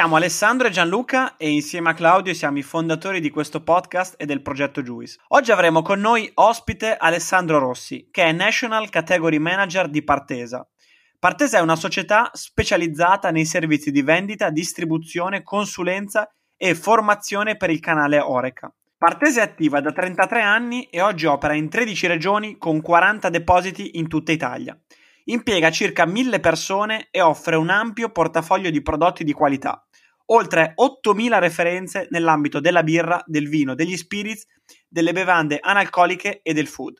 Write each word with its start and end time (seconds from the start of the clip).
Siamo 0.00 0.16
Alessandro 0.16 0.66
e 0.66 0.70
Gianluca 0.70 1.36
e 1.36 1.50
insieme 1.50 1.90
a 1.90 1.92
Claudio 1.92 2.32
siamo 2.32 2.56
i 2.56 2.62
fondatori 2.62 3.20
di 3.20 3.28
questo 3.28 3.62
podcast 3.62 4.14
e 4.16 4.24
del 4.24 4.40
progetto 4.40 4.80
Juice. 4.80 5.18
Oggi 5.28 5.52
avremo 5.52 5.82
con 5.82 6.00
noi 6.00 6.30
ospite 6.36 6.96
Alessandro 6.96 7.58
Rossi, 7.58 8.08
che 8.10 8.22
è 8.22 8.32
National 8.32 8.88
Category 8.88 9.36
Manager 9.36 9.90
di 9.90 10.02
Partesa. 10.02 10.66
Partesa 11.18 11.58
è 11.58 11.60
una 11.60 11.76
società 11.76 12.30
specializzata 12.32 13.30
nei 13.30 13.44
servizi 13.44 13.90
di 13.90 14.00
vendita, 14.00 14.48
distribuzione, 14.48 15.42
consulenza 15.42 16.32
e 16.56 16.74
formazione 16.74 17.58
per 17.58 17.68
il 17.68 17.80
canale 17.80 18.20
Oreca. 18.20 18.72
Partesa 18.96 19.42
è 19.42 19.44
attiva 19.44 19.82
da 19.82 19.92
33 19.92 20.40
anni 20.40 20.84
e 20.84 21.02
oggi 21.02 21.26
opera 21.26 21.52
in 21.52 21.68
13 21.68 22.06
regioni 22.06 22.56
con 22.56 22.80
40 22.80 23.28
depositi 23.28 23.98
in 23.98 24.08
tutta 24.08 24.32
Italia 24.32 24.74
impiega 25.24 25.70
circa 25.70 26.06
1000 26.06 26.40
persone 26.40 27.08
e 27.10 27.20
offre 27.20 27.56
un 27.56 27.70
ampio 27.70 28.10
portafoglio 28.10 28.70
di 28.70 28.82
prodotti 28.82 29.24
di 29.24 29.32
qualità, 29.32 29.84
oltre 30.26 30.72
8000 30.74 31.38
referenze 31.38 32.06
nell'ambito 32.10 32.60
della 32.60 32.82
birra, 32.82 33.22
del 33.26 33.48
vino, 33.48 33.74
degli 33.74 33.96
spirits, 33.96 34.46
delle 34.88 35.12
bevande 35.12 35.58
analcoliche 35.60 36.40
e 36.42 36.52
del 36.52 36.66
food. 36.66 36.96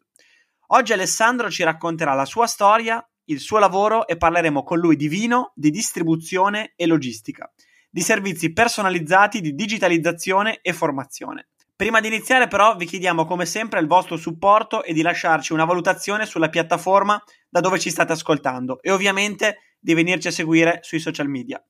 Oggi 0.68 0.92
Alessandro 0.92 1.50
ci 1.50 1.62
racconterà 1.62 2.14
la 2.14 2.24
sua 2.24 2.46
storia, 2.46 3.04
il 3.24 3.40
suo 3.40 3.58
lavoro 3.58 4.06
e 4.06 4.16
parleremo 4.16 4.62
con 4.62 4.78
lui 4.78 4.96
di 4.96 5.08
vino, 5.08 5.52
di 5.54 5.70
distribuzione 5.70 6.72
e 6.76 6.86
logistica, 6.86 7.50
di 7.88 8.00
servizi 8.02 8.52
personalizzati, 8.52 9.40
di 9.40 9.54
digitalizzazione 9.54 10.58
e 10.62 10.72
formazione. 10.72 11.48
Prima 11.74 12.00
di 12.00 12.08
iniziare 12.08 12.46
però 12.46 12.76
vi 12.76 12.84
chiediamo 12.84 13.24
come 13.24 13.46
sempre 13.46 13.80
il 13.80 13.86
vostro 13.86 14.16
supporto 14.16 14.82
e 14.82 14.92
di 14.92 15.00
lasciarci 15.00 15.52
una 15.54 15.64
valutazione 15.64 16.26
sulla 16.26 16.50
piattaforma 16.50 17.18
da 17.50 17.60
dove 17.60 17.78
ci 17.78 17.90
state 17.90 18.12
ascoltando 18.12 18.80
e 18.80 18.90
ovviamente 18.90 19.76
di 19.78 19.92
venirci 19.94 20.28
a 20.28 20.32
seguire 20.32 20.78
sui 20.82 21.00
social 21.00 21.28
media. 21.28 21.62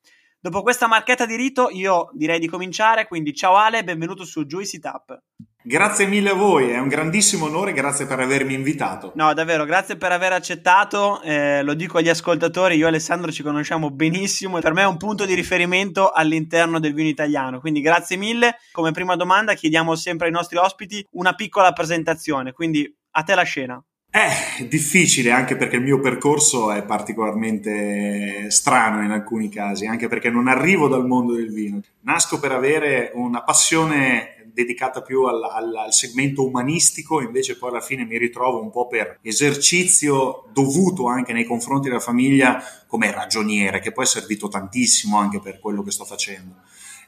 Dopo 0.43 0.63
questa 0.63 0.87
marchetta 0.87 1.27
di 1.27 1.37
rito 1.37 1.69
io 1.71 2.11
direi 2.13 2.39
di 2.39 2.49
cominciare, 2.49 3.07
quindi 3.07 3.35
ciao 3.35 3.57
Ale, 3.57 3.85
benvenuto 3.85 4.25
su 4.25 4.47
Juicy 4.47 4.79
Tap. 4.79 5.19
Grazie 5.63 6.07
mille 6.07 6.31
a 6.31 6.35
voi, 6.35 6.71
è 6.71 6.79
un 6.79 6.89
grandissimo 6.89 7.45
onore, 7.45 7.75
grazie 7.75 8.07
per 8.07 8.19
avermi 8.19 8.55
invitato. 8.55 9.13
No, 9.17 9.35
davvero, 9.35 9.67
grazie 9.67 9.99
per 9.99 10.11
aver 10.11 10.33
accettato, 10.33 11.21
eh, 11.21 11.63
lo 11.63 11.75
dico 11.75 11.99
agli 11.99 12.09
ascoltatori, 12.09 12.77
io 12.77 12.87
e 12.87 12.89
Alessandro 12.89 13.31
ci 13.31 13.43
conosciamo 13.43 13.91
benissimo 13.91 14.57
e 14.57 14.63
per 14.63 14.73
me 14.73 14.81
è 14.81 14.87
un 14.87 14.97
punto 14.97 15.27
di 15.27 15.35
riferimento 15.35 16.11
all'interno 16.11 16.81
del 16.81 16.95
vino 16.95 17.11
italiano, 17.11 17.61
quindi 17.61 17.83
grazie 17.83 18.17
mille. 18.17 18.57
Come 18.73 18.93
prima 18.93 19.17
domanda 19.17 19.53
chiediamo 19.53 19.95
sempre 19.95 20.29
ai 20.29 20.33
nostri 20.33 20.57
ospiti 20.57 21.07
una 21.11 21.35
piccola 21.35 21.75
presentazione, 21.75 22.53
quindi 22.53 22.91
a 23.11 23.23
te 23.23 23.35
la 23.35 23.43
scena. 23.43 23.85
È 24.13 24.67
difficile 24.69 25.31
anche 25.31 25.55
perché 25.55 25.77
il 25.77 25.83
mio 25.83 26.01
percorso 26.01 26.73
è 26.73 26.83
particolarmente 26.83 28.51
strano 28.51 29.05
in 29.05 29.13
alcuni 29.13 29.49
casi, 29.49 29.87
anche 29.87 30.09
perché 30.09 30.31
non 30.31 30.49
arrivo 30.49 30.89
dal 30.89 31.07
mondo 31.07 31.35
del 31.35 31.53
vino. 31.53 31.81
Nasco 32.01 32.41
per 32.41 32.51
avere 32.51 33.13
una 33.15 33.45
passione 33.45 34.51
dedicata 34.53 35.03
più 35.03 35.23
al, 35.23 35.41
al, 35.45 35.77
al, 35.77 35.93
segmento 35.93 36.45
umanistico, 36.45 37.21
invece 37.21 37.57
poi 37.57 37.71
alla 37.71 37.81
fine 37.81 38.05
mi 38.05 38.19
ritrovo 38.19 38.61
un 38.61 38.73
po' 38.73 38.89
per 38.89 39.21
esercizio 39.23 40.49
dovuto 40.53 41.07
anche 41.07 41.33
nei 41.33 41.45
confronti 41.45 41.87
della 41.87 42.01
famiglia 42.01 42.61
come 42.89 43.13
ragioniere, 43.13 43.79
che 43.79 43.93
poi 43.93 44.05
è 44.05 44.09
servito 44.09 44.49
tantissimo 44.49 45.19
anche 45.19 45.39
per 45.39 45.61
quello 45.61 45.85
che 45.85 45.93
sto 45.93 46.05
facendo. 46.05 46.57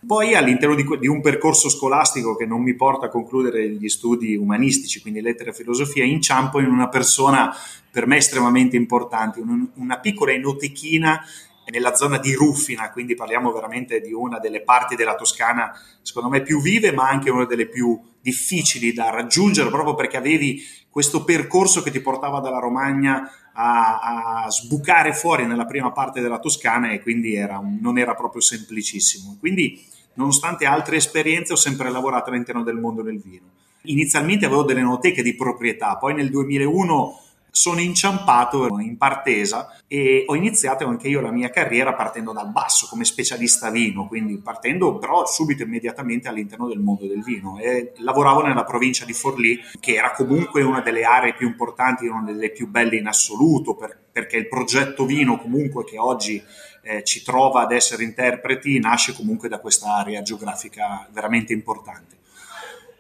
Poi 0.05 0.35
all'interno 0.35 0.75
di, 0.75 0.85
di, 0.99 1.07
un 1.07 1.21
percorso 1.21 1.69
scolastico 1.69 2.35
che 2.35 2.45
non 2.45 2.61
mi 2.61 2.75
porta 2.75 3.07
a 3.07 3.09
concludere 3.09 3.69
gli 3.69 3.89
studi 3.89 4.35
umanistici, 4.35 5.01
quindi 5.01 5.21
lettere 5.21 5.51
e 5.51 5.55
filosofia, 5.55 6.05
inciampo 6.05 6.59
in 6.59 6.67
una 6.67 6.89
persona 6.89 7.55
per 7.91 8.07
me 8.09 8.17
estremamente 8.17 8.75
importante, 8.75 9.39
un, 9.41 9.69
una 9.75 10.01
piccola 10.01 10.33
enotechina 10.33 11.25
nella 11.71 11.95
zona 11.95 12.19
di 12.19 12.35
Ruffina, 12.35 12.91
quindi 12.91 13.15
parliamo 13.15 13.53
veramente 13.53 14.01
di 14.01 14.13
una 14.13 14.41
delle 14.41 14.63
parti 14.63 14.97
della 14.97 15.15
Toscana, 15.15 15.73
secondo 16.03 16.29
me, 16.29 16.43
più 16.43 16.61
vive, 16.61 16.91
ma 16.91 17.09
anche 17.09 17.31
una 17.31 17.45
delle 17.45 17.67
più 17.67 18.01
difficili 18.21 18.93
da 18.93 19.11
raggiungere, 19.11 19.71
proprio 19.71 19.95
perché 19.95 20.17
avevi 20.17 20.61
questo 20.91 21.23
percorso 21.23 21.81
che 21.83 21.93
ti 21.93 22.01
portava 22.01 22.41
dalla 22.41 22.59
Romagna 22.59 23.31
a, 23.55 24.45
a 24.45 24.51
sbucare 24.51 25.13
fuori 25.13 25.47
nella 25.47 25.67
prima 25.67 25.93
parte 25.93 26.21
della 26.21 26.39
Toscana 26.39 26.91
e 26.91 27.01
quindi 27.01 27.35
era 27.35 27.59
un, 27.59 27.79
non 27.81 27.99
era 27.99 28.15
proprio 28.15 28.41
semplicissimo. 28.41 29.37
Quindi, 29.39 29.85
nonostante 30.15 30.67
altre 30.67 30.97
esperienze, 30.97 31.53
ho 31.53 31.57
sempre 31.57 31.91
lavorato 31.91 32.31
all'interno 32.31 32.63
del 32.63 32.79
mondo 32.79 33.03
del 33.03 33.21
vino. 33.21 33.47
Inizialmente 33.83 34.47
avevo 34.47 34.63
delle 34.63 34.83
noteche 34.83 35.23
di 35.23 35.35
proprietà, 35.35 35.97
poi 35.97 36.15
nel 36.15 36.31
2001 36.31 37.21
sono 37.55 37.81
inciampato 37.81 38.79
in 38.79 38.97
partesa 38.97 39.77
e 39.87 40.25
ho 40.27 40.35
iniziato 40.35 40.87
anche 40.87 41.09
io 41.09 41.21
la 41.21 41.31
mia 41.31 41.51
carriera 41.51 41.93
partendo 41.93 42.33
dal 42.33 42.51
basso 42.51 42.87
come 42.89 43.05
specialista 43.05 43.69
vino, 43.69 44.09
quindi 44.09 44.39
partendo 44.39 44.97
però 44.97 45.27
subito 45.27 45.63
immediatamente 45.63 46.29
all'interno 46.29 46.67
del 46.67 46.81
mondo 46.81 47.07
del 47.07 47.23
vino 47.23 47.59
e 47.59 47.93
lavoravo 47.99 48.41
nella 48.41 48.65
provincia 48.65 49.05
di 49.05 49.13
Forlì 49.13 49.61
che 49.79 49.95
era 49.95 50.13
comunque 50.13 50.63
una 50.63 50.81
delle 50.81 51.05
aree 51.05 51.35
più 51.35 51.47
importanti, 51.47 52.07
una 52.07 52.23
delle 52.23 52.51
più 52.51 52.69
belle 52.69 52.97
in 52.97 53.07
assoluto 53.07 53.75
per, 53.75 53.99
perché 54.11 54.39
il 54.39 54.49
progetto 54.49 55.05
vino 55.05 55.37
comunque 55.37 55.85
che 55.85 55.99
oggi 55.99 56.43
eh, 56.81 57.05
ci 57.05 57.23
trova 57.23 57.61
ad 57.61 57.73
essere 57.73 58.03
interpreti 58.03 58.79
nasce 58.79 59.13
comunque 59.13 59.51
da 59.51 59.61
questa 59.61 59.95
area 59.97 60.23
geografica 60.23 61.07
veramente 61.13 61.53
importante. 61.53 62.21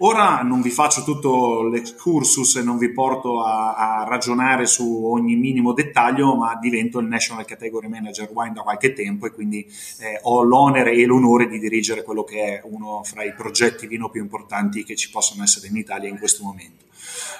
Ora 0.04 0.42
non 0.42 0.62
vi 0.62 0.70
faccio 0.70 1.04
tutto 1.04 1.62
l'excursus 1.68 2.56
e 2.56 2.62
non 2.62 2.76
vi 2.76 2.90
porto 2.90 3.40
a, 3.40 3.74
a, 3.76 4.04
ragionare 4.04 4.66
su 4.66 5.04
ogni 5.04 5.36
minimo 5.36 5.72
dettaglio, 5.72 6.34
ma 6.34 6.58
divento 6.60 6.98
il 6.98 7.06
National 7.06 7.44
Category 7.44 7.86
Manager 7.86 8.28
Wine 8.32 8.52
da 8.52 8.62
qualche 8.62 8.94
tempo 8.94 9.26
e 9.26 9.30
quindi 9.30 9.64
eh, 10.00 10.18
ho 10.22 10.42
l'onere 10.42 10.92
e 10.92 11.06
l'onore 11.06 11.46
di 11.46 11.60
dirigere 11.60 12.02
quello 12.02 12.24
che 12.24 12.42
è 12.42 12.62
uno 12.64 13.04
fra 13.04 13.22
i 13.22 13.32
progetti 13.32 13.86
vino 13.86 14.10
più 14.10 14.20
importanti 14.20 14.82
che 14.82 14.96
ci 14.96 15.08
possono 15.08 15.44
essere 15.44 15.68
in 15.68 15.76
Italia 15.76 16.08
in 16.08 16.18
questo 16.18 16.42
momento. 16.42 16.86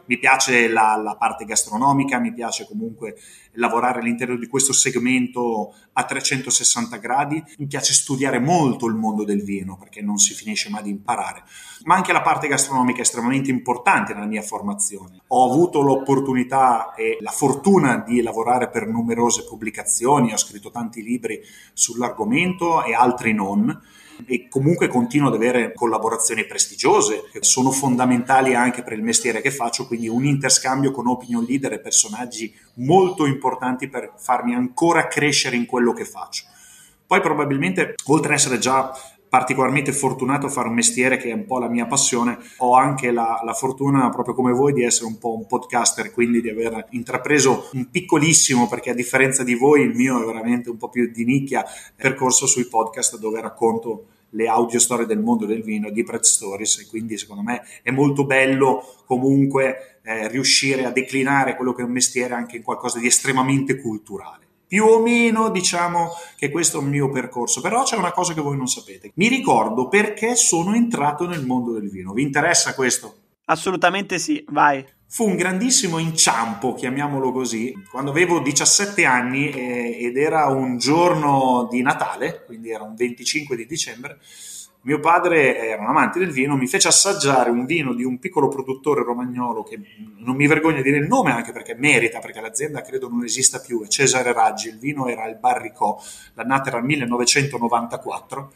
Mi 0.07 0.19
piace 0.19 0.69
la, 0.69 1.01
la 1.03 1.17
parte 1.17 1.45
gastronomica, 1.45 2.19
mi 2.19 2.33
piace 2.33 2.67
comunque 2.67 3.17
lavorare 3.53 4.01
all'interno 4.01 4.37
di 4.37 4.47
questo 4.47 4.73
segmento 4.73 5.75
a 5.93 6.05
360 6.05 6.97
gradi, 6.97 7.43
mi 7.59 7.67
piace 7.67 7.93
studiare 7.93 8.39
molto 8.39 8.87
il 8.87 8.95
mondo 8.95 9.25
del 9.25 9.43
vino 9.43 9.77
perché 9.77 10.01
non 10.01 10.19
si 10.19 10.35
finisce 10.35 10.71
mai 10.71 10.83
di 10.83 10.91
imparare, 10.91 11.45
ma 11.85 11.95
anche 11.95 12.13
la 12.13 12.23
parte 12.23 12.49
gastronomica 12.49 12.99
è 12.99 13.03
estremamente 13.03 13.51
importante 13.51 14.15
nella 14.15 14.27
mia 14.27 14.43
formazione. 14.43 15.21
Ho 15.29 15.51
avuto 15.51 15.83
l'opportunità 15.83 16.95
e 16.95 17.19
la 17.21 17.31
fortuna 17.31 17.99
di 18.07 18.23
lavorare 18.23 18.69
per 18.69 18.87
numerose 18.87 19.45
pubblicazioni, 19.45 20.33
ho 20.33 20.39
scritto 20.39 20.71
tanti 20.71 21.03
libri 21.03 21.41
sull'argomento 21.73 22.85
e 22.85 22.95
altri 22.95 23.33
non 23.33 23.81
e 24.27 24.49
comunque 24.49 24.89
continuo 24.89 25.29
ad 25.29 25.35
avere 25.35 25.73
collaborazioni 25.73 26.45
prestigiose 26.47 27.25
che 27.33 27.43
sono 27.43 27.71
fondamentali 27.71 28.55
anche 28.55 28.83
per 28.83 28.95
il 28.95 29.03
mestiere 29.03 29.41
che 29.41 29.51
faccio, 29.51 29.87
quindi 29.87 30.09
un 30.09 30.25
interscambio 30.25 30.91
con 30.91 31.07
opinion 31.07 31.45
leader 31.45 31.73
e 31.73 31.81
personaggi 31.81 32.55
molto 32.75 33.27
importanti 33.27 33.89
per 33.89 34.13
farmi 34.17 34.55
ancora 34.55 35.07
crescere 35.07 35.57
in 35.57 35.67
quello 35.67 35.93
che 35.93 36.05
faccio. 36.05 36.45
Poi 37.07 37.21
probabilmente, 37.21 37.95
oltre 38.07 38.33
ad 38.33 38.39
essere 38.39 38.59
già 38.59 38.93
particolarmente 39.33 39.95
fortunato 39.95 40.45
a 40.45 40.51
fare 40.51 40.69
un 40.69 40.75
mestiere 40.75 41.17
che 41.17 41.31
è 41.31 41.33
un 41.33 41.47
po' 41.47 41.59
la 41.59 41.71
mia 41.71 41.87
passione. 41.87 42.37
Ho 42.59 42.75
anche 42.75 43.11
la, 43.11 43.41
la, 43.43 43.55
fortuna, 43.55 44.11
proprio 44.11 44.35
come 44.35 44.53
voi, 44.53 44.75
di 44.75 44.85
essere 44.85 45.07
un 45.07 45.17
po' 45.17 45.35
un 45.35 45.47
podcaster, 45.47 46.11
quindi 46.11 46.43
di 46.43 46.51
aver 46.51 46.89
intrapreso 46.91 47.71
un 47.73 47.89
piccolissimo, 47.89 48.69
perché 48.69 48.91
a 48.91 48.95
differenza 48.95 49.43
di 49.43 49.55
voi 49.55 49.81
il 49.81 49.95
mio 49.95 50.23
è 50.23 50.27
veramente 50.27 50.69
un 50.69 50.77
po' 50.77 50.91
più 50.91 51.11
di 51.11 51.25
nicchia, 51.25 51.65
percorso 51.97 52.45
sui 52.45 52.67
podcast 52.67 53.17
dove 53.17 53.41
racconto 53.41 54.09
le 54.33 54.49
audio 54.49 54.79
storie 54.79 55.07
del 55.07 55.21
mondo 55.21 55.47
del 55.47 55.63
vino 55.63 55.91
di 55.91 56.05
Pret 56.05 56.23
Stories 56.23 56.79
e 56.79 56.87
quindi 56.87 57.19
secondo 57.19 57.43
me 57.43 57.63
è 57.83 57.91
molto 57.91 58.25
bello 58.25 58.83
comunque 59.07 60.01
eh, 60.03 60.29
riuscire 60.29 60.85
a 60.85 60.91
declinare 60.91 61.57
quello 61.57 61.73
che 61.73 61.83
è 61.83 61.85
un 61.85 61.93
mestiere 61.93 62.35
anche 62.35 62.57
in 62.57 62.63
qualcosa 62.63 62.99
di 62.99 63.07
estremamente 63.07 63.81
culturale. 63.81 64.41
Più 64.67 64.85
o 64.85 65.03
meno 65.03 65.51
diciamo 65.51 66.13
che 66.37 66.51
questo 66.51 66.81
è 66.81 66.83
il 66.83 66.89
mio 66.89 67.11
percorso, 67.11 67.61
però 67.61 67.83
c'è 67.83 67.97
una 67.97 68.13
cosa 68.13 68.33
che 68.33 68.41
voi 68.41 68.57
non 68.57 68.69
sapete. 68.69 69.13
Mi 69.17 69.29
ricordo 69.29 69.89
perché 69.89 70.35
sono 70.35 70.75
entrato 70.75 71.27
nel 71.27 71.45
mondo 71.45 71.73
del 71.73 71.91
vino. 71.91 72.15
Vi 72.15 72.23
interessa 72.23 72.75
questo? 72.75 73.17
Assolutamente 73.45 74.19
sì, 74.19 74.43
vai. 74.49 74.83
Fu 75.15 75.27
un 75.27 75.37
grandissimo 75.37 75.99
inciampo, 75.99 76.73
chiamiamolo 76.73 77.33
così, 77.33 77.75
quando 77.91 78.11
avevo 78.11 78.41
17 78.41 79.05
anni 79.05 79.51
eh, 79.51 79.99
ed 80.01 80.17
era 80.17 80.47
un 80.47 80.79
giorno 80.79 81.69
di 81.71 81.83
Natale, 81.83 82.45
quindi 82.47 82.71
era 82.71 82.83
un 82.83 82.95
25 82.95 83.55
di 83.55 83.67
dicembre, 83.67 84.19
Mio 84.85 85.01
padre 85.01 85.69
era 85.69 85.83
un 85.83 85.89
amante 85.89 86.19
del 86.19 86.31
vino, 86.31 86.57
mi 86.57 86.67
fece 86.67 86.89
assaggiare 86.89 87.51
un 87.51 87.67
vino 87.67 87.93
di 87.93 88.05
un 88.05 88.19
piccolo 88.19 88.49
produttore 88.49 89.05
romagnolo 89.05 89.63
che 89.63 89.79
non 90.17 90.35
mi 90.35 90.47
vergogno 90.47 90.79
a 90.79 90.83
dire 90.83 90.97
il 90.97 91.07
nome 91.07 91.31
anche 91.31 91.53
perché 91.53 91.75
merita, 91.75 92.19
perché 92.19 92.41
l'azienda 92.41 92.81
credo 92.81 93.11
non 93.11 93.23
esista 93.23 93.61
più, 93.61 93.85
è 93.85 93.89
Cesare 93.89 94.33
Raggi, 94.33 94.69
il 94.69 94.79
vino 94.79 95.09
era 95.09 95.29
il 95.29 95.37
Barricò, 95.37 96.03
l'annata 96.33 96.71
era 96.71 96.79
il 96.79 96.85
1994 96.85 98.53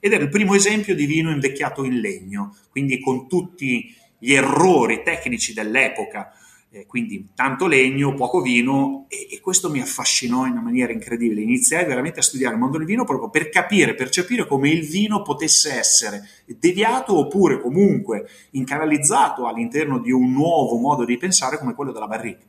ed 0.00 0.12
era 0.12 0.24
il 0.24 0.28
primo 0.28 0.54
esempio 0.54 0.96
di 0.96 1.06
vino 1.06 1.30
invecchiato 1.30 1.84
in 1.84 2.00
legno, 2.00 2.56
quindi 2.72 2.98
con 2.98 3.28
tutti 3.28 3.94
gli 4.20 4.32
errori 4.32 5.02
tecnici 5.02 5.52
dell'epoca, 5.52 6.32
eh, 6.72 6.86
quindi 6.86 7.30
tanto 7.34 7.66
legno, 7.66 8.14
poco 8.14 8.40
vino 8.40 9.06
e, 9.08 9.26
e, 9.28 9.40
questo 9.40 9.70
mi 9.70 9.80
affascinò 9.80 10.46
in 10.46 10.52
una 10.52 10.60
maniera 10.60 10.92
incredibile. 10.92 11.40
Iniziai 11.40 11.84
veramente 11.84 12.20
a 12.20 12.22
studiare 12.22 12.54
il 12.54 12.60
mondo 12.60 12.78
del 12.78 12.86
vino 12.86 13.04
proprio 13.04 13.28
per 13.28 13.48
capire, 13.48 13.96
percepire 13.96 14.46
come 14.46 14.70
il 14.70 14.86
vino 14.86 15.22
potesse 15.22 15.76
essere 15.76 16.28
deviato 16.46 17.18
oppure 17.18 17.60
comunque 17.60 18.28
incanalizzato 18.50 19.46
all'interno 19.46 19.98
di 19.98 20.12
un 20.12 20.30
nuovo 20.30 20.76
modo 20.76 21.04
di 21.04 21.16
pensare 21.16 21.58
come 21.58 21.74
quello 21.74 21.90
della 21.90 22.06
barrica. 22.06 22.44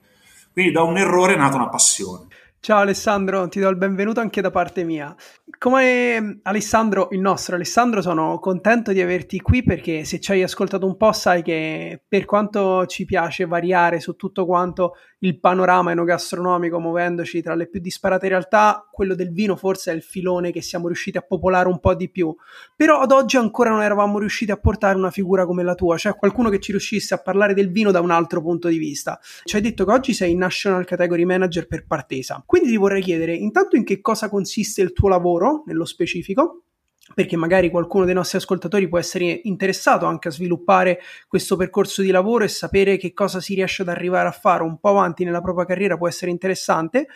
Quindi 0.54 0.72
da 0.72 0.84
un 0.84 0.98
errore 0.98 1.34
è 1.34 1.38
nata 1.38 1.56
una 1.56 1.70
passione. 1.70 2.28
Ciao 2.64 2.82
Alessandro, 2.82 3.48
ti 3.48 3.60
do 3.60 3.70
il 3.70 3.76
benvenuto 3.76 4.20
anche 4.20 4.40
da 4.40 4.52
parte 4.52 4.84
mia. 4.84 5.16
Come 5.58 6.42
Alessandro, 6.44 7.08
il 7.10 7.20
nostro 7.20 7.56
Alessandro, 7.56 8.04
sono 8.04 8.38
contento 8.38 8.92
di 8.92 9.02
averti 9.02 9.40
qui 9.40 9.64
perché 9.64 10.04
se 10.04 10.20
ci 10.20 10.32
hai 10.32 10.44
ascoltato 10.44 10.86
un 10.86 10.96
po' 10.96 11.12
sai 11.12 11.42
che 11.42 12.04
per 12.08 12.26
quanto 12.26 12.86
ci 12.86 13.04
piace 13.04 13.48
variare 13.48 14.00
su 14.00 14.16
tutto 14.16 14.46
quanto 14.46 14.94
il 15.24 15.40
panorama 15.40 15.92
enogastronomico 15.92 16.80
muovendoci 16.80 17.42
tra 17.42 17.54
le 17.54 17.68
più 17.68 17.80
disparate 17.80 18.28
realtà, 18.28 18.88
quello 18.92 19.14
del 19.14 19.32
vino 19.32 19.56
forse 19.56 19.92
è 19.92 19.96
il 19.96 20.02
filone 20.02 20.52
che 20.52 20.62
siamo 20.62 20.88
riusciti 20.88 21.18
a 21.18 21.22
popolare 21.22 21.68
un 21.68 21.80
po' 21.80 21.94
di 21.94 22.10
più. 22.10 22.36
Però 22.76 23.00
ad 23.00 23.12
oggi 23.12 23.38
ancora 23.38 23.70
non 23.70 23.84
eravamo 23.84 24.18
riusciti 24.18 24.52
a 24.52 24.58
portare 24.58 24.98
una 24.98 25.12
figura 25.12 25.46
come 25.46 25.64
la 25.64 25.76
tua, 25.76 25.98
cioè 25.98 26.16
qualcuno 26.16 26.50
che 26.50 26.60
ci 26.60 26.72
riuscisse 26.72 27.14
a 27.14 27.22
parlare 27.22 27.54
del 27.54 27.72
vino 27.72 27.92
da 27.92 28.02
un 28.02 28.12
altro 28.12 28.42
punto 28.42 28.68
di 28.68 28.78
vista. 28.78 29.20
Ci 29.44 29.56
hai 29.56 29.62
detto 29.62 29.86
che 29.86 29.92
oggi 29.92 30.14
sei 30.14 30.36
National 30.36 30.86
Category 30.86 31.24
Manager 31.24 31.68
per 31.68 31.86
Partesa. 31.86 32.42
Quindi 32.46 32.70
ti 32.70 32.78
vorrei 32.78 33.02
chiedere 33.02 33.36
intanto 33.36 33.76
in 33.76 33.84
che 33.84 34.02
cosa 34.02 34.28
consiste 34.30 34.82
il 34.82 34.94
tuo 34.94 35.08
lavoro 35.08 35.64
nello 35.68 35.86
specifico 35.86 36.64
perché 37.14 37.36
magari 37.36 37.70
qualcuno 37.70 38.06
dei 38.06 38.14
nostri 38.14 38.38
ascoltatori 38.38 38.88
può 38.88 38.98
essere 38.98 39.42
interessato 39.44 40.06
anche 40.06 40.28
a 40.28 40.32
sviluppare 40.32 41.00
questo 41.28 41.56
percorso 41.56 42.02
di 42.02 42.12
lavoro 42.12 42.44
e 42.44 42.48
sapere 42.48 42.98
che 42.98 43.14
cosa 43.14 43.40
si 43.40 43.56
riesce 43.56 43.82
ad 43.82 43.90
arrivare 43.90 44.28
a 44.28 44.32
fare 44.32 44.64
un 44.64 44.80
po' 44.80 44.90
avanti 44.90 45.24
nella 45.24 45.42
propria 45.42 45.66
carriera 45.66 45.98
può 45.98 46.08
essere 46.08 46.32
interessante. 46.32 47.08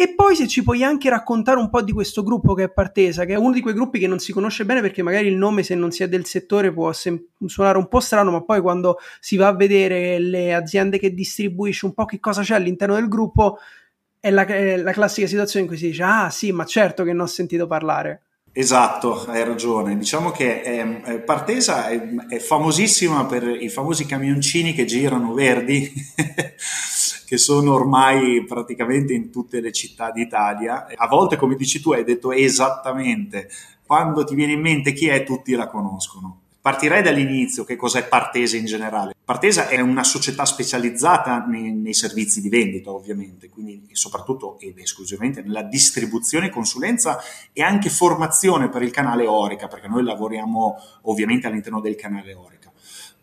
E 0.00 0.14
poi 0.14 0.36
se 0.36 0.46
ci 0.46 0.62
puoi 0.62 0.84
anche 0.84 1.10
raccontare 1.10 1.58
un 1.58 1.70
po' 1.70 1.82
di 1.82 1.90
questo 1.90 2.22
gruppo 2.22 2.54
che 2.54 2.62
è 2.62 2.70
Partesa, 2.70 3.24
che 3.24 3.32
è 3.32 3.36
uno 3.36 3.52
di 3.52 3.60
quei 3.60 3.74
gruppi 3.74 3.98
che 3.98 4.06
non 4.06 4.20
si 4.20 4.32
conosce 4.32 4.64
bene 4.64 4.80
perché 4.80 5.02
magari 5.02 5.26
il 5.26 5.34
nome 5.34 5.64
se 5.64 5.74
non 5.74 5.90
si 5.90 6.04
è 6.04 6.08
del 6.08 6.24
settore 6.24 6.72
può 6.72 6.92
sem- 6.92 7.20
suonare 7.46 7.78
un 7.78 7.88
po' 7.88 7.98
strano, 7.98 8.30
ma 8.30 8.44
poi 8.44 8.60
quando 8.60 8.98
si 9.18 9.36
va 9.36 9.48
a 9.48 9.56
vedere 9.56 10.20
le 10.20 10.54
aziende 10.54 11.00
che 11.00 11.12
distribuisce 11.12 11.84
un 11.84 11.94
po' 11.94 12.04
che 12.04 12.20
cosa 12.20 12.42
c'è 12.42 12.54
all'interno 12.54 12.94
del 12.94 13.08
gruppo, 13.08 13.58
è 14.20 14.30
la, 14.30 14.46
è 14.46 14.76
la 14.76 14.92
classica 14.92 15.26
situazione 15.26 15.64
in 15.64 15.70
cui 15.70 15.80
si 15.80 15.88
dice 15.88 16.04
ah 16.04 16.30
sì, 16.30 16.52
ma 16.52 16.64
certo 16.64 17.02
che 17.02 17.12
ne 17.12 17.22
ho 17.22 17.26
sentito 17.26 17.66
parlare. 17.66 18.27
Esatto, 18.58 19.24
hai 19.28 19.44
ragione. 19.44 19.96
Diciamo 19.96 20.32
che 20.32 20.62
è, 20.62 21.02
è 21.02 21.20
Partesa 21.20 21.86
è, 21.86 22.00
è, 22.26 22.38
famosissima 22.40 23.24
per 23.24 23.44
i 23.44 23.68
famosi 23.68 24.04
camioncini 24.04 24.72
che 24.72 24.84
girano 24.84 25.32
verdi, 25.32 25.92
che 27.24 27.38
sono 27.38 27.74
ormai 27.74 28.44
praticamente 28.44 29.12
in 29.12 29.30
tutte 29.30 29.60
le 29.60 29.70
città 29.70 30.10
d'Italia. 30.10 30.88
A 30.92 31.06
volte, 31.06 31.36
come 31.36 31.54
dici 31.54 31.80
tu, 31.80 31.92
hai 31.92 32.02
detto 32.02 32.32
esattamente. 32.32 33.48
Quando 33.86 34.24
ti 34.24 34.34
viene 34.34 34.54
in 34.54 34.60
mente 34.60 34.92
chi 34.92 35.06
è, 35.06 35.22
tutti 35.22 35.52
la 35.52 35.68
conoscono. 35.68 36.40
Partirei 36.60 37.00
dall'inizio, 37.00 37.62
che 37.62 37.76
cos'è 37.76 38.08
Partesa 38.08 38.56
in 38.56 38.64
generale. 38.64 39.14
Partesa 39.28 39.68
è 39.68 39.78
una 39.80 40.04
società 40.04 40.46
specializzata 40.46 41.44
nei, 41.44 41.70
nei 41.70 41.92
servizi 41.92 42.40
di 42.40 42.48
vendita, 42.48 42.92
ovviamente, 42.92 43.50
quindi 43.50 43.86
soprattutto 43.92 44.58
ed 44.58 44.78
esclusivamente 44.78 45.42
nella 45.42 45.60
distribuzione, 45.60 46.48
consulenza 46.48 47.20
e 47.52 47.60
anche 47.60 47.90
formazione 47.90 48.70
per 48.70 48.80
il 48.80 48.90
canale 48.90 49.26
Orica, 49.26 49.68
perché 49.68 49.86
noi 49.86 50.02
lavoriamo 50.02 50.76
ovviamente 51.02 51.46
all'interno 51.46 51.82
del 51.82 51.94
canale 51.94 52.32
Orica. 52.32 52.57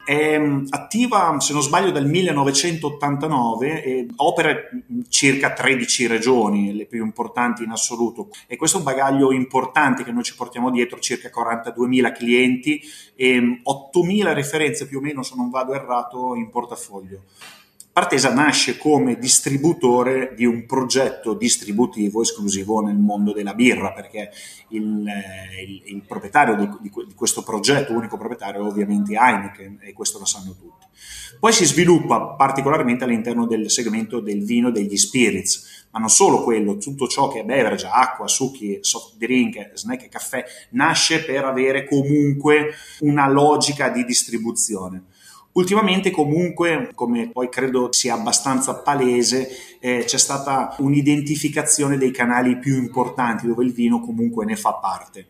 È 0.06 0.38
mm, 0.38 0.68
attiva, 0.70 1.36
se 1.40 1.52
non 1.54 1.64
sbaglio, 1.64 1.90
dal 1.90 2.06
1989 2.06 3.84
e 3.84 4.08
opera 4.18 4.52
in 4.52 5.04
circa 5.10 5.52
13 5.52 6.06
regioni, 6.06 6.76
le 6.76 6.86
più 6.86 7.04
importanti 7.04 7.64
in 7.64 7.72
assoluto. 7.72 8.30
E 8.46 8.56
questo 8.56 8.78
è 8.78 8.80
un 8.82 8.86
bagaglio 8.86 9.32
importante 9.32 10.04
che 10.04 10.12
noi 10.12 10.24
ci 10.24 10.36
portiamo 10.36 10.70
dietro, 10.70 11.00
circa 11.00 11.30
42.000 11.30 12.14
clienti 12.14 12.80
e 13.16 13.62
8.000 13.64 14.34
referenze 14.34 14.88
più 14.88 15.00
o 15.00 15.02
meno, 15.02 15.24
se 15.24 15.34
non 15.36 15.50
vado 15.50 15.74
errato, 15.74 16.36
in 16.36 16.52
portafoglio. 16.52 17.24
Partesa 17.96 18.34
nasce 18.34 18.78
come 18.78 19.18
distributore 19.18 20.34
di 20.36 20.44
un 20.44 20.66
progetto 20.66 21.34
distributivo 21.34 22.22
esclusivo 22.22 22.82
nel 22.82 22.98
mondo 22.98 23.32
della 23.32 23.54
birra, 23.54 23.94
perché 23.94 24.32
il, 24.72 25.08
eh, 25.08 25.64
il, 25.64 25.82
il 25.96 26.04
proprietario 26.06 26.56
di, 26.58 26.70
di, 26.82 26.92
questo 27.16 27.42
progetto, 27.42 27.94
unico 27.94 28.18
proprietario, 28.18 28.66
è 28.66 28.68
ovviamente 28.68 29.16
Heineken, 29.16 29.80
e 29.80 29.94
questo 29.94 30.20
lo 30.20 30.26
sanno 30.26 30.54
tutti. 30.60 30.86
Poi 31.40 31.54
si 31.54 31.64
sviluppa 31.64 32.20
particolarmente 32.36 33.06
all'interno 33.06 33.48
del 33.48 33.72
segmento 33.72 34.20
del 34.20 34.44
vino 34.44 34.68
e 34.68 34.72
degli 34.74 34.98
spirits, 34.98 35.88
ma 35.92 36.00
non 36.00 36.10
solo 36.10 36.44
quello, 36.44 36.76
tutto 36.76 37.08
ciò 37.08 37.30
che 37.30 37.40
è 37.40 37.46
beverage, 37.46 37.88
acqua, 37.90 38.28
succhi, 38.28 38.80
soft 38.82 39.16
drink, 39.16 39.72
snack 39.74 40.04
e 40.04 40.10
caffè, 40.10 40.44
nasce 40.72 41.24
per 41.24 41.46
avere 41.46 41.88
comunque 41.88 42.74
una 43.00 43.30
logica 43.30 43.88
di 43.88 44.04
distribuzione. 44.04 45.14
Ultimamente 45.56 46.12
comunque, 46.12 46.92
come 46.96 47.30
poi 47.30 47.48
credo 47.48 47.88
sia 47.94 48.14
abbastanza 48.14 48.76
palese, 48.76 49.48
eh, 49.80 50.04
c'è 50.06 50.18
stata 50.18 50.76
un'identificazione 50.80 51.98
dei 51.98 52.12
canali 52.12 52.60
più 52.60 52.76
importanti 52.76 53.48
dove 53.48 53.64
il 53.64 53.72
vino 53.72 54.02
comunque 54.02 54.44
ne 54.44 54.58
fa 54.58 54.74
parte. 54.74 55.28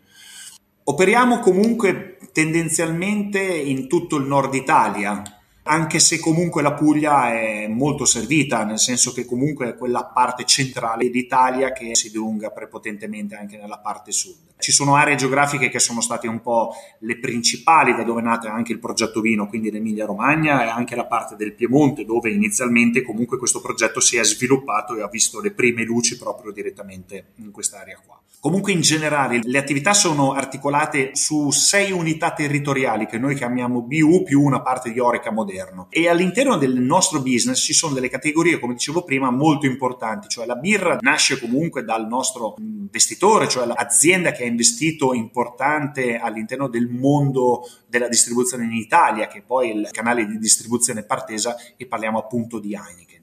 Operiamo 0.85 1.37
comunque 1.39 2.17
tendenzialmente 2.31 3.39
in 3.39 3.87
tutto 3.87 4.15
il 4.15 4.25
nord 4.25 4.55
Italia, 4.55 5.21
anche 5.67 5.99
se 5.99 6.19
comunque 6.19 6.63
la 6.63 6.73
Puglia 6.73 7.31
è 7.31 7.67
molto 7.67 8.05
servita, 8.05 8.63
nel 8.63 8.79
senso 8.79 9.13
che 9.13 9.25
comunque 9.25 9.69
è 9.69 9.75
quella 9.75 10.05
parte 10.05 10.45
centrale 10.45 11.11
d'Italia 11.11 11.71
che 11.71 11.91
si 11.93 12.09
dilunga 12.09 12.49
prepotentemente 12.49 13.35
anche 13.35 13.57
nella 13.57 13.77
parte 13.77 14.11
sud. 14.11 14.54
Ci 14.65 14.71
sono 14.71 14.95
aree 14.95 15.13
geografiche 15.13 15.69
che 15.69 15.77
sono 15.77 16.01
state 16.01 16.27
un 16.27 16.41
po' 16.41 16.73
le 17.01 17.19
principali 17.19 17.93
da 17.93 18.01
dove 18.01 18.21
è 18.21 18.23
nato 18.23 18.47
anche 18.47 18.71
il 18.71 18.79
progetto 18.79 19.21
vino, 19.21 19.47
quindi 19.47 19.69
l'Emilia 19.69 20.07
Romagna 20.07 20.63
e 20.63 20.69
anche 20.69 20.95
la 20.95 21.05
parte 21.05 21.35
del 21.35 21.53
Piemonte, 21.53 22.03
dove 22.03 22.31
inizialmente 22.31 23.03
comunque 23.03 23.37
questo 23.37 23.61
progetto 23.61 23.99
si 23.99 24.17
è 24.17 24.23
sviluppato 24.23 24.95
e 24.95 25.03
ha 25.03 25.07
visto 25.07 25.39
le 25.39 25.51
prime 25.51 25.83
luci 25.83 26.17
proprio 26.17 26.51
direttamente 26.51 27.33
in 27.35 27.51
quest'area 27.51 27.99
qua. 28.03 28.19
Comunque 28.45 28.73
in 28.73 28.81
generale 28.81 29.39
le 29.41 29.57
attività 29.57 29.95
sono 29.95 30.33
articolate 30.33 31.15
su 31.15 31.49
sei 31.49 31.91
unità 31.91 32.31
territoriali 32.31 33.07
che 33.07 33.17
noi 33.17 33.33
chiamiamo 33.33 33.81
BU 33.81 34.21
più 34.23 34.39
una 34.39 34.61
parte 34.61 34.91
di 34.91 34.99
Orica 34.99 35.31
moderno 35.31 35.87
e 35.89 36.07
all'interno 36.07 36.55
del 36.55 36.79
nostro 36.79 37.23
business 37.23 37.59
ci 37.59 37.73
sono 37.73 37.95
delle 37.95 38.07
categorie, 38.07 38.59
come 38.59 38.73
dicevo 38.73 39.03
prima, 39.03 39.31
molto 39.31 39.65
importanti, 39.65 40.27
cioè 40.27 40.45
la 40.45 40.57
birra 40.57 40.99
nasce 41.01 41.39
comunque 41.39 41.83
dal 41.83 42.05
nostro 42.05 42.53
investitore, 42.59 43.47
cioè 43.47 43.65
l'azienda 43.65 44.31
che 44.31 44.43
ha 44.43 44.45
investito 44.55 45.13
importante 45.13 46.17
all'interno 46.17 46.69
del 46.69 46.87
mondo 46.87 47.67
della 47.87 48.07
distribuzione 48.07 48.63
in 48.63 48.73
Italia, 48.73 49.27
che 49.27 49.39
è 49.39 49.41
poi 49.41 49.77
il 49.77 49.89
canale 49.91 50.25
di 50.25 50.37
distribuzione 50.37 51.03
partesa 51.03 51.57
e 51.75 51.85
parliamo 51.85 52.17
appunto 52.17 52.59
di 52.59 52.73
Heineken. 52.73 53.14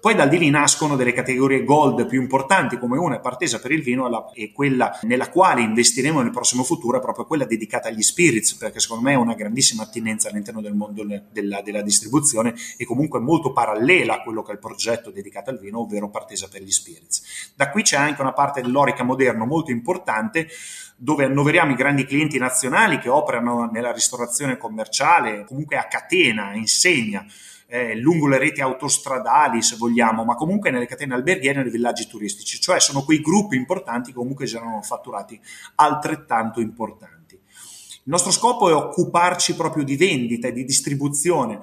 Poi 0.00 0.14
da 0.14 0.24
lì 0.24 0.48
nascono 0.48 0.96
delle 0.96 1.12
categorie 1.12 1.62
gold 1.62 2.06
più 2.06 2.22
importanti, 2.22 2.78
come 2.78 2.96
una 2.96 3.16
è 3.16 3.20
partesa 3.20 3.60
per 3.60 3.70
il 3.70 3.82
vino 3.82 4.32
e 4.32 4.50
quella 4.50 4.98
nella 5.02 5.28
quale 5.28 5.60
investiremo 5.60 6.22
nel 6.22 6.30
prossimo 6.30 6.64
futuro 6.64 6.96
è 6.96 7.02
proprio 7.02 7.26
quella 7.26 7.44
dedicata 7.44 7.88
agli 7.88 8.00
spirits, 8.00 8.54
perché 8.54 8.80
secondo 8.80 9.04
me 9.04 9.12
è 9.12 9.16
una 9.16 9.34
grandissima 9.34 9.82
attinenza 9.82 10.30
all'interno 10.30 10.62
del 10.62 10.72
mondo 10.72 11.04
della, 11.30 11.60
della 11.60 11.82
distribuzione 11.82 12.54
e 12.78 12.86
comunque 12.86 13.20
molto 13.20 13.52
parallela 13.52 14.14
a 14.14 14.22
quello 14.22 14.42
che 14.42 14.52
è 14.52 14.54
il 14.54 14.60
progetto 14.60 15.10
dedicato 15.10 15.50
al 15.50 15.58
vino, 15.58 15.80
ovvero 15.80 16.08
partesa 16.08 16.48
per 16.48 16.62
gli 16.62 16.70
spirits. 16.70 17.52
Da 17.54 17.68
qui 17.68 17.82
c'è 17.82 17.96
anche 17.96 18.22
una 18.22 18.32
parte 18.32 18.62
dell'orica 18.62 19.04
moderno 19.04 19.44
molto 19.44 19.70
importante 19.70 20.48
dove 20.96 21.24
annoveriamo 21.24 21.72
i 21.72 21.76
grandi 21.76 22.06
clienti 22.06 22.38
nazionali 22.38 22.98
che 22.98 23.10
operano 23.10 23.68
nella 23.70 23.92
ristorazione 23.92 24.56
commerciale, 24.56 25.44
comunque 25.44 25.76
a 25.76 25.84
catena, 25.84 26.54
insegna, 26.54 27.26
eh, 27.70 27.94
lungo 27.94 28.26
le 28.26 28.38
reti 28.38 28.60
autostradali, 28.60 29.62
se 29.62 29.76
vogliamo, 29.76 30.24
ma 30.24 30.34
comunque 30.34 30.70
nelle 30.70 30.86
catene 30.86 31.14
alberghiere 31.14 31.60
e 31.60 31.62
nei 31.62 31.70
villaggi 31.70 32.08
turistici, 32.08 32.60
cioè 32.60 32.80
sono 32.80 33.04
quei 33.04 33.20
gruppi 33.20 33.54
importanti 33.54 34.10
che 34.10 34.16
comunque 34.16 34.44
generano 34.44 34.82
fatturati 34.82 35.40
altrettanto 35.76 36.60
importanti. 36.60 37.34
Il 37.34 38.10
nostro 38.16 38.32
scopo 38.32 38.68
è 38.68 38.74
occuparci 38.74 39.54
proprio 39.54 39.84
di 39.84 39.96
vendita 39.96 40.48
e 40.48 40.52
di 40.52 40.64
distribuzione, 40.64 41.60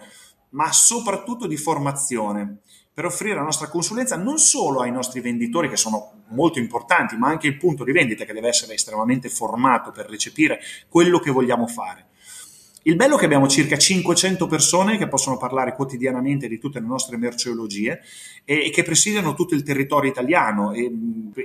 ma 0.51 0.71
soprattutto 0.71 1.45
di 1.45 1.57
formazione 1.57 2.59
per 2.93 3.05
offrire 3.05 3.35
la 3.35 3.41
nostra 3.41 3.67
consulenza 3.67 4.15
non 4.15 4.39
solo 4.39 4.79
ai 4.79 4.91
nostri 4.91 5.19
venditori 5.19 5.69
che 5.69 5.75
sono 5.75 6.23
molto 6.29 6.57
importanti, 6.57 7.17
ma 7.17 7.27
anche 7.27 7.47
il 7.47 7.57
punto 7.57 7.83
di 7.83 7.91
vendita 7.91 8.23
che 8.23 8.33
deve 8.33 8.47
essere 8.47 8.73
estremamente 8.73 9.29
formato 9.29 9.91
per 9.91 10.09
recepire 10.09 10.59
quello 10.87 11.19
che 11.19 11.31
vogliamo 11.31 11.67
fare. 11.67 12.06
Il 12.87 12.95
bello 12.95 13.17
è 13.17 13.19
che 13.19 13.25
abbiamo 13.25 13.49
circa 13.49 13.77
500 13.77 14.47
persone 14.47 14.97
che 14.97 15.09
possono 15.09 15.35
parlare 15.35 15.75
quotidianamente 15.75 16.47
di 16.47 16.57
tutte 16.57 16.79
le 16.79 16.85
nostre 16.85 17.17
merceologie 17.17 17.99
e, 18.45 18.67
e 18.67 18.69
che 18.69 18.81
presidiano 18.83 19.33
tutto 19.33 19.55
il 19.55 19.63
territorio 19.63 20.09
italiano. 20.09 20.71
E, 20.71 20.89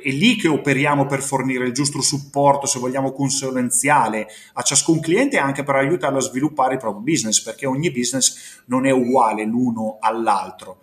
è 0.05 0.11
lì 0.11 0.37
che 0.37 0.47
operiamo 0.47 1.05
per 1.07 1.21
fornire 1.21 1.67
il 1.67 1.73
giusto 1.73 2.01
supporto, 2.01 2.67
se 2.67 2.79
vogliamo, 2.79 3.11
consulenziale 3.11 4.29
a 4.53 4.63
ciascun 4.63 5.01
cliente 5.01 5.35
e 5.35 5.41
anche 5.41 5.65
per 5.65 5.75
aiutarlo 5.75 6.19
a 6.19 6.21
sviluppare 6.21 6.75
il 6.75 6.79
proprio 6.79 7.03
business, 7.03 7.43
perché 7.43 7.67
ogni 7.67 7.91
business 7.91 8.63
non 8.67 8.87
è 8.87 8.93
uguale 8.93 9.45
l'uno 9.45 9.97
all'altro. 9.99 10.82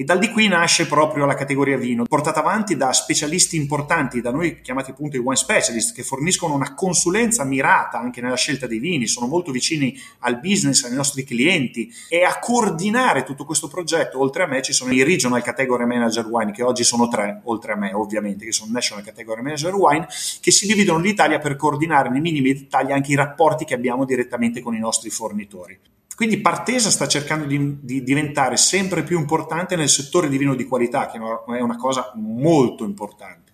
E 0.00 0.04
dal 0.04 0.20
di 0.20 0.30
qui 0.30 0.46
nasce 0.46 0.86
proprio 0.86 1.24
la 1.24 1.34
categoria 1.34 1.76
vino, 1.76 2.04
portata 2.04 2.38
avanti 2.38 2.76
da 2.76 2.92
specialisti 2.92 3.56
importanti, 3.56 4.20
da 4.20 4.30
noi 4.30 4.60
chiamati 4.60 4.92
appunto 4.92 5.16
i 5.16 5.18
wine 5.18 5.34
specialist, 5.34 5.92
che 5.92 6.04
forniscono 6.04 6.54
una 6.54 6.72
consulenza 6.74 7.42
mirata 7.42 7.98
anche 7.98 8.20
nella 8.20 8.36
scelta 8.36 8.68
dei 8.68 8.78
vini, 8.78 9.08
sono 9.08 9.26
molto 9.26 9.50
vicini 9.50 10.00
al 10.20 10.38
business, 10.38 10.84
ai 10.84 10.94
nostri 10.94 11.24
clienti 11.24 11.92
e 12.08 12.22
a 12.22 12.38
coordinare 12.38 13.24
tutto 13.24 13.44
questo 13.44 13.66
progetto. 13.66 14.20
Oltre 14.20 14.44
a 14.44 14.46
me 14.46 14.62
ci 14.62 14.72
sono 14.72 14.92
i 14.92 15.02
Regional 15.02 15.42
Category 15.42 15.84
Manager 15.84 16.26
Wine, 16.26 16.52
che 16.52 16.62
oggi 16.62 16.84
sono 16.84 17.08
tre, 17.08 17.40
oltre 17.42 17.72
a 17.72 17.76
me 17.76 17.92
ovviamente, 17.92 18.44
che 18.44 18.52
sono 18.52 18.70
National 18.70 19.02
Category 19.02 19.42
Manager 19.42 19.74
Wine, 19.74 20.06
che 20.40 20.52
si 20.52 20.68
dividono 20.68 21.00
l'Italia 21.00 21.40
per 21.40 21.56
coordinare 21.56 22.08
nei 22.08 22.20
minimi 22.20 22.52
dettagli 22.52 22.92
anche 22.92 23.10
i 23.10 23.16
rapporti 23.16 23.64
che 23.64 23.74
abbiamo 23.74 24.04
direttamente 24.04 24.60
con 24.60 24.76
i 24.76 24.78
nostri 24.78 25.10
fornitori. 25.10 25.76
Quindi 26.18 26.40
Partesa 26.40 26.90
sta 26.90 27.06
cercando 27.06 27.46
di, 27.46 27.78
di, 27.80 28.02
diventare 28.02 28.56
sempre 28.56 29.04
più 29.04 29.20
importante 29.20 29.76
nel 29.76 29.88
settore 29.88 30.28
di 30.28 30.36
vino 30.36 30.56
di 30.56 30.64
qualità, 30.64 31.06
che 31.06 31.16
è 31.16 31.60
una 31.60 31.76
cosa 31.76 32.10
molto 32.16 32.82
importante. 32.82 33.47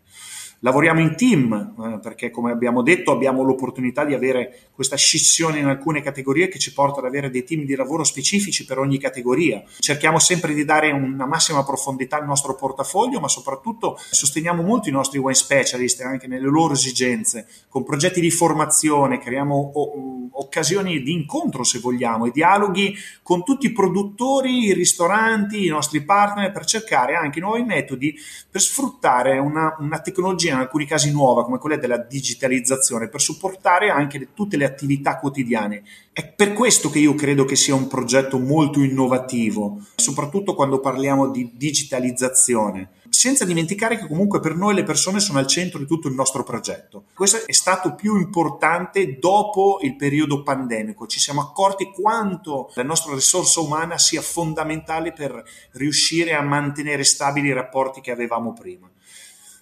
Lavoriamo 0.64 1.00
in 1.00 1.14
team 1.14 1.75
eh, 1.78 1.99
perché, 1.99 2.30
come 2.30 2.50
abbiamo 2.50 2.80
detto, 2.80 3.12
abbiamo 3.12 3.42
l'opportunità 3.42 4.02
di 4.06 4.14
avere 4.14 4.71
questa 4.73 4.97
scissione 4.97 5.59
in 5.59 5.66
alcune 5.66 6.00
categorie 6.00 6.49
che 6.49 6.59
ci 6.59 6.73
porta 6.73 7.00
ad 7.00 7.04
avere 7.04 7.28
dei 7.28 7.44
team 7.44 7.66
di 7.66 7.76
lavoro 7.76 8.02
specifici 8.02 8.64
per 8.64 8.78
ogni 8.78 8.97
categoria. 8.99 9.62
Cerchiamo 9.78 10.18
sempre 10.18 10.54
di 10.54 10.64
dare 10.64 10.90
una 10.90 11.26
massima 11.26 11.62
profondità 11.64 12.16
al 12.16 12.25
nostro 12.25 12.54
portafoglio, 12.54 13.21
ma 13.21 13.28
soprattutto 13.28 13.99
sosteniamo 14.11 14.62
molto 14.62 14.88
i 14.88 14.92
nostri 14.92 15.18
wine 15.18 15.35
specialist 15.35 16.00
anche 16.00 16.26
nelle 16.26 16.49
loro 16.49 16.73
esigenze, 16.73 17.47
con 17.68 17.85
progetti 17.85 18.23
di 18.23 18.30
formazione, 18.30 19.18
creiamo 19.18 19.54
o- 19.75 20.14
occasioni 20.33 21.02
di 21.02 21.12
incontro, 21.12 21.62
se 21.62 21.78
vogliamo, 21.78 22.25
e 22.25 22.30
dialoghi 22.30 22.97
con 23.23 23.44
tutti 23.44 23.66
i 23.66 23.73
produttori, 23.73 24.64
i 24.64 24.73
ristoranti, 24.73 25.66
i 25.66 25.68
nostri 25.68 26.02
partner 26.02 26.50
per 26.52 26.64
cercare 26.64 27.14
anche 27.14 27.38
nuovi 27.38 27.62
metodi 27.62 28.16
per 28.50 28.62
sfruttare 28.62 29.38
una, 29.38 29.76
una 29.78 30.00
tecnologia 30.00 30.53
in 30.54 30.61
alcuni 30.61 30.87
casi 30.87 31.12
nuova 31.12 31.44
come 31.44 31.58
quella 31.58 31.76
della 31.76 31.99
digitalizzazione 31.99 33.08
per 33.08 33.20
supportare 33.20 33.90
anche 33.90 34.18
le, 34.18 34.28
tutte 34.34 34.56
le 34.56 34.64
attività 34.64 35.18
quotidiane. 35.18 35.82
È 36.12 36.26
per 36.26 36.52
questo 36.52 36.90
che 36.90 36.99
io 36.99 37.14
credo 37.14 37.44
che 37.44 37.56
sia 37.56 37.75
un 37.75 37.88
progetto 37.88 38.38
molto 38.38 38.80
innovativo, 38.80 39.80
soprattutto 39.96 40.54
quando 40.54 40.80
parliamo 40.80 41.28
di 41.28 41.52
digitalizzazione, 41.54 42.90
senza 43.08 43.44
dimenticare 43.44 43.96
che 43.96 44.06
comunque 44.06 44.40
per 44.40 44.56
noi 44.56 44.75
le 44.75 44.82
persone 44.82 45.20
sono 45.20 45.38
al 45.38 45.46
centro 45.46 45.78
di 45.78 45.87
tutto 45.87 46.08
il 46.08 46.14
nostro 46.14 46.42
progetto. 46.42 47.04
Questo 47.14 47.46
è 47.46 47.52
stato 47.52 47.94
più 47.94 48.16
importante 48.16 49.18
dopo 49.18 49.78
il 49.82 49.96
periodo 49.96 50.42
pandemico, 50.42 51.06
ci 51.06 51.20
siamo 51.20 51.40
accorti 51.40 51.90
quanto 51.92 52.70
la 52.75 52.82
nostra 52.82 53.14
risorsa 53.14 53.61
umana 53.61 53.99
sia 53.99 54.20
fondamentale 54.20 55.12
per 55.12 55.42
riuscire 55.73 56.34
a 56.34 56.42
mantenere 56.42 57.04
stabili 57.04 57.49
i 57.49 57.52
rapporti 57.52 58.00
che 58.00 58.11
avevamo 58.11 58.52
prima. 58.52 58.90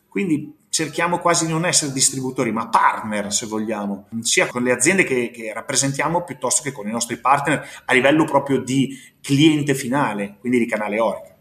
Quindi 0.09 0.61
cerchiamo 0.73 1.19
quasi 1.19 1.45
di 1.45 1.53
non 1.53 1.67
essere 1.67 1.93
distributori, 1.93 2.51
ma 2.51 2.69
partner 2.69 3.31
se 3.31 3.45
vogliamo, 3.45 4.09
sia 4.23 4.47
con 4.47 4.63
le 4.63 4.73
aziende 4.73 5.05
che, 5.05 5.31
che, 5.31 5.53
rappresentiamo 5.53 6.25
piuttosto 6.25 6.63
che 6.63 6.73
con 6.73 6.89
i 6.89 6.91
nostri 6.91 7.19
partner 7.19 7.63
a 7.85 7.93
livello 7.93 8.25
proprio 8.25 8.59
di 8.59 8.99
cliente 9.21 9.75
finale, 9.75 10.39
quindi 10.41 10.59
di 10.59 10.67
canale 10.67 10.99
Orica. 10.99 11.37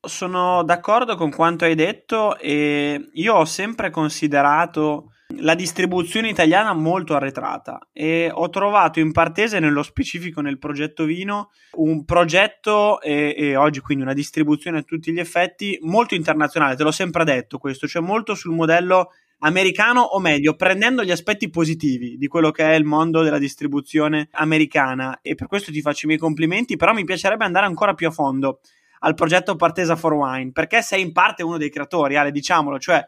Sono 0.00 0.62
d'accordo 0.62 1.16
con 1.16 1.30
quanto 1.32 1.64
hai 1.64 1.74
detto 1.74 2.38
e 2.38 3.10
io 3.14 3.34
ho 3.34 3.44
sempre 3.44 3.90
considerato 3.90 5.10
la 5.36 5.54
distribuzione 5.54 6.30
italiana 6.30 6.72
molto 6.72 7.14
arretrata 7.14 7.88
e 7.92 8.30
ho 8.32 8.48
trovato 8.48 8.98
in 8.98 9.12
Partese, 9.12 9.58
nello 9.58 9.82
specifico 9.82 10.40
nel 10.40 10.58
progetto 10.58 11.04
vino, 11.04 11.50
un 11.72 12.04
progetto 12.04 13.00
e, 13.00 13.34
e, 13.36 13.56
oggi 13.56 13.80
quindi 13.80 14.04
una 14.04 14.14
distribuzione 14.14 14.78
a 14.78 14.82
tutti 14.82 15.12
gli 15.12 15.20
effetti 15.20 15.78
molto 15.82 16.14
internazionale, 16.14 16.76
te 16.76 16.82
l'ho 16.82 16.90
sempre 16.90 17.24
detto 17.24 17.58
questo, 17.58 17.86
cioè 17.86 18.02
molto 18.02 18.34
sul 18.34 18.54
modello 18.54 19.10
americano 19.40 20.00
o 20.00 20.18
meglio, 20.18 20.56
prendendo 20.56 21.04
gli 21.04 21.12
aspetti 21.12 21.50
positivi 21.50 22.16
di 22.16 22.26
quello 22.26 22.50
che 22.50 22.64
è 22.64 22.74
il 22.74 22.84
mondo 22.84 23.22
della 23.22 23.38
distribuzione 23.38 24.28
americana. 24.32 25.20
E 25.22 25.34
per 25.36 25.46
questo 25.46 25.70
ti 25.70 25.80
faccio 25.80 26.06
i 26.06 26.08
miei 26.08 26.18
complimenti, 26.18 26.76
però 26.76 26.92
mi 26.92 27.04
piacerebbe 27.04 27.44
andare 27.44 27.66
ancora 27.66 27.94
più 27.94 28.08
a 28.08 28.10
fondo 28.10 28.60
al 29.00 29.14
progetto 29.14 29.54
Partesa 29.54 29.94
for 29.94 30.14
Wine, 30.14 30.50
perché 30.50 30.82
sei 30.82 31.02
in 31.02 31.12
parte 31.12 31.44
uno 31.44 31.56
dei 31.56 31.70
creatori, 31.70 32.16
Ale, 32.16 32.32
diciamolo, 32.32 32.80
cioè 32.80 33.06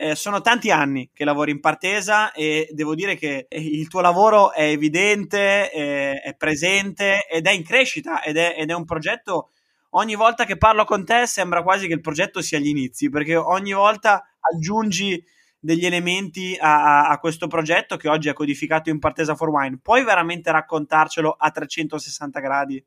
eh, 0.00 0.14
sono 0.14 0.40
tanti 0.40 0.70
anni 0.70 1.10
che 1.12 1.26
lavori 1.26 1.50
in 1.50 1.60
Partesa 1.60 2.32
e 2.32 2.70
devo 2.72 2.94
dire 2.94 3.16
che 3.16 3.44
eh, 3.50 3.60
il 3.60 3.86
tuo 3.88 4.00
lavoro 4.00 4.54
è 4.54 4.62
evidente, 4.62 5.68
è, 5.68 6.22
è 6.22 6.34
presente 6.36 7.26
ed 7.30 7.46
è 7.46 7.50
in 7.50 7.62
crescita 7.62 8.22
ed 8.22 8.38
è, 8.38 8.54
ed 8.56 8.70
è 8.70 8.72
un 8.72 8.86
progetto 8.86 9.50
ogni 9.90 10.14
volta 10.14 10.46
che 10.46 10.56
parlo 10.56 10.84
con 10.84 11.04
te 11.04 11.26
sembra 11.26 11.62
quasi 11.62 11.86
che 11.86 11.92
il 11.92 12.00
progetto 12.00 12.40
sia 12.40 12.56
agli 12.56 12.68
inizi, 12.68 13.10
perché 13.10 13.36
ogni 13.36 13.74
volta 13.74 14.24
aggiungi 14.40 15.22
degli 15.58 15.84
elementi 15.84 16.56
a, 16.58 17.08
a, 17.08 17.18
questo 17.18 17.46
progetto 17.46 17.98
che 17.98 18.08
oggi 18.08 18.30
è 18.30 18.32
codificato 18.32 18.88
in 18.88 18.98
Partesa 18.98 19.34
for 19.34 19.50
Wine. 19.50 19.80
Puoi 19.82 20.02
veramente 20.02 20.50
raccontarcelo 20.50 21.36
a 21.38 21.50
360 21.50 22.40
gradi? 22.40 22.82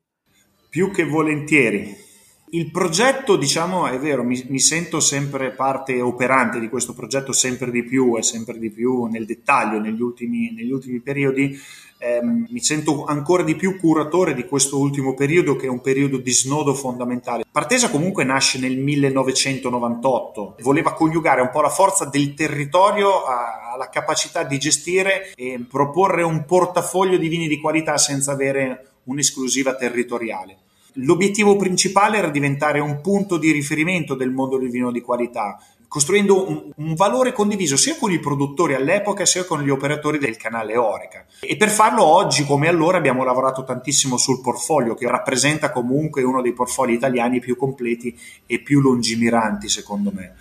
Più 0.68 0.90
che 0.90 1.04
volentieri. 1.04 2.12
Il 2.54 2.70
progetto, 2.70 3.34
diciamo, 3.34 3.88
è 3.88 3.98
vero, 3.98 4.22
mi, 4.22 4.40
mi, 4.48 4.60
sento 4.60 5.00
sempre 5.00 5.50
parte 5.50 6.00
operante 6.00 6.60
di 6.60 6.68
questo 6.68 6.94
progetto 6.94 7.32
sempre 7.32 7.72
di 7.72 7.82
più 7.82 8.16
e 8.16 8.22
sempre 8.22 8.60
di 8.60 8.70
più 8.70 9.06
nel 9.06 9.26
dettaglio 9.26 9.80
negli 9.80 10.00
ultimi, 10.00 10.52
negli 10.52 10.70
ultimi 10.70 11.00
periodi. 11.00 11.58
Eh, 11.98 12.20
mi 12.22 12.60
sento 12.60 13.06
ancora 13.06 13.42
di 13.42 13.56
più 13.56 13.76
curatore 13.76 14.34
di 14.34 14.44
questo 14.44 14.78
ultimo 14.78 15.14
periodo 15.14 15.56
che 15.56 15.66
è 15.66 15.68
un 15.68 15.80
periodo 15.80 16.18
di 16.18 16.30
snodo 16.32 16.74
fondamentale. 16.74 17.42
Partesa 17.50 17.90
comunque 17.90 18.22
nasce 18.22 18.60
nel 18.60 18.78
1998, 18.78 20.54
voleva 20.60 20.92
coniugare 20.92 21.40
un 21.40 21.50
po' 21.50 21.60
la 21.60 21.70
forza 21.70 22.04
del 22.04 22.34
territorio 22.34 23.24
alla 23.24 23.88
capacità 23.90 24.44
di 24.44 24.58
gestire 24.58 25.32
e 25.34 25.58
proporre 25.68 26.22
un 26.22 26.44
portafoglio 26.44 27.16
di 27.16 27.26
vini 27.26 27.48
di 27.48 27.58
qualità 27.58 27.98
senza 27.98 28.30
avere 28.30 28.90
un'esclusiva 29.06 29.74
territoriale. 29.74 30.58
L'obiettivo 30.98 31.56
principale 31.56 32.18
era 32.18 32.28
diventare 32.28 32.78
un 32.78 33.00
punto 33.00 33.36
di 33.36 33.50
riferimento 33.50 34.14
del 34.14 34.30
mondo 34.30 34.58
del 34.58 34.70
vino 34.70 34.92
di 34.92 35.00
qualità, 35.00 35.58
costruendo 35.88 36.48
un, 36.48 36.70
un, 36.74 36.94
valore 36.94 37.32
condiviso 37.32 37.76
sia 37.76 37.96
con 37.96 38.12
i 38.12 38.18
produttori 38.18 38.74
all'epoca 38.74 39.24
sia 39.24 39.44
con 39.44 39.62
gli 39.62 39.70
operatori 39.70 40.18
del 40.18 40.36
canale 40.36 40.76
Orica. 40.76 41.24
E 41.40 41.56
per 41.56 41.70
farlo 41.70 42.04
oggi 42.04 42.44
come 42.44 42.68
allora 42.68 42.96
abbiamo 42.98 43.24
lavorato 43.24 43.64
tantissimo 43.64 44.16
sul 44.16 44.40
portfolio, 44.40 44.94
che 44.94 45.08
rappresenta 45.08 45.70
comunque 45.70 46.22
uno 46.22 46.42
dei 46.42 46.52
portfolio 46.52 46.94
italiani 46.94 47.40
più 47.40 47.56
completi 47.56 48.16
e 48.46 48.60
più 48.60 48.80
lungimiranti 48.80 49.68
secondo 49.68 50.12
me 50.12 50.34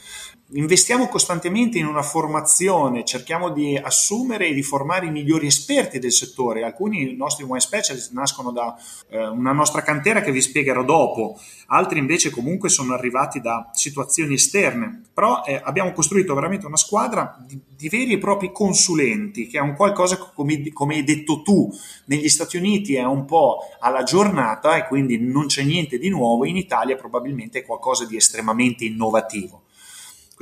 investiamo 0.53 1.07
costantemente 1.07 1.77
in 1.77 1.85
una 1.85 2.03
formazione, 2.03 3.03
cerchiamo 3.03 3.49
di 3.49 3.75
assumere 3.75 4.47
e 4.47 4.53
di 4.53 4.61
formare 4.61 5.07
i 5.07 5.11
migliori 5.11 5.47
esperti 5.47 5.99
del 5.99 6.11
settore. 6.11 6.63
Alcuni 6.63 7.15
nostri 7.15 7.43
wine 7.43 7.59
specialist 7.59 8.11
nascono 8.13 8.51
da 8.51 8.75
eh, 9.09 9.27
una 9.27 9.51
nostra 9.51 9.81
cantera 9.81 10.21
che 10.21 10.31
vi 10.31 10.41
spiegherò 10.41 10.83
dopo, 10.83 11.39
altri 11.67 11.99
invece 11.99 12.29
comunque 12.29 12.69
sono 12.69 12.93
arrivati 12.93 13.39
da 13.41 13.69
situazioni 13.73 14.35
esterne. 14.35 15.01
Però 15.13 15.43
eh, 15.45 15.59
abbiamo 15.63 15.91
costruito 15.91 16.33
veramente 16.33 16.65
una 16.65 16.77
squadra 16.77 17.37
di, 17.45 17.59
di, 17.75 17.89
veri 17.89 18.13
e 18.13 18.17
propri 18.17 18.51
consulenti, 18.51 19.47
che 19.47 19.57
è 19.57 19.61
un 19.61 19.75
qualcosa 19.75 20.17
come, 20.17 20.71
come 20.71 20.95
hai 20.95 21.03
detto 21.03 21.41
tu, 21.41 21.71
negli 22.05 22.29
Stati 22.29 22.57
Uniti 22.57 22.95
è 22.95 23.03
un 23.03 23.25
po' 23.25 23.59
alla 23.79 24.03
giornata 24.03 24.75
e 24.75 24.87
quindi 24.87 25.19
non 25.19 25.47
c'è 25.47 25.63
niente 25.63 25.97
di 25.97 26.09
nuovo, 26.09 26.45
in 26.45 26.57
Italia 26.57 26.95
probabilmente 26.95 27.59
è 27.59 27.65
qualcosa 27.65 28.05
di 28.05 28.15
estremamente 28.15 28.85
innovativo. 28.85 29.62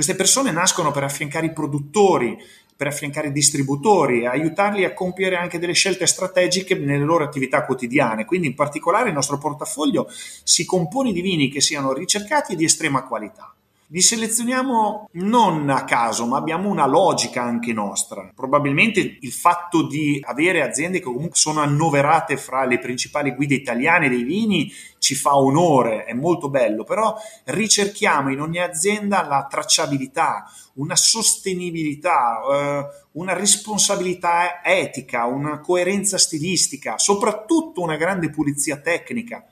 Queste 0.01 0.17
persone 0.17 0.49
nascono 0.49 0.89
per 0.89 1.03
affiancare 1.03 1.45
i 1.45 1.53
produttori, 1.53 2.35
per 2.75 2.87
affiancare 2.87 3.27
i 3.27 3.31
distributori, 3.31 4.25
aiutarli 4.25 4.83
a 4.83 4.95
compiere 4.95 5.35
anche 5.35 5.59
delle 5.59 5.73
scelte 5.73 6.07
strategiche 6.07 6.73
nelle 6.73 7.05
loro 7.05 7.23
attività 7.23 7.63
quotidiane. 7.65 8.25
Quindi 8.25 8.47
in 8.47 8.55
particolare 8.55 9.09
il 9.09 9.13
nostro 9.13 9.37
portafoglio 9.37 10.07
si 10.43 10.65
compone 10.65 11.11
di 11.11 11.21
vini 11.21 11.51
che 11.51 11.61
siano 11.61 11.93
ricercati 11.93 12.53
e 12.53 12.55
di 12.55 12.63
estrema 12.63 13.03
qualità. 13.03 13.53
Li 13.93 14.01
selezioniamo 14.01 15.09
non 15.13 15.69
a 15.69 15.83
caso, 15.83 16.25
ma 16.25 16.37
abbiamo 16.37 16.69
una 16.69 16.85
logica 16.85 17.43
anche 17.43 17.73
nostra. 17.73 18.31
Probabilmente 18.33 19.17
il 19.19 19.31
fatto 19.33 19.85
di 19.85 20.17
avere 20.23 20.61
aziende 20.61 20.99
che 20.99 21.03
comunque 21.03 21.35
sono 21.35 21.59
annoverate 21.59 22.37
fra 22.37 22.63
le 22.63 22.79
principali 22.79 23.35
guide 23.35 23.55
italiane 23.55 24.07
dei 24.07 24.23
vini 24.23 24.71
ci 24.97 25.13
fa 25.13 25.35
onore, 25.35 26.05
è 26.05 26.13
molto 26.13 26.49
bello, 26.49 26.85
però 26.85 27.15
ricerchiamo 27.45 28.31
in 28.31 28.39
ogni 28.39 28.59
azienda 28.59 29.23
la 29.23 29.45
tracciabilità, 29.49 30.49
una 30.75 30.95
sostenibilità, 30.95 32.39
eh, 32.49 32.85
una 33.13 33.33
responsabilità 33.33 34.63
etica, 34.63 35.25
una 35.25 35.59
coerenza 35.59 36.17
stilistica, 36.17 36.97
soprattutto 36.97 37.81
una 37.81 37.97
grande 37.97 38.29
pulizia 38.29 38.77
tecnica 38.77 39.45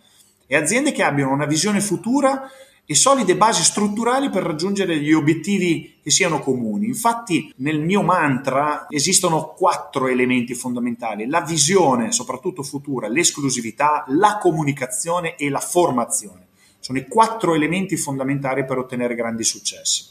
e 0.47 0.55
aziende 0.55 0.93
che 0.93 1.03
abbiano 1.03 1.33
una 1.33 1.45
visione 1.45 1.81
futura 1.81 2.49
e 2.91 2.95
solide 2.95 3.37
basi 3.37 3.63
strutturali 3.63 4.31
per 4.31 4.41
raggiungere 4.41 4.97
gli 4.97 5.13
obiettivi 5.13 5.99
che 6.01 6.09
siano 6.09 6.39
comuni. 6.39 6.87
Infatti 6.87 7.53
nel 7.57 7.79
mio 7.79 8.01
mantra 8.01 8.87
esistono 8.89 9.53
quattro 9.55 10.07
elementi 10.07 10.55
fondamentali, 10.55 11.27
la 11.27 11.41
visione, 11.41 12.11
soprattutto 12.11 12.63
futura, 12.63 13.07
l'esclusività, 13.07 14.05
la 14.07 14.39
comunicazione 14.41 15.35
e 15.35 15.51
la 15.51 15.59
formazione. 15.59 16.47
Sono 16.79 16.97
i 16.97 17.07
quattro 17.07 17.53
elementi 17.53 17.95
fondamentali 17.95 18.65
per 18.65 18.79
ottenere 18.79 19.13
grandi 19.13 19.43
successi. 19.43 20.05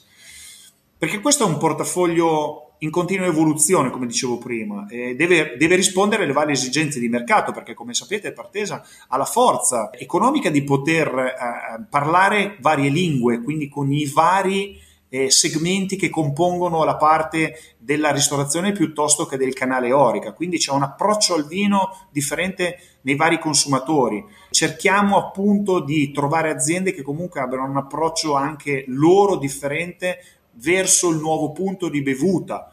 Perché 0.96 1.18
questo 1.18 1.42
è 1.42 1.48
un 1.48 1.58
portafoglio 1.58 2.67
in 2.78 2.90
continua 2.90 3.26
evoluzione, 3.26 3.90
come 3.90 4.06
dicevo 4.06 4.38
prima, 4.38 4.86
e 4.88 5.14
deve, 5.14 5.56
deve, 5.56 5.76
rispondere 5.76 6.24
alle 6.24 6.32
varie 6.32 6.54
esigenze 6.54 7.00
di 7.00 7.08
mercato, 7.08 7.52
perché 7.52 7.74
come 7.74 7.94
sapete 7.94 8.32
Partesa 8.32 8.84
ha 9.08 9.16
la 9.16 9.24
forza 9.24 9.90
economica 9.92 10.50
di 10.50 10.62
poter 10.62 11.08
eh, 11.08 11.84
parlare 11.88 12.56
varie 12.60 12.90
lingue, 12.90 13.42
quindi 13.42 13.68
con 13.68 13.92
i 13.92 14.06
vari 14.06 14.86
eh, 15.08 15.30
segmenti 15.30 15.96
che 15.96 16.10
compongono 16.10 16.84
la 16.84 16.96
parte 16.96 17.58
della 17.78 18.10
ristorazione 18.10 18.72
piuttosto 18.72 19.26
che 19.26 19.36
del 19.36 19.54
canale 19.54 19.92
Orica, 19.92 20.32
quindi 20.32 20.58
c'è 20.58 20.72
un 20.72 20.82
approccio 20.82 21.34
al 21.34 21.46
vino 21.46 22.06
differente 22.10 22.78
nei 23.02 23.16
vari 23.16 23.38
consumatori. 23.38 24.22
Cerchiamo 24.50 25.16
appunto 25.16 25.80
di 25.80 26.12
trovare 26.12 26.50
aziende 26.50 26.92
che 26.92 27.02
comunque 27.02 27.40
abbiano 27.40 27.64
un 27.64 27.76
approccio 27.76 28.34
anche 28.34 28.84
loro 28.88 29.36
differente 29.36 30.18
verso 30.60 31.10
il 31.10 31.18
nuovo 31.18 31.52
punto 31.52 31.88
di 31.88 32.02
bevuta. 32.02 32.72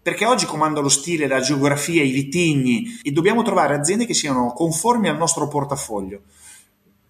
Perché 0.00 0.24
oggi 0.24 0.46
comanda 0.46 0.80
lo 0.80 0.88
stile, 0.88 1.26
la 1.26 1.40
geografia, 1.40 2.02
i 2.02 2.10
vitigni 2.10 3.00
e 3.02 3.10
dobbiamo 3.10 3.42
trovare 3.42 3.74
aziende 3.74 4.06
che 4.06 4.14
siano 4.14 4.52
conformi 4.52 5.08
al 5.08 5.18
nostro 5.18 5.48
portafoglio. 5.48 6.22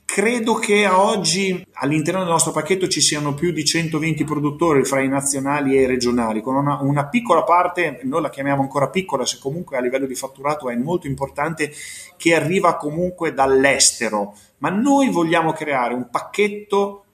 Credo 0.05 0.55
che 0.55 0.87
a 0.87 1.01
oggi 1.01 1.65
all'interno 1.75 2.21
del 2.21 2.31
nostro 2.31 2.51
pacchetto 2.51 2.89
ci 2.89 3.01
siano 3.01 3.35
più 3.35 3.53
di 3.53 3.65
120 3.65 4.25
produttori 4.25 4.83
fra 4.85 5.01
i 5.01 5.07
nazionali 5.07 5.77
e 5.77 5.83
i 5.83 5.87
regionali, 5.87 6.41
con 6.41 6.57
una, 6.57 6.79
una, 6.81 7.07
piccola 7.09 7.45
parte, 7.45 8.01
noi 8.05 8.23
la 8.23 8.31
chiamiamo 8.31 8.63
ancora 8.63 8.89
piccola, 8.89 9.27
se 9.27 9.39
comunque 9.39 9.77
a 9.77 9.81
livello 9.81 10.07
di 10.07 10.15
fatturato 10.15 10.71
è 10.71 10.77
molto 10.77 11.07
importante, 11.07 11.71
che 12.17 12.35
arriva 12.35 12.77
comunque 12.77 13.35
dall'estero. 13.35 14.35
Ma 14.59 14.71
noi 14.71 15.11
vogliamo 15.11 15.53
creare 15.53 15.95
un 15.95 16.09
pacchetto 16.11 17.05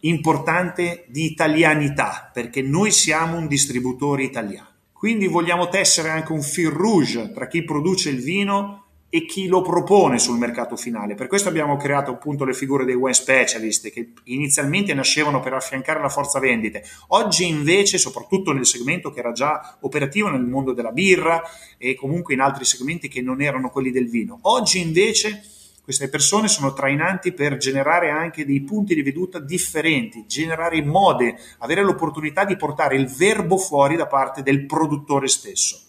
importante 0.00 1.04
di 1.08 1.24
italianità, 1.24 2.30
perché 2.32 2.62
noi 2.62 2.90
siamo 2.90 3.36
un 3.36 3.46
distributore 3.46 4.22
italiano. 4.22 4.66
Quindi 4.92 5.26
vogliamo 5.26 5.68
tessere 5.68 6.10
anche 6.10 6.32
un 6.32 6.42
fil 6.42 6.70
rouge 6.70 7.30
tra 7.32 7.46
chi 7.46 7.62
produce 7.62 8.10
il 8.10 8.20
vino 8.20 8.84
e 9.10 9.24
chi 9.24 9.46
lo 9.46 9.62
propone 9.62 10.18
sul 10.18 10.36
mercato 10.36 10.76
finale. 10.76 11.14
Per 11.14 11.28
questo 11.28 11.48
abbiamo 11.48 11.76
creato 11.76 12.10
appunto 12.10 12.44
le 12.44 12.52
figure 12.52 12.84
dei 12.84 12.94
wine 12.94 13.14
specialist 13.14 13.90
che 13.90 14.12
inizialmente 14.24 14.92
nascevano 14.92 15.40
per 15.40 15.54
affiancare 15.54 16.00
la 16.00 16.10
forza 16.10 16.38
vendite. 16.38 16.84
Oggi 17.08 17.46
invece, 17.46 17.96
soprattutto 17.96 18.52
nel 18.52 18.66
segmento 18.66 19.10
che 19.10 19.20
era 19.20 19.32
già 19.32 19.78
operativo 19.80 20.28
nel 20.28 20.42
mondo 20.42 20.72
della 20.72 20.92
birra 20.92 21.42
e 21.78 21.94
comunque 21.94 22.34
in 22.34 22.40
altri 22.40 22.64
segmenti 22.64 23.08
che 23.08 23.22
non 23.22 23.40
erano 23.40 23.70
quelli 23.70 23.90
del 23.90 24.10
vino, 24.10 24.38
oggi 24.42 24.80
invece 24.80 25.42
queste 25.88 26.10
persone 26.10 26.48
sono 26.48 26.74
trainanti 26.74 27.32
per 27.32 27.56
generare 27.56 28.10
anche 28.10 28.44
dei 28.44 28.60
punti 28.60 28.94
di 28.94 29.00
veduta 29.00 29.38
differenti, 29.38 30.26
generare 30.26 30.82
mode, 30.82 31.38
avere 31.60 31.82
l'opportunità 31.82 32.44
di 32.44 32.56
portare 32.56 32.94
il 32.94 33.06
verbo 33.06 33.56
fuori 33.56 33.96
da 33.96 34.06
parte 34.06 34.42
del 34.42 34.66
produttore 34.66 35.28
stesso. 35.28 35.80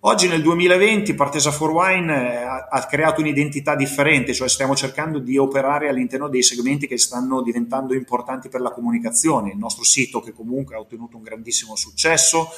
Oggi 0.00 0.28
nel 0.28 0.42
2020 0.42 1.14
Partesa 1.14 1.50
for 1.50 1.70
Wine 1.70 2.34
eh, 2.34 2.36
ha 2.68 2.86
creato 2.86 3.22
un'identità 3.22 3.74
differente, 3.74 4.34
cioè 4.34 4.46
stiamo 4.46 4.76
cercando 4.76 5.18
di 5.18 5.38
operare 5.38 5.88
all'interno 5.88 6.28
dei 6.28 6.42
segmenti 6.42 6.86
che 6.86 6.98
stanno 6.98 7.40
diventando 7.40 7.94
importanti 7.94 8.50
per 8.50 8.60
la 8.60 8.72
comunicazione. 8.72 9.52
Il 9.52 9.56
nostro 9.56 9.84
sito 9.84 10.20
che 10.20 10.34
comunque 10.34 10.74
ha 10.74 10.80
ottenuto 10.80 11.16
un 11.16 11.22
grandissimo 11.22 11.76
successo, 11.76 12.50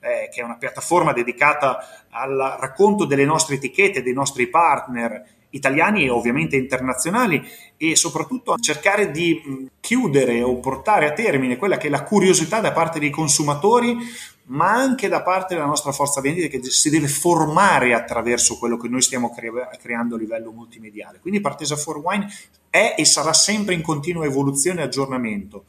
eh, 0.00 0.30
che 0.32 0.40
è 0.40 0.42
una 0.42 0.56
piattaforma 0.56 1.12
dedicata 1.12 2.06
al 2.08 2.56
racconto 2.58 3.04
delle 3.04 3.26
nostre 3.26 3.56
etichette, 3.56 4.02
dei 4.02 4.14
nostri 4.14 4.46
partner 4.48 5.33
italiani 5.54 6.04
e 6.04 6.10
ovviamente 6.10 6.56
internazionali 6.56 7.42
e 7.76 7.96
soprattutto 7.96 8.56
cercare 8.58 9.10
di 9.10 9.68
chiudere 9.80 10.42
o 10.42 10.58
portare 10.58 11.06
a 11.06 11.12
termine 11.12 11.56
quella 11.56 11.76
che 11.76 11.88
è 11.88 11.90
la 11.90 12.04
curiosità 12.04 12.60
da 12.60 12.72
parte 12.72 12.98
dei 12.98 13.10
consumatori 13.10 13.96
ma 14.46 14.72
anche 14.72 15.08
da 15.08 15.22
parte 15.22 15.54
della 15.54 15.66
nostra 15.66 15.92
forza 15.92 16.20
vendita 16.20 16.48
che 16.48 16.62
si 16.64 16.90
deve 16.90 17.08
formare 17.08 17.94
attraverso 17.94 18.58
quello 18.58 18.76
che 18.76 18.88
noi 18.88 19.00
stiamo 19.00 19.32
cre- 19.32 19.70
creando 19.80 20.16
a 20.16 20.18
livello 20.18 20.50
multimediale. 20.50 21.18
Quindi 21.20 21.40
Partesa 21.40 21.76
for 21.76 21.96
Wine 21.98 22.28
è 22.68 22.94
e 22.98 23.04
sarà 23.06 23.32
sempre 23.32 23.74
in 23.74 23.80
continua 23.80 24.26
evoluzione 24.26 24.80
e 24.80 24.84
aggiornamento 24.84 25.64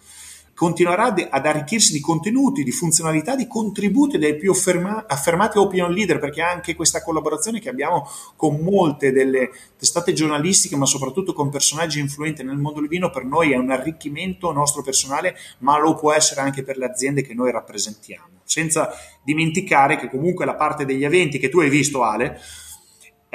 continuerà 0.55 1.13
ad 1.29 1.45
arricchirsi 1.45 1.91
di 1.91 1.99
contenuti, 1.99 2.63
di 2.63 2.71
funzionalità, 2.71 3.35
di 3.35 3.45
contributi 3.45 4.17
dai 4.17 4.37
più 4.37 4.51
afferma- 4.51 5.05
affermati 5.05 5.57
opinion 5.57 5.91
leader, 5.91 6.17
perché 6.17 6.41
anche 6.41 6.75
questa 6.75 7.03
collaborazione 7.03 7.59
che 7.59 7.67
abbiamo 7.67 8.09
con 8.37 8.61
molte 8.61 9.11
delle 9.11 9.51
testate 9.77 10.13
giornalistiche, 10.13 10.77
ma 10.77 10.85
soprattutto 10.85 11.33
con 11.33 11.49
personaggi 11.49 11.99
influenti 11.99 12.41
nel 12.41 12.55
mondo 12.55 12.79
del 12.79 12.89
vino, 12.89 13.09
per 13.09 13.25
noi 13.25 13.51
è 13.51 13.57
un 13.57 13.69
arricchimento 13.69 14.51
nostro 14.53 14.81
personale, 14.81 15.35
ma 15.59 15.77
lo 15.77 15.93
può 15.95 16.13
essere 16.13 16.39
anche 16.39 16.63
per 16.63 16.77
le 16.77 16.85
aziende 16.85 17.21
che 17.21 17.33
noi 17.33 17.51
rappresentiamo. 17.51 18.27
Senza 18.45 18.91
dimenticare 19.23 19.97
che 19.97 20.09
comunque 20.09 20.45
la 20.45 20.55
parte 20.55 20.85
degli 20.85 21.03
eventi 21.03 21.37
che 21.37 21.49
tu 21.49 21.59
hai 21.59 21.69
visto, 21.69 22.03
Ale, 22.03 22.39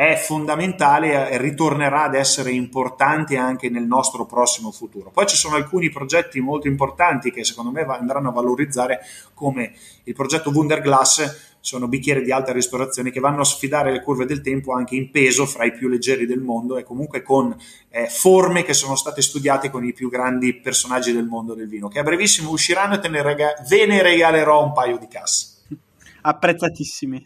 è 0.01 0.17
fondamentale 0.17 1.31
e 1.31 1.37
ritornerà 1.37 2.05
ad 2.05 2.15
essere 2.15 2.53
importante 2.53 3.37
anche 3.37 3.69
nel 3.69 3.85
nostro 3.85 4.25
prossimo 4.25 4.73
futuro. 4.73 5.11
Poi 5.11 5.27
ci 5.27 5.37
sono 5.37 5.57
alcuni 5.57 5.91
progetti 5.91 6.41
molto 6.41 6.69
importanti 6.69 7.31
che 7.31 7.45
secondo 7.45 7.71
me 7.71 7.83
andranno 7.83 8.31
a 8.31 8.33
valorizzare 8.33 9.01
come 9.35 9.75
il 10.05 10.15
progetto 10.15 10.49
Wunderglass, 10.49 11.59
sono 11.61 11.87
bicchieri 11.87 12.23
di 12.23 12.33
alta 12.33 12.51
ristorazione 12.51 13.11
che 13.11 13.21
vanno 13.21 13.43
a 13.43 13.45
sfidare 13.45 13.93
le 13.93 14.01
curve 14.01 14.25
del 14.25 14.41
tempo 14.41 14.73
anche 14.73 14.97
in 14.97 15.11
peso 15.11 15.45
fra 15.45 15.67
i 15.67 15.73
più 15.73 15.87
leggeri 15.87 16.25
del 16.25 16.41
mondo 16.41 16.79
e 16.79 16.83
comunque 16.83 17.21
con 17.21 17.55
eh, 17.91 18.07
forme 18.07 18.63
che 18.63 18.73
sono 18.73 18.97
state 18.97 19.21
studiate 19.21 19.69
con 19.69 19.85
i 19.85 19.93
più 19.93 20.09
grandi 20.09 20.55
personaggi 20.55 21.13
del 21.13 21.27
mondo 21.27 21.53
del 21.53 21.69
vino, 21.69 21.89
che 21.89 21.99
a 21.99 22.03
brevissimo 22.03 22.51
usciranno 22.53 22.99
e 23.03 23.07
ne 23.07 23.21
rega- 23.21 23.53
ve 23.69 23.85
ne 23.85 24.01
regalerò 24.01 24.65
un 24.65 24.73
paio 24.73 24.97
di 24.97 25.09
casse. 25.09 25.59
Apprezzatissimi. 26.23 27.23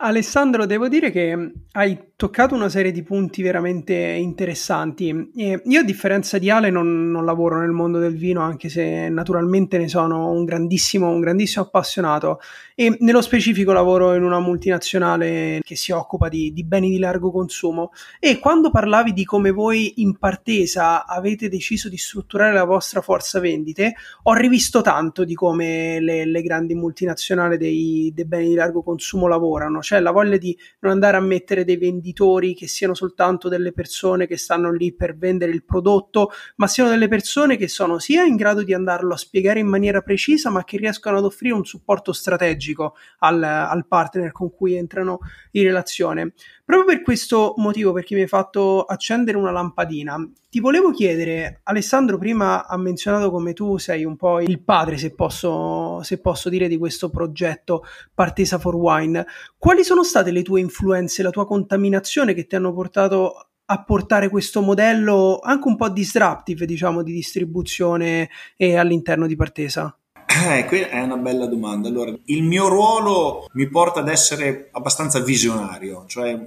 Alessandro, 0.00 0.64
devo 0.64 0.88
dire 0.88 1.10
che 1.10 1.52
hai 1.72 2.07
toccato 2.18 2.52
una 2.52 2.68
serie 2.68 2.90
di 2.90 3.04
punti 3.04 3.42
veramente 3.42 3.94
interessanti. 3.94 5.30
E 5.36 5.62
io, 5.64 5.80
a 5.80 5.84
differenza 5.84 6.36
di 6.38 6.50
Ale, 6.50 6.68
non, 6.68 7.12
non, 7.12 7.24
lavoro 7.24 7.60
nel 7.60 7.70
mondo 7.70 8.00
del 8.00 8.16
vino, 8.16 8.40
anche 8.40 8.68
se 8.68 9.08
naturalmente 9.08 9.78
ne 9.78 9.86
sono 9.86 10.32
un 10.32 10.44
grandissimo, 10.44 11.08
un 11.10 11.20
grandissimo 11.20 11.66
appassionato. 11.66 12.40
E 12.74 12.96
nello 13.00 13.20
specifico 13.20 13.72
lavoro 13.72 14.14
in 14.14 14.24
una 14.24 14.40
multinazionale 14.40 15.60
che 15.62 15.76
si 15.76 15.92
occupa 15.92 16.28
di, 16.28 16.52
di 16.52 16.64
beni 16.64 16.90
di 16.90 16.98
largo 16.98 17.30
consumo. 17.30 17.92
E 18.18 18.40
quando 18.40 18.72
parlavi 18.72 19.12
di 19.12 19.24
come 19.24 19.52
voi 19.52 20.02
in 20.02 20.18
partesa 20.18 21.06
avete 21.06 21.48
deciso 21.48 21.88
di 21.88 21.96
strutturare 21.96 22.52
la 22.52 22.64
vostra 22.64 23.00
forza 23.00 23.38
vendite, 23.38 23.94
ho 24.24 24.32
rivisto 24.32 24.80
tanto 24.80 25.22
di 25.22 25.34
come 25.34 26.00
le, 26.00 26.24
le 26.24 26.42
grandi 26.42 26.74
multinazionali 26.74 27.56
dei, 27.56 28.10
dei 28.12 28.24
beni 28.24 28.48
di 28.48 28.54
largo 28.54 28.82
consumo 28.82 29.28
lavorano 29.28 29.82
cioè 29.82 30.00
la 30.00 30.10
voglia 30.10 30.36
di 30.36 30.56
non 30.80 30.92
andare 30.92 31.16
a 31.16 31.20
mettere 31.20 31.64
dei 31.64 31.76
venditori 32.08 32.54
che 32.54 32.66
siano 32.66 32.94
soltanto 32.94 33.48
delle 33.48 33.72
persone 33.72 34.26
che 34.26 34.36
stanno 34.36 34.72
lì 34.72 34.94
per 34.94 35.16
vendere 35.16 35.52
il 35.52 35.64
prodotto, 35.64 36.30
ma 36.56 36.66
siano 36.66 36.90
delle 36.90 37.08
persone 37.08 37.56
che 37.56 37.68
sono 37.68 37.98
sia 37.98 38.24
in 38.24 38.36
grado 38.36 38.62
di 38.62 38.72
andarlo 38.72 39.14
a 39.14 39.16
spiegare 39.16 39.60
in 39.60 39.66
maniera 39.66 40.00
precisa, 40.00 40.50
ma 40.50 40.64
che 40.64 40.78
riescano 40.78 41.18
ad 41.18 41.24
offrire 41.24 41.54
un 41.54 41.64
supporto 41.64 42.12
strategico 42.12 42.94
al, 43.18 43.42
al 43.42 43.86
partner 43.86 44.32
con 44.32 44.50
cui 44.50 44.74
entrano 44.74 45.18
in 45.52 45.64
relazione. 45.64 46.32
Proprio 46.68 46.96
per 46.96 47.02
questo 47.02 47.54
motivo, 47.56 47.94
perché 47.94 48.14
mi 48.14 48.20
hai 48.20 48.26
fatto 48.26 48.82
accendere 48.82 49.38
una 49.38 49.50
lampadina, 49.50 50.16
ti 50.50 50.60
volevo 50.60 50.90
chiedere, 50.90 51.60
Alessandro 51.62 52.18
prima 52.18 52.66
ha 52.66 52.76
menzionato 52.76 53.30
come 53.30 53.54
tu 53.54 53.78
sei 53.78 54.04
un 54.04 54.16
po' 54.16 54.38
il 54.38 54.60
padre, 54.60 54.98
se 54.98 55.14
posso, 55.14 56.02
se 56.02 56.20
posso 56.20 56.50
dire, 56.50 56.68
di 56.68 56.76
questo 56.76 57.08
progetto 57.08 57.84
Partesa 58.12 58.58
for 58.58 58.74
Wine. 58.74 59.24
Quali 59.56 59.82
sono 59.82 60.04
state 60.04 60.30
le 60.30 60.42
tue 60.42 60.60
influenze, 60.60 61.22
la 61.22 61.30
tua 61.30 61.46
contaminazione 61.46 62.34
che 62.34 62.46
ti 62.46 62.54
hanno 62.54 62.74
portato 62.74 63.48
a 63.64 63.82
portare 63.82 64.28
questo 64.28 64.60
modello 64.60 65.38
anche 65.42 65.68
un 65.68 65.76
po' 65.76 65.88
disruptive, 65.88 66.66
diciamo, 66.66 67.02
di 67.02 67.14
distribuzione 67.14 68.28
all'interno 68.58 69.26
di 69.26 69.36
Partesa? 69.36 69.98
Eh, 70.30 70.66
quella 70.66 70.90
è 70.90 71.00
una 71.00 71.16
bella 71.16 71.46
domanda. 71.46 71.88
Allora, 71.88 72.12
il 72.26 72.42
mio 72.42 72.68
ruolo 72.68 73.48
mi 73.52 73.66
porta 73.66 74.00
ad 74.00 74.08
essere 74.08 74.68
abbastanza 74.72 75.20
visionario, 75.20 76.04
cioè 76.06 76.38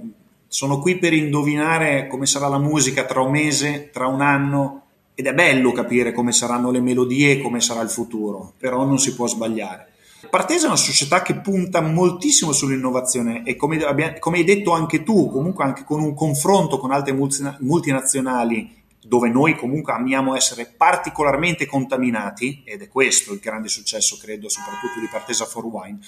sono 0.46 0.78
qui 0.78 0.98
per 0.98 1.12
indovinare 1.12 2.06
come 2.06 2.26
sarà 2.26 2.46
la 2.46 2.58
musica 2.58 3.04
tra 3.04 3.20
un 3.20 3.32
mese, 3.32 3.90
tra 3.90 4.06
un 4.06 4.20
anno, 4.20 4.82
ed 5.14 5.26
è 5.26 5.34
bello 5.34 5.72
capire 5.72 6.12
come 6.12 6.30
saranno 6.30 6.70
le 6.70 6.80
melodie 6.80 7.32
e 7.32 7.42
come 7.42 7.60
sarà 7.60 7.80
il 7.80 7.90
futuro, 7.90 8.52
però 8.56 8.84
non 8.84 8.98
si 8.98 9.14
può 9.14 9.26
sbagliare. 9.26 9.88
Partesa 10.30 10.66
è 10.66 10.68
una 10.68 10.76
società 10.76 11.20
che 11.20 11.40
punta 11.40 11.80
moltissimo 11.80 12.52
sull'innovazione 12.52 13.42
e 13.44 13.56
come, 13.56 13.78
come 14.20 14.38
hai 14.38 14.44
detto 14.44 14.70
anche 14.70 15.02
tu, 15.02 15.28
comunque 15.28 15.64
anche 15.64 15.82
con 15.84 16.00
un 16.00 16.14
confronto 16.14 16.78
con 16.78 16.92
altre 16.92 17.12
multinazionali 17.12 18.81
dove 19.04 19.28
noi 19.28 19.56
comunque 19.56 19.92
amiamo 19.92 20.36
essere 20.36 20.64
particolarmente 20.64 21.66
contaminati, 21.66 22.62
ed 22.64 22.82
è 22.82 22.88
questo 22.88 23.32
il 23.32 23.40
grande 23.40 23.68
successo, 23.68 24.16
credo, 24.16 24.48
soprattutto 24.48 25.00
di 25.00 25.08
Partesa 25.10 25.44
for 25.44 25.64
Wine, 25.64 25.98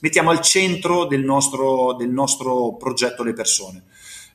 mettiamo 0.00 0.30
al 0.30 0.40
centro 0.40 1.04
del 1.04 1.22
nostro, 1.22 1.92
del 1.94 2.10
nostro 2.10 2.74
progetto 2.76 3.22
le 3.22 3.34
persone. 3.34 3.84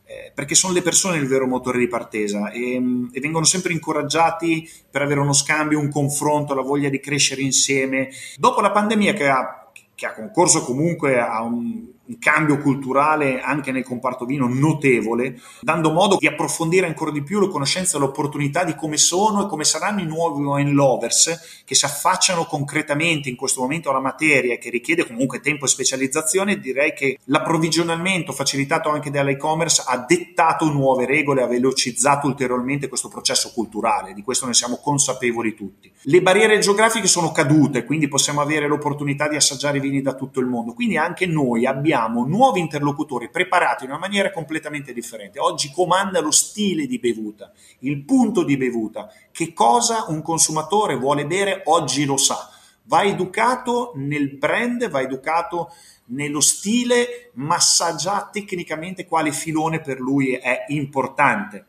Eh, 0.05 0.31
perché 0.35 0.53
sono 0.53 0.73
le 0.73 0.81
persone 0.81 1.17
il 1.17 1.27
vero 1.27 1.47
motore 1.47 1.79
di 1.79 1.87
partesa 1.87 2.51
e, 2.51 2.75
e, 3.11 3.19
vengono 3.21 3.45
sempre 3.45 3.71
incoraggiati 3.71 4.69
per 4.91 5.01
avere 5.01 5.21
uno 5.21 5.31
scambio, 5.31 5.79
un 5.79 5.89
confronto, 5.89 6.53
la 6.53 6.61
voglia 6.61 6.89
di 6.89 6.99
crescere 6.99 7.41
insieme. 7.41 8.09
Dopo 8.35 8.59
la 8.59 8.71
pandemia 8.71 9.13
che 9.13 9.29
ha, 9.29 9.71
che 9.95 10.05
ha 10.05 10.13
concorso 10.13 10.61
comunque 10.63 11.19
a 11.19 11.41
un 11.41 11.92
cambio 12.19 12.57
culturale 12.57 13.39
anche 13.39 13.71
nel 13.71 13.83
comparto 13.83 14.25
vino 14.25 14.47
notevole, 14.47 15.39
dando 15.61 15.91
modo 15.91 16.17
di 16.19 16.27
approfondire 16.27 16.85
ancora 16.85 17.11
di 17.11 17.23
più 17.23 17.39
le 17.39 17.47
conoscenze 17.47 17.95
e 17.95 17.99
l'opportunità 17.99 18.63
di 18.63 18.75
come 18.75 18.97
sono 18.97 19.45
e 19.45 19.47
come 19.47 19.63
saranno 19.63 20.01
i 20.01 20.05
nuovi 20.05 20.43
wine 20.43 20.71
lovers 20.71 21.61
che 21.65 21.75
si 21.75 21.85
affacciano 21.85 22.45
concretamente 22.45 23.29
in 23.29 23.35
questo 23.35 23.61
momento 23.61 23.89
alla 23.89 24.01
materia 24.01 24.57
che 24.57 24.69
richiede 24.69 25.07
comunque 25.07 25.39
tempo 25.39 25.65
e 25.65 25.69
specializzazione. 25.69 26.59
Direi 26.59 26.93
che 26.93 27.19
l'approvvigionamento 27.25 28.33
facilitato 28.33 28.89
anche 28.89 29.09
dall'e-commerce 29.09 29.83
ha 29.85 29.97
dettato 29.97 30.65
nuove 30.65 31.05
regole, 31.05 31.41
ha 31.41 31.47
velocizzato 31.47 32.27
ulteriormente 32.27 32.89
questo 32.89 33.07
processo 33.07 33.51
culturale, 33.53 34.13
di 34.13 34.23
questo 34.23 34.45
ne 34.45 34.53
siamo 34.53 34.77
consapevoli 34.77 35.55
tutti. 35.55 35.91
Le 36.03 36.21
barriere 36.21 36.59
geografiche 36.59 37.07
sono 37.07 37.31
cadute, 37.31 37.85
quindi 37.85 38.07
possiamo 38.07 38.41
avere 38.41 38.67
l'opportunità 38.67 39.29
di 39.29 39.35
assaggiare 39.35 39.79
vini 39.79 40.01
da 40.01 40.13
tutto 40.15 40.41
il 40.41 40.47
mondo, 40.47 40.73
quindi 40.73 40.97
anche 40.97 41.25
noi 41.25 41.65
abbiamo 41.65 41.92
abbiamo 41.93 42.25
nuovi 42.25 42.59
interlocutori 42.59 43.29
preparati 43.29 43.83
in 43.83 43.91
una 43.91 43.99
maniera 43.99 44.31
completamente 44.31 44.93
differente. 44.93 45.39
Oggi 45.39 45.71
comanda 45.71 46.19
lo 46.19 46.31
stile 46.31 46.87
di 46.87 46.97
bevuta, 46.97 47.51
il 47.79 48.03
punto 48.03 48.43
di 48.43 48.57
bevuta, 48.57 49.11
che 49.31 49.53
cosa 49.53 50.05
un 50.07 50.23
consumatore 50.23 50.95
vuole 50.95 51.27
bere 51.27 51.61
oggi 51.65 52.05
lo 52.05 52.17
sa. 52.17 52.49
Va 52.85 53.03
educato 53.03 53.91
nel 53.95 54.35
brand, 54.37 54.89
va 54.89 55.01
educato 55.01 55.71
nello 56.05 56.41
stile, 56.41 57.31
ma 57.35 57.59
sa 57.59 57.95
già 57.95 58.27
tecnicamente 58.31 59.05
quale 59.05 59.31
filone 59.31 59.79
per 59.79 59.99
lui 59.99 60.33
è 60.33 60.65
importante. 60.69 61.67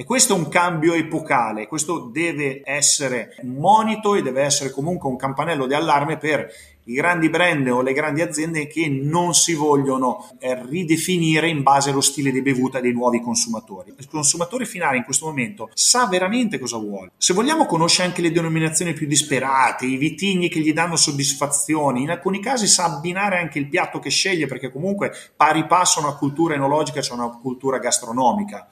E 0.00 0.04
questo 0.04 0.36
è 0.36 0.38
un 0.38 0.48
cambio 0.48 0.94
epocale, 0.94 1.66
questo 1.66 2.08
deve 2.12 2.62
essere 2.64 3.34
un 3.42 3.54
monito 3.54 4.14
e 4.14 4.22
deve 4.22 4.42
essere 4.42 4.70
comunque 4.70 5.08
un 5.08 5.16
campanello 5.16 5.66
di 5.66 5.74
allarme 5.74 6.18
per 6.18 6.48
i 6.88 6.94
grandi 6.94 7.28
brand 7.28 7.68
o 7.68 7.82
le 7.82 7.92
grandi 7.92 8.22
aziende 8.22 8.66
che 8.66 8.88
non 8.88 9.34
si 9.34 9.52
vogliono 9.52 10.26
eh, 10.38 10.58
ridefinire 10.66 11.48
in 11.48 11.62
base 11.62 11.90
allo 11.90 12.00
stile 12.00 12.30
di 12.30 12.40
bevuta 12.40 12.80
dei 12.80 12.92
nuovi 12.92 13.20
consumatori. 13.20 13.92
Il 13.98 14.08
consumatore 14.08 14.64
finale 14.64 14.96
in 14.96 15.04
questo 15.04 15.26
momento 15.26 15.68
sa 15.74 16.06
veramente 16.06 16.58
cosa 16.58 16.78
vuole. 16.78 17.10
Se 17.18 17.34
vogliamo 17.34 17.66
conosce 17.66 18.02
anche 18.02 18.22
le 18.22 18.32
denominazioni 18.32 18.94
più 18.94 19.06
disperate, 19.06 19.84
i 19.84 19.96
vitigni 19.96 20.48
che 20.48 20.60
gli 20.60 20.72
danno 20.72 20.96
soddisfazioni, 20.96 22.02
in 22.02 22.10
alcuni 22.10 22.40
casi 22.40 22.66
sa 22.66 22.84
abbinare 22.84 23.38
anche 23.38 23.58
il 23.58 23.68
piatto 23.68 23.98
che 23.98 24.08
sceglie 24.08 24.46
perché 24.46 24.72
comunque 24.72 25.12
pari 25.36 25.66
passo 25.66 26.00
a 26.00 26.04
una 26.04 26.16
cultura 26.16 26.54
enologica, 26.54 27.00
c'è 27.00 27.08
cioè 27.08 27.18
una 27.18 27.38
cultura 27.38 27.78
gastronomica. 27.78 28.66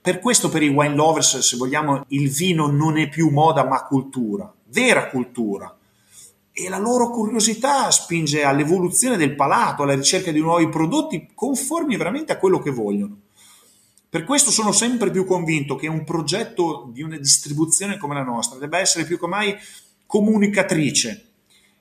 Per 0.00 0.18
questo 0.18 0.48
per 0.48 0.62
i 0.62 0.68
wine 0.68 0.94
lovers, 0.94 1.40
se 1.40 1.58
vogliamo, 1.58 2.06
il 2.08 2.30
vino 2.30 2.68
non 2.68 2.96
è 2.96 3.10
più 3.10 3.28
moda 3.28 3.66
ma 3.66 3.84
cultura, 3.84 4.50
vera 4.64 5.10
cultura 5.10 5.74
e 6.52 6.68
la 6.68 6.78
loro 6.78 7.10
curiosità 7.10 7.90
spinge 7.90 8.42
all'evoluzione 8.42 9.16
del 9.16 9.34
palato, 9.34 9.82
alla 9.82 9.94
ricerca 9.94 10.30
di 10.30 10.40
nuovi 10.40 10.68
prodotti 10.68 11.28
conformi 11.34 11.96
veramente 11.96 12.32
a 12.32 12.38
quello 12.38 12.58
che 12.58 12.70
vogliono. 12.70 13.16
Per 14.08 14.24
questo 14.24 14.50
sono 14.50 14.72
sempre 14.72 15.10
più 15.10 15.24
convinto 15.24 15.76
che 15.76 15.86
un 15.86 16.04
progetto 16.04 16.90
di 16.92 17.02
una 17.02 17.16
distribuzione 17.16 17.96
come 17.96 18.14
la 18.14 18.24
nostra 18.24 18.58
debba 18.58 18.78
essere 18.80 19.04
più 19.04 19.18
che 19.18 19.26
mai 19.28 19.54
comunicatrice, 20.06 21.26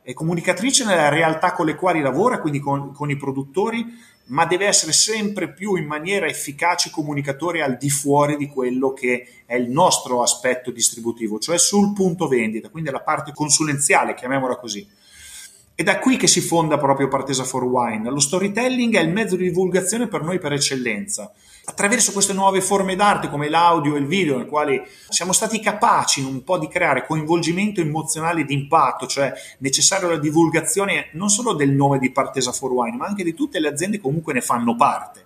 e 0.04 0.14
comunicatrice 0.14 0.86
nella 0.86 1.10
realtà 1.10 1.54
con 1.54 1.66
le 1.66 1.76
quali 1.76 2.02
lavora, 2.02 2.40
quindi 2.40 2.60
con, 2.60 2.94
con 2.94 3.10
i 3.10 3.18
produttori, 3.18 3.86
ma 4.30 4.46
deve 4.46 4.66
essere 4.66 4.92
sempre 4.92 5.52
più 5.52 5.76
in 5.76 5.86
maniera 5.86 6.26
efficace 6.26 6.90
comunicatore 6.90 7.62
al 7.62 7.78
di 7.78 7.90
fuori 7.90 8.38
di 8.38 8.48
quello 8.48 8.94
che 8.94 9.28
è 9.46 9.56
il 9.56 9.70
nostro 9.70 10.22
aspetto 10.22 10.72
distributivo, 10.72 11.40
cioè 11.40 11.58
sul 11.58 11.94
punto 11.94 12.28
vendita, 12.28 12.70
quindi 12.70 12.90
la 12.90 13.02
parte 13.02 13.32
consulenziale, 13.34 14.14
chiamiamola 14.14 14.56
così. 14.58 14.88
È 15.76 15.84
da 15.84 16.00
qui 16.00 16.18
che 16.18 16.28
si 16.28 16.42
fonda 16.42 16.78
proprio 16.78 17.08
Partesa 17.08 17.44
for 17.44 17.64
Wine. 17.64 18.10
Lo 18.10 18.20
storytelling 18.20 18.96
è 18.96 19.02
il 19.02 19.10
mezzo 19.12 19.36
di 19.36 19.46
divulgazione 19.46 20.08
per 20.08 20.24
noi 20.24 20.38
per 20.38 20.52
eccellenza 20.54 21.32
attraverso 21.70 22.12
queste 22.12 22.34
nuove 22.34 22.62
forme 22.62 22.96
d'arte 22.96 23.30
come 23.30 23.48
l'audio 23.48 23.96
e 23.96 24.00
il 24.00 24.08
video, 24.08 24.38
nel 24.38 24.48
quali 24.48 24.82
siamo 25.08 25.34
stati 25.34 25.60
capaci 25.60 26.22
un 26.22 26.44
po' 26.44 26.58
di 26.58 26.68
creare 26.68 27.06
coinvolgimento 27.06 27.80
emozionale 27.80 28.44
di 28.44 28.56
impatto, 28.56 29.06
cioè 29.06 29.32
necessario 29.60 30.10
la 30.10 30.18
divulgazione 30.18 31.10
non 31.14 31.30
solo 31.30 31.54
del 31.54 31.70
nome 31.70 32.00
di 32.00 32.12
Partesa 32.12 32.52
for 32.52 32.72
Wine, 32.72 32.98
ma 32.98 33.06
anche 33.06 33.24
di 33.24 33.36
tutte 33.36 33.60
le 33.60 33.68
aziende 33.68 33.98
che 33.98 34.04
comunque 34.04 34.34
ne 34.34 34.42
fanno 34.42 34.76
parte. 34.76 35.26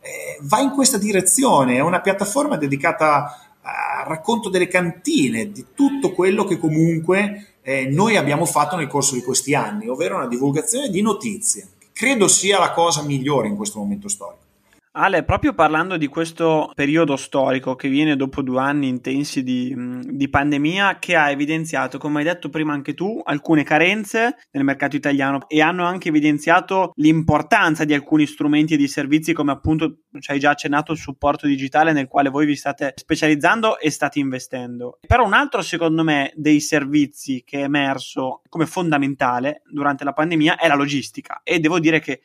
Eh, 0.00 0.38
va 0.42 0.60
in 0.60 0.70
questa 0.70 0.98
direzione, 0.98 1.76
è 1.76 1.80
una 1.80 2.00
piattaforma 2.00 2.56
dedicata 2.56 3.56
al 3.62 4.06
racconto 4.06 4.48
delle 4.48 4.68
cantine, 4.68 5.50
di 5.50 5.66
tutto 5.74 6.12
quello 6.12 6.44
che 6.44 6.58
comunque 6.58 7.56
eh, 7.62 7.86
noi 7.86 8.16
abbiamo 8.16 8.44
fatto 8.44 8.76
nel 8.76 8.86
corso 8.86 9.14
di 9.14 9.22
questi 9.22 9.54
anni, 9.54 9.88
ovvero 9.88 10.16
una 10.16 10.28
divulgazione 10.28 10.90
di 10.90 11.02
notizie. 11.02 11.66
Credo 11.92 12.28
sia 12.28 12.60
la 12.60 12.70
cosa 12.70 13.02
migliore 13.02 13.48
in 13.48 13.56
questo 13.56 13.80
momento 13.80 14.08
storico. 14.08 14.41
Ale, 14.94 15.24
proprio 15.24 15.54
parlando 15.54 15.96
di 15.96 16.06
questo 16.06 16.70
periodo 16.74 17.16
storico 17.16 17.74
che 17.76 17.88
viene 17.88 18.14
dopo 18.14 18.42
due 18.42 18.60
anni 18.60 18.88
intensi 18.88 19.42
di, 19.42 19.74
di, 20.02 20.28
pandemia, 20.28 20.98
che 20.98 21.16
ha 21.16 21.30
evidenziato, 21.30 21.96
come 21.96 22.18
hai 22.18 22.26
detto 22.26 22.50
prima 22.50 22.74
anche 22.74 22.92
tu, 22.92 23.18
alcune 23.24 23.62
carenze 23.62 24.36
nel 24.50 24.64
mercato 24.64 24.94
italiano 24.94 25.48
e 25.48 25.62
hanno 25.62 25.86
anche 25.86 26.10
evidenziato 26.10 26.92
l'importanza 26.96 27.84
di 27.84 27.94
alcuni 27.94 28.26
strumenti 28.26 28.74
e 28.74 28.76
di 28.76 28.86
servizi 28.86 29.32
come 29.32 29.52
appunto 29.52 30.00
ci 30.18 30.30
hai 30.30 30.38
già 30.38 30.50
accennato 30.50 30.92
il 30.92 30.98
supporto 30.98 31.46
digitale 31.46 31.92
nel 31.92 32.06
quale 32.06 32.28
voi 32.28 32.44
vi 32.44 32.54
state 32.54 32.92
specializzando 32.94 33.78
e 33.78 33.90
state 33.90 34.18
investendo. 34.18 34.98
Però 35.06 35.24
un 35.24 35.32
altro, 35.32 35.62
secondo 35.62 36.04
me, 36.04 36.32
dei 36.36 36.60
servizi 36.60 37.42
che 37.46 37.60
è 37.60 37.62
emerso 37.62 38.42
come 38.46 38.66
fondamentale 38.66 39.62
durante 39.70 40.04
la 40.04 40.12
pandemia 40.12 40.56
è 40.56 40.68
la 40.68 40.74
logistica 40.74 41.40
e 41.42 41.60
devo 41.60 41.78
dire 41.78 41.98
che 41.98 42.20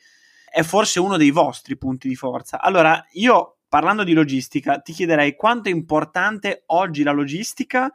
è 0.50 0.62
forse 0.62 1.00
uno 1.00 1.16
dei 1.16 1.30
vostri 1.30 1.76
punti 1.76 2.08
di 2.08 2.14
forza. 2.14 2.60
Allora, 2.60 3.04
io 3.12 3.58
parlando 3.68 4.02
di 4.02 4.14
logistica, 4.14 4.78
ti 4.78 4.92
chiederei 4.92 5.36
quanto 5.36 5.68
è 5.68 5.72
importante 5.72 6.62
oggi 6.66 7.02
la 7.02 7.12
logistica 7.12 7.92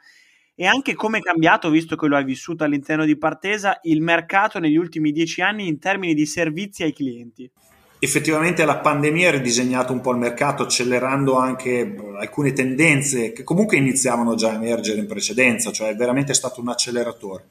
e 0.55 0.67
anche 0.67 0.93
come 0.93 1.17
è 1.17 1.21
cambiato, 1.21 1.69
visto 1.69 1.95
che 1.95 2.07
lo 2.07 2.15
hai 2.15 2.23
vissuto 2.23 2.63
all'interno 2.63 3.05
di 3.05 3.17
Partesa, 3.17 3.79
il 3.83 4.01
mercato 4.01 4.59
negli 4.59 4.77
ultimi 4.77 5.11
dieci 5.11 5.41
anni 5.41 5.67
in 5.67 5.79
termini 5.79 6.13
di 6.13 6.27
servizi 6.27 6.83
ai 6.83 6.93
clienti. 6.93 7.49
Effettivamente 7.97 8.65
la 8.65 8.77
pandemia 8.77 9.29
ha 9.29 9.31
ridisegnato 9.31 9.93
un 9.93 10.01
po' 10.01 10.11
il 10.11 10.17
mercato, 10.17 10.63
accelerando 10.63 11.37
anche 11.37 11.95
alcune 12.19 12.51
tendenze 12.51 13.31
che 13.31 13.43
comunque 13.43 13.77
iniziavano 13.77 14.35
già 14.35 14.51
a 14.51 14.55
emergere 14.55 14.99
in 14.99 15.07
precedenza, 15.07 15.71
cioè 15.71 15.89
è 15.89 15.95
veramente 15.95 16.33
stato 16.33 16.59
un 16.59 16.67
acceleratore 16.67 17.45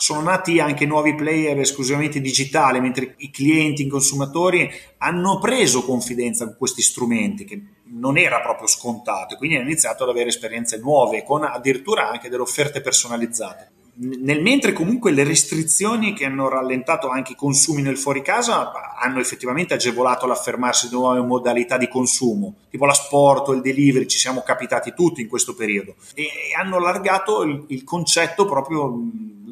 sono 0.00 0.22
nati 0.22 0.60
anche 0.60 0.86
nuovi 0.86 1.14
player 1.14 1.58
esclusivamente 1.58 2.20
digitali, 2.20 2.80
mentre 2.80 3.14
i 3.18 3.30
clienti, 3.30 3.82
i 3.82 3.88
consumatori 3.88 4.70
hanno 4.98 5.38
preso 5.38 5.84
confidenza 5.84 6.46
con 6.46 6.56
questi 6.56 6.80
strumenti, 6.80 7.44
che 7.44 7.62
non 7.92 8.16
era 8.16 8.40
proprio 8.40 8.66
scontato, 8.66 9.34
e 9.34 9.36
quindi 9.36 9.56
hanno 9.56 9.66
iniziato 9.66 10.04
ad 10.04 10.08
avere 10.08 10.30
esperienze 10.30 10.78
nuove, 10.78 11.22
con 11.22 11.44
addirittura 11.44 12.08
anche 12.08 12.30
delle 12.30 12.42
offerte 12.42 12.80
personalizzate. 12.80 13.72
Nel 14.02 14.40
mentre 14.40 14.72
comunque 14.72 15.10
le 15.10 15.24
restrizioni 15.24 16.14
che 16.14 16.24
hanno 16.24 16.48
rallentato 16.48 17.08
anche 17.08 17.32
i 17.32 17.36
consumi 17.36 17.82
nel 17.82 17.98
fuori 17.98 18.22
casa 18.22 18.72
hanno 18.98 19.20
effettivamente 19.20 19.74
agevolato 19.74 20.26
l'affermarsi 20.26 20.88
di 20.88 20.94
nuove 20.94 21.20
modalità 21.20 21.76
di 21.76 21.88
consumo, 21.88 22.54
tipo 22.70 22.86
l'asporto, 22.86 23.52
il 23.52 23.60
delivery, 23.60 24.06
ci 24.06 24.16
siamo 24.16 24.40
capitati 24.40 24.94
tutti 24.94 25.20
in 25.20 25.28
questo 25.28 25.54
periodo 25.54 25.96
e 26.14 26.28
hanno 26.58 26.76
allargato 26.76 27.42
il, 27.42 27.64
il 27.68 27.84
concetto 27.84 28.46
proprio 28.46 28.90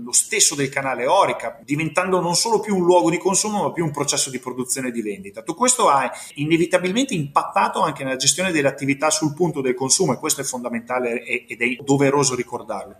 lo 0.08 0.12
stesso 0.14 0.54
del 0.54 0.70
canale 0.70 1.06
Orica, 1.06 1.60
diventando 1.62 2.18
non 2.18 2.34
solo 2.34 2.60
più 2.60 2.74
un 2.74 2.84
luogo 2.84 3.10
di 3.10 3.18
consumo, 3.18 3.64
ma 3.64 3.72
più 3.72 3.84
un 3.84 3.90
processo 3.90 4.30
di 4.30 4.38
produzione 4.38 4.88
e 4.88 4.90
di 4.90 5.02
vendita. 5.02 5.42
Tutto 5.42 5.58
questo 5.58 5.90
ha 5.90 6.10
inevitabilmente 6.36 7.12
impattato 7.12 7.82
anche 7.82 8.04
nella 8.04 8.16
gestione 8.16 8.50
delle 8.50 8.68
attività 8.68 9.10
sul 9.10 9.34
punto 9.34 9.60
del 9.60 9.74
consumo 9.74 10.14
e 10.14 10.16
questo 10.16 10.40
è 10.40 10.44
fondamentale 10.44 11.22
ed 11.22 11.60
è 11.60 11.82
doveroso 11.82 12.34
ricordarlo. 12.34 12.96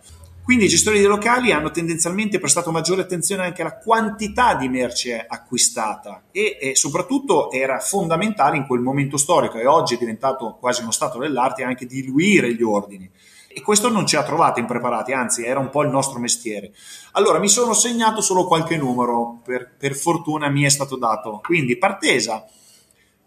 Quindi 0.49 0.65
i 0.65 0.69
gestori 0.69 0.97
dei 0.97 1.07
locali 1.07 1.51
hanno 1.51 1.69
tendenzialmente 1.69 2.39
prestato 2.39 2.71
maggiore 2.71 3.03
attenzione 3.03 3.43
anche 3.43 3.61
alla 3.61 3.77
quantità 3.77 4.55
di 4.55 4.67
merce 4.67 5.23
acquistata 5.29 6.23
e, 6.31 6.57
e, 6.59 6.75
soprattutto 6.75 7.51
era 7.51 7.77
fondamentale 7.77 8.57
in 8.57 8.65
quel 8.65 8.79
momento 8.79 9.17
storico 9.17 9.59
e 9.59 9.67
oggi 9.67 9.93
è 9.93 9.99
diventato 9.99 10.57
quasi 10.59 10.81
uno 10.81 10.89
stato 10.89 11.19
dell'arte 11.19 11.61
anche 11.61 11.85
diluire 11.85 12.51
gli 12.55 12.63
ordini. 12.63 13.07
E 13.47 13.61
questo 13.61 13.91
non 13.91 14.07
ci 14.07 14.15
ha 14.15 14.23
trovati 14.23 14.59
impreparati, 14.59 15.11
anzi 15.11 15.45
era 15.45 15.59
un 15.59 15.69
po' 15.69 15.83
il 15.83 15.89
nostro 15.91 16.17
mestiere. 16.17 16.71
Allora 17.11 17.37
mi 17.37 17.47
sono 17.47 17.73
segnato 17.73 18.19
solo 18.19 18.47
qualche 18.47 18.75
numero, 18.75 19.41
per, 19.43 19.75
per 19.77 19.93
fortuna 19.93 20.49
mi 20.49 20.63
è 20.63 20.69
stato 20.69 20.97
dato. 20.97 21.41
Quindi 21.43 21.77
Partesa 21.77 22.43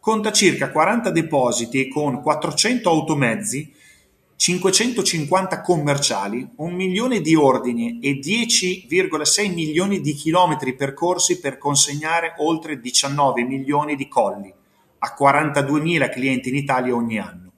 conta 0.00 0.32
circa 0.32 0.72
40 0.72 1.10
depositi 1.10 1.86
con 1.86 2.20
400 2.20 2.90
automezzi 2.90 3.80
550 4.42 5.60
commerciali, 5.60 6.44
un 6.56 6.74
milione 6.74 7.20
di 7.20 7.36
ordini 7.36 8.00
e 8.00 8.18
10,6 8.18 9.52
milioni 9.52 10.00
di 10.00 10.14
chilometri 10.14 10.74
percorsi 10.74 11.38
per 11.38 11.58
consegnare 11.58 12.34
oltre 12.38 12.80
19 12.80 13.44
milioni 13.44 13.94
di 13.94 14.08
colli 14.08 14.52
a 14.98 15.16
42.000 15.16 16.10
clienti 16.10 16.48
in 16.48 16.56
Italia 16.56 16.92
ogni 16.92 17.20
anno. 17.20 17.52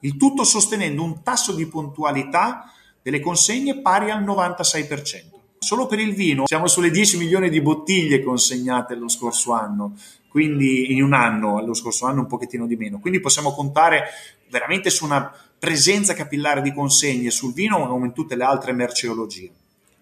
Il 0.00 0.16
tutto 0.16 0.44
sostenendo 0.44 1.02
un 1.02 1.22
tasso 1.22 1.52
di 1.52 1.66
puntualità 1.66 2.72
delle 3.02 3.20
consegne 3.20 3.82
pari 3.82 4.10
al 4.10 4.24
96%. 4.24 5.32
Solo 5.58 5.86
per 5.86 5.98
il 5.98 6.14
vino 6.14 6.46
siamo 6.46 6.68
sulle 6.68 6.88
10 6.88 7.18
milioni 7.18 7.50
di 7.50 7.60
bottiglie 7.60 8.22
consegnate 8.22 8.94
lo 8.94 9.10
scorso 9.10 9.52
anno, 9.52 9.92
quindi 10.30 10.90
in 10.90 11.02
un 11.02 11.12
anno, 11.12 11.62
lo 11.62 11.74
scorso 11.74 12.06
anno 12.06 12.20
un 12.20 12.26
pochettino 12.28 12.66
di 12.66 12.76
meno. 12.76 12.98
Quindi 12.98 13.20
possiamo 13.20 13.52
contare 13.52 14.04
veramente 14.48 14.88
su 14.88 15.04
una 15.04 15.30
presenza 15.64 16.12
capillare 16.12 16.60
di 16.60 16.74
consegne 16.74 17.30
sul 17.30 17.54
vino 17.54 17.88
come 17.88 18.08
in 18.08 18.12
tutte 18.12 18.36
le 18.36 18.44
altre 18.44 18.72
merceologie. 18.72 19.50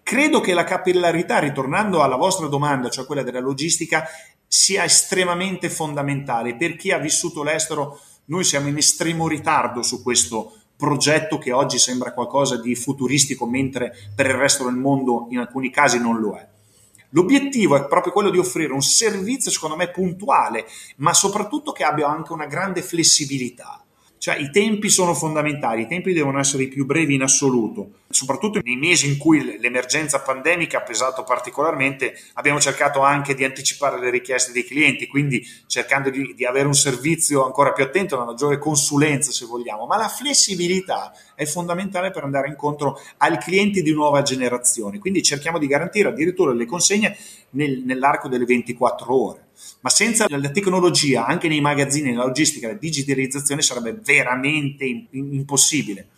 Credo 0.03 0.41
che 0.41 0.53
la 0.53 0.65
capillarità, 0.65 1.39
ritornando 1.39 2.03
alla 2.03 2.17
vostra 2.17 2.47
domanda, 2.47 2.89
cioè 2.89 3.05
quella 3.05 3.23
della 3.23 3.39
logistica, 3.39 4.03
sia 4.45 4.83
estremamente 4.83 5.69
fondamentale. 5.69 6.57
Per 6.57 6.75
chi 6.75 6.91
ha 6.91 6.97
vissuto 6.97 7.43
l'estero, 7.43 7.97
noi 8.25 8.43
siamo 8.43 8.67
in 8.67 8.75
estremo 8.75 9.25
ritardo 9.29 9.81
su 9.83 10.03
questo 10.03 10.51
progetto 10.75 11.37
che 11.37 11.53
oggi 11.53 11.79
sembra 11.79 12.11
qualcosa 12.11 12.59
di 12.59 12.75
futuristico, 12.75 13.47
mentre 13.47 13.93
per 14.13 14.25
il 14.25 14.33
resto 14.33 14.65
del 14.65 14.75
mondo 14.75 15.27
in 15.29 15.37
alcuni 15.37 15.69
casi 15.69 15.97
non 15.97 16.19
lo 16.19 16.35
è. 16.35 16.45
L'obiettivo 17.11 17.77
è 17.77 17.87
proprio 17.87 18.11
quello 18.11 18.31
di 18.31 18.37
offrire 18.37 18.73
un 18.73 18.81
servizio, 18.81 19.49
secondo 19.49 19.77
me, 19.77 19.89
puntuale, 19.91 20.65
ma 20.97 21.13
soprattutto 21.13 21.71
che 21.71 21.85
abbia 21.85 22.09
anche 22.09 22.33
una 22.33 22.47
grande 22.47 22.81
flessibilità. 22.81 23.82
Cioè 24.23 24.37
i 24.37 24.51
tempi 24.51 24.87
sono 24.87 25.13
fondamentali, 25.13 25.81
i 25.81 25.85
tempi 25.85 26.13
devono 26.13 26.39
essere 26.39 26.63
i 26.63 26.69
più 26.69 26.85
brevi 26.85 27.15
in 27.15 27.23
assoluto, 27.23 28.03
soprattutto 28.09 28.61
nei 28.63 28.77
mesi 28.77 29.05
in 29.05 29.17
cui 29.17 29.59
l'emergenza 29.59 30.21
pandemica 30.21 30.77
ha 30.77 30.81
pesato 30.81 31.25
particolarmente, 31.25 32.17
abbiamo 32.35 32.57
cercato 32.61 33.01
anche 33.01 33.35
di 33.35 33.43
anticipare 33.43 33.99
le 33.99 34.09
richieste 34.09 34.53
dei 34.53 34.63
clienti, 34.63 35.07
quindi 35.07 35.45
cercando 35.67 36.09
di, 36.09 36.33
di 36.37 36.45
avere 36.45 36.67
un 36.67 36.73
servizio 36.73 37.43
ancora 37.43 37.73
più 37.73 37.83
attento, 37.83 38.15
una 38.15 38.23
maggiore 38.23 38.59
consulenza 38.59 39.29
se 39.29 39.45
vogliamo, 39.45 39.85
ma 39.87 39.97
la 39.97 40.07
flessibilità 40.07 41.11
è 41.35 41.43
fondamentale 41.43 42.09
per 42.11 42.23
andare 42.23 42.47
incontro 42.47 42.97
ai 43.17 43.37
clienti 43.39 43.81
di 43.81 43.91
nuova 43.91 44.21
generazione, 44.21 44.99
quindi 44.99 45.21
cerchiamo 45.21 45.59
di 45.59 45.67
garantire 45.67 46.07
addirittura 46.07 46.53
le 46.53 46.65
consegne 46.65 47.17
nel, 47.49 47.81
nell'arco 47.83 48.29
delle 48.29 48.45
24 48.45 49.13
ore 49.13 49.42
ma 49.81 49.89
senza 49.89 50.25
la 50.29 50.49
tecnologia 50.49 51.25
anche 51.25 51.47
nei 51.47 51.61
magazzini, 51.61 52.11
nella 52.11 52.25
logistica, 52.25 52.67
la 52.67 52.73
digitalizzazione 52.73 53.61
sarebbe 53.61 53.99
veramente 54.03 55.07
impossibile. 55.11 56.09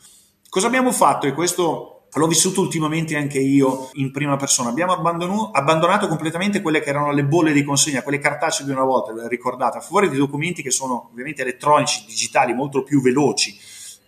Cosa 0.49 0.67
abbiamo 0.67 0.91
fatto? 0.91 1.27
E 1.27 1.33
questo 1.33 1.89
l'ho 2.17 2.27
vissuto 2.27 2.61
ultimamente 2.61 3.17
anche 3.17 3.39
io 3.39 3.89
in 3.95 4.11
prima 4.11 4.37
persona. 4.37 4.69
Abbiamo 4.69 4.93
abbandonato 4.93 6.07
completamente 6.07 6.61
quelle 6.61 6.79
che 6.79 6.89
erano 6.89 7.11
le 7.11 7.25
bolle 7.25 7.51
di 7.51 7.63
consegna, 7.63 8.03
quelle 8.03 8.19
cartacee 8.19 8.65
di 8.65 8.71
una 8.71 8.85
volta, 8.85 9.27
ricordate, 9.27 9.79
a 9.79 9.81
favore 9.81 10.09
di 10.09 10.15
documenti 10.15 10.61
che 10.61 10.71
sono 10.71 11.09
ovviamente 11.11 11.41
elettronici, 11.41 12.05
digitali, 12.07 12.53
molto 12.53 12.83
più 12.83 13.01
veloci. 13.01 13.57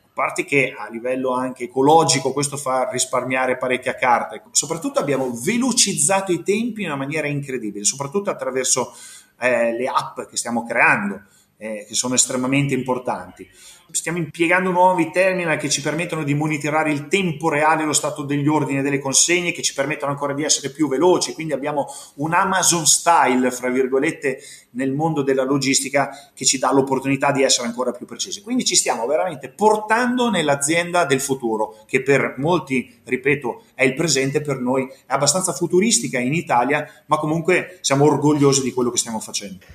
A 0.01 0.23
parte 0.23 0.45
che 0.45 0.73
a 0.75 0.87
livello 0.89 1.33
anche 1.33 1.65
ecologico 1.65 2.31
questo 2.31 2.55
fa 2.55 2.89
risparmiare 2.89 3.57
parecchia 3.57 3.95
carta. 3.95 4.41
Soprattutto 4.51 4.99
abbiamo 4.99 5.31
velocizzato 5.43 6.31
i 6.31 6.43
tempi 6.43 6.83
in 6.83 6.87
una 6.87 6.95
maniera 6.95 7.27
incredibile, 7.27 7.83
soprattutto 7.83 8.29
attraverso 8.29 8.95
eh, 9.39 9.73
le 9.73 9.87
app 9.87 10.21
che 10.21 10.37
stiamo 10.37 10.65
creando, 10.65 11.21
eh, 11.57 11.85
che 11.87 11.93
sono 11.95 12.13
estremamente 12.13 12.73
importanti. 12.73 13.47
Stiamo 13.89 14.17
impiegando 14.17 14.69
nuovi 14.69 15.11
terminal 15.11 15.57
che 15.57 15.69
ci 15.69 15.81
permettono 15.81 16.23
di 16.23 16.33
monitorare 16.33 16.91
il 16.91 17.07
tempo 17.07 17.47
reale 17.47 17.85
lo 17.85 17.93
stato 17.93 18.23
degli 18.23 18.47
ordini 18.47 18.79
e 18.79 18.81
delle 18.81 18.99
consegne, 18.99 19.53
che 19.53 19.61
ci 19.61 19.73
permettono 19.73 20.11
ancora 20.11 20.33
di 20.33 20.43
essere 20.43 20.71
più 20.71 20.89
veloci. 20.89 21.33
Quindi 21.33 21.53
abbiamo 21.53 21.87
un 22.15 22.33
Amazon 22.33 22.85
style, 22.85 23.49
fra 23.49 23.69
virgolette, 23.69 24.39
nel 24.71 24.91
mondo 24.91 25.21
della 25.21 25.45
logistica 25.45 26.09
che 26.33 26.43
ci 26.43 26.57
dà 26.57 26.71
l'opportunità 26.73 27.31
di 27.31 27.43
essere 27.43 27.67
ancora 27.67 27.91
più 27.91 28.05
precisi. 28.05 28.41
Quindi 28.41 28.65
ci 28.65 28.75
stiamo 28.75 29.05
veramente 29.05 29.49
portando 29.49 30.29
nell'azienda 30.29 31.05
del 31.05 31.21
futuro, 31.21 31.77
che 31.87 32.03
per 32.03 32.35
molti, 32.39 32.99
ripeto, 33.05 33.63
è 33.73 33.85
il 33.85 33.95
presente, 33.95 34.41
per 34.41 34.59
noi 34.59 34.83
è 34.83 35.13
abbastanza 35.13 35.53
futuristica 35.53 36.19
in 36.19 36.33
Italia, 36.33 36.85
ma 37.05 37.17
comunque 37.17 37.77
siamo 37.79 38.03
orgogliosi 38.03 38.61
di 38.61 38.73
quello 38.73 38.91
che 38.91 38.97
stiamo 38.97 39.21
facendo. 39.21 39.65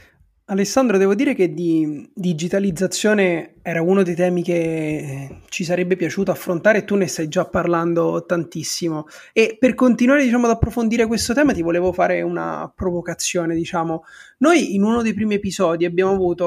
Alessandro, 0.52 0.98
devo 0.98 1.14
dire 1.14 1.34
che 1.34 1.54
di 1.54 2.10
digitalizzazione 2.12 3.54
era 3.62 3.80
uno 3.80 4.02
dei 4.02 4.16
temi 4.16 4.42
che 4.42 5.42
ci 5.48 5.62
sarebbe 5.62 5.94
piaciuto 5.94 6.32
affrontare 6.32 6.78
e 6.78 6.84
tu 6.84 6.96
ne 6.96 7.06
stai 7.06 7.28
già 7.28 7.44
parlando 7.44 8.24
tantissimo. 8.26 9.06
E 9.32 9.56
per 9.58 9.74
continuare, 9.74 10.24
diciamo, 10.24 10.46
ad 10.46 10.52
approfondire 10.52 11.06
questo 11.06 11.32
tema, 11.32 11.52
ti 11.52 11.62
volevo 11.62 11.92
fare 11.92 12.22
una 12.22 12.70
provocazione, 12.74 13.54
diciamo. 13.54 14.02
Noi 14.38 14.74
in 14.74 14.82
uno 14.82 15.00
dei 15.02 15.14
primi 15.14 15.34
episodi 15.34 15.84
abbiamo 15.84 16.12
avuto 16.12 16.46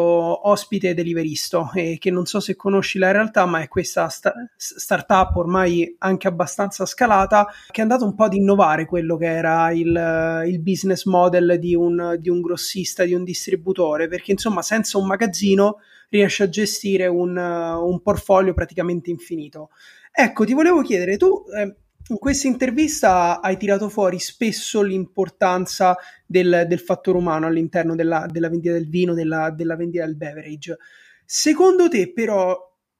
ospite 0.50 0.94
Deliveristo, 0.94 1.72
eh, 1.74 1.98
che 1.98 2.12
non 2.12 2.26
so 2.26 2.42
se 2.42 2.58
conosci 2.58 3.00
la 3.00 3.12
realtà, 3.12 3.46
ma 3.46 3.62
è 3.62 3.70
questa 3.70 4.10
sta- 4.10 4.34
startup 4.58 5.38
ormai 5.38 5.96
anche 6.00 6.28
abbastanza 6.28 6.86
scalata, 6.86 7.48
che 7.72 7.80
è 7.80 7.82
andata 7.82 8.04
un 8.04 8.14
po' 8.14 8.26
ad 8.26 8.34
innovare 8.34 8.86
quello 8.86 9.16
che 9.16 9.28
era 9.28 9.72
il, 9.72 10.44
il 10.48 10.60
business 10.60 11.06
model 11.06 11.58
di 11.60 11.74
un, 11.76 12.18
di 12.20 12.30
un 12.30 12.42
grossista, 12.42 13.06
di 13.06 13.14
un 13.14 13.24
distributore, 13.24 14.10
perché 14.10 14.34
insomma 14.34 14.62
senza 14.62 14.98
un 14.98 15.08
magazzino 15.08 15.78
riesce 16.16 16.44
a 16.44 16.50
gestire 16.50 17.08
un, 17.08 17.38
un 17.38 18.02
portfolio 18.02 18.54
praticamente 18.54 19.10
infinito. 19.10 19.70
Ecco, 20.12 20.46
ti 20.46 20.54
volevo 20.54 20.82
chiedere, 20.82 21.18
tu 21.18 21.44
eh, 21.56 21.76
in 22.08 22.18
questa 22.18 22.48
intervista 22.48 23.42
hai 23.42 23.58
tirato 23.58 23.90
fuori 23.90 24.20
spesso 24.20 24.82
l'importanza 24.82 25.98
del, 26.26 26.66
del 26.68 26.80
fattore 26.80 27.18
umano 27.18 27.48
all'interno 27.48 27.96
della, 27.96 28.28
della, 28.30 28.50
vendita 28.50 28.74
del 28.74 28.88
vino, 28.88 29.14
della, 29.14 29.50
della 29.50 29.76
vendita 29.76 30.06
del 30.06 30.16
beverage. 30.16 30.78
Secondo 31.26 31.90
te, 31.90 32.14
però, 32.14 32.56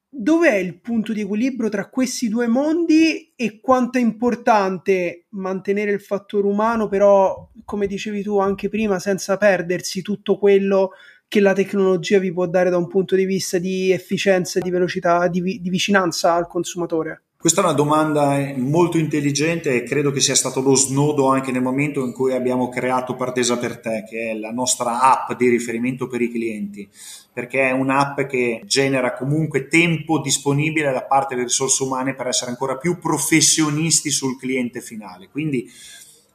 dov'è 0.08 0.56
il 0.56 0.80
punto 0.80 1.12
di 1.12 1.20
equilibrio 1.20 1.68
tra 1.68 1.88
questi 1.88 2.28
due 2.28 2.48
mondi 2.48 3.32
e 3.36 3.60
quanto 3.60 3.98
è 3.98 4.00
importante 4.00 5.26
mantenere 5.30 5.92
il 5.92 6.00
fattore 6.00 6.48
umano, 6.48 6.88
però, 6.88 7.52
come 7.64 7.86
dicevi 7.86 8.22
tu 8.22 8.38
anche 8.38 8.68
prima, 8.68 8.98
senza 8.98 9.36
perdersi 9.36 10.02
tutto 10.02 10.36
quello 10.36 10.90
che 11.28 11.40
la 11.40 11.52
tecnologia 11.52 12.18
vi 12.18 12.32
può 12.32 12.46
dare 12.46 12.70
da 12.70 12.76
un 12.76 12.88
punto 12.88 13.16
di 13.16 13.24
vista 13.24 13.58
di 13.58 13.90
efficienza, 13.92 14.60
di 14.60 14.70
velocità, 14.70 15.26
di, 15.28 15.60
di 15.60 15.70
vicinanza 15.70 16.34
al 16.34 16.46
consumatore? 16.46 17.22
Questa 17.38 17.60
è 17.60 17.64
una 17.64 17.74
domanda 17.74 18.34
molto 18.56 18.98
intelligente 18.98 19.74
e 19.74 19.82
credo 19.84 20.10
che 20.10 20.20
sia 20.20 20.34
stato 20.34 20.60
lo 20.60 20.74
snodo 20.74 21.28
anche 21.28 21.52
nel 21.52 21.62
momento 21.62 22.04
in 22.04 22.12
cui 22.12 22.32
abbiamo 22.32 22.68
creato 22.68 23.14
Partesa 23.14 23.58
per 23.58 23.78
te, 23.78 24.04
che 24.08 24.30
è 24.30 24.34
la 24.34 24.50
nostra 24.50 25.00
app 25.00 25.36
di 25.36 25.48
riferimento 25.48 26.08
per 26.08 26.22
i 26.22 26.30
clienti, 26.30 26.88
perché 27.32 27.68
è 27.68 27.72
un'app 27.72 28.22
che 28.22 28.62
genera 28.64 29.12
comunque 29.12 29.68
tempo 29.68 30.20
disponibile 30.20 30.90
da 30.90 31.04
parte 31.04 31.34
delle 31.34 31.46
risorse 31.46 31.82
umane 31.84 32.14
per 32.14 32.26
essere 32.26 32.50
ancora 32.50 32.78
più 32.78 32.98
professionisti 32.98 34.10
sul 34.10 34.38
cliente 34.38 34.80
finale. 34.80 35.28
Quindi 35.30 35.70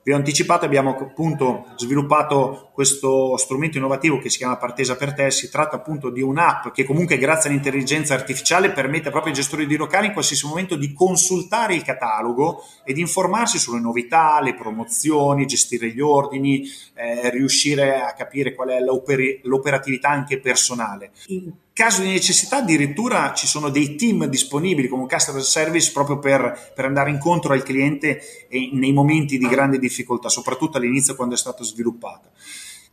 vi 0.04 0.13
ho 0.13 0.15
anticipato, 0.15 0.65
abbiamo 0.65 0.97
appunto 0.97 1.65
sviluppato 1.75 2.70
questo 2.82 3.38
strumento 3.38 3.78
innovativo 3.78 4.17
che 4.17 4.32
si 4.32 4.38
chiama 4.39 4.58
Partesa 4.58 4.96
per 4.96 5.13
te. 5.13 5.30
Si 5.30 5.52
tratta 5.52 5.76
appunto 5.76 6.10
di 6.10 6.24
un'app 6.24 6.70
che 6.70 6.84
comunque 6.84 7.20
grazie 7.20 7.52
all'intelligenza 7.52 8.15
artificiale 8.15 8.72
permette 8.72 9.12
proprio 9.12 9.32
ai 9.32 9.38
gestori 9.38 9.67
di 9.67 9.76
locali 9.76 10.08
in 10.08 10.13
qualsiasi 10.13 10.48
momento 10.48 10.76
di 10.76 10.91
consultare 10.91 11.76
il 11.76 11.84
catalogo 11.84 12.63
e 12.84 12.94
di 12.94 13.02
informarsi 13.02 13.60
sulle 13.60 13.80
novità, 13.80 14.41
le 14.41 14.56
promozioni, 14.56 15.46
gestire 15.46 15.94
gli 15.94 16.02
ordini, 16.02 16.63
eh, 16.96 17.30
riuscire 17.30 18.02
a 18.02 18.13
capire 18.13 18.56
qual 18.56 18.70
è 18.70 18.80
l'oper- 18.80 19.41
l'operatività 19.44 20.10
anche 20.10 20.39
personale. 20.39 21.12
In 21.28 21.52
caso 21.72 22.02
di 22.02 22.08
necessità 22.08 22.58
addirittura 22.58 23.32
ci 23.34 23.46
sono 23.46 23.70
dei 23.70 23.94
team 23.96 24.26
disponibili 24.26 24.88
come 24.88 25.04
un 25.04 25.08
customer 25.08 25.44
service 25.44 25.91
proprio 25.91 26.17
per, 26.17 26.72
per 26.74 26.86
andare 26.86 27.12
incontro 27.12 27.54
al 27.54 27.62
cliente 27.62 28.48
nei 28.50 28.91
momenti 28.91 29.38
di 29.38 29.48
grande 29.48 29.78
difficoltà, 29.78 30.30
soprattutto 30.30 30.78
all'inizio 30.78 31.15
quando 31.15 31.36
è 31.36 31.38
stata 31.38 31.63
sviluppata. 31.63 32.32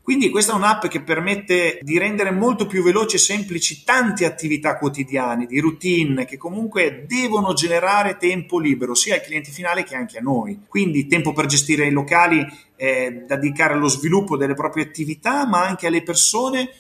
Quindi 0.09 0.31
questa 0.31 0.53
è 0.53 0.57
un'app 0.57 0.87
che 0.87 1.03
permette 1.03 1.81
di 1.83 1.99
rendere 1.99 2.31
molto 2.31 2.65
più 2.67 2.83
veloci 2.83 3.17
e 3.17 3.19
semplici 3.19 3.85
tante 3.85 4.25
attività 4.25 4.79
quotidiane, 4.79 5.45
di 5.45 5.61
routine, 5.61 6.25
che 6.25 6.39
comunque 6.39 7.05
devono 7.07 7.53
generare 7.53 8.17
tempo 8.17 8.59
libero 8.59 8.95
sia 8.95 9.17
ai 9.17 9.21
clienti 9.21 9.51
finali 9.51 9.85
che 9.85 9.97
anche 9.97 10.17
a 10.17 10.23
noi. 10.23 10.63
Quindi 10.67 11.07
tempo 11.09 11.35
per 11.35 11.45
gestire 11.45 11.85
i 11.85 11.91
locali 11.91 12.43
eh, 12.77 13.25
da 13.27 13.37
dedicare 13.37 13.75
allo 13.75 13.89
sviluppo 13.89 14.39
delle 14.39 14.55
proprie 14.55 14.85
attività, 14.85 15.47
ma 15.47 15.67
anche 15.67 15.87
alle 15.87 16.03
persone 16.03 16.71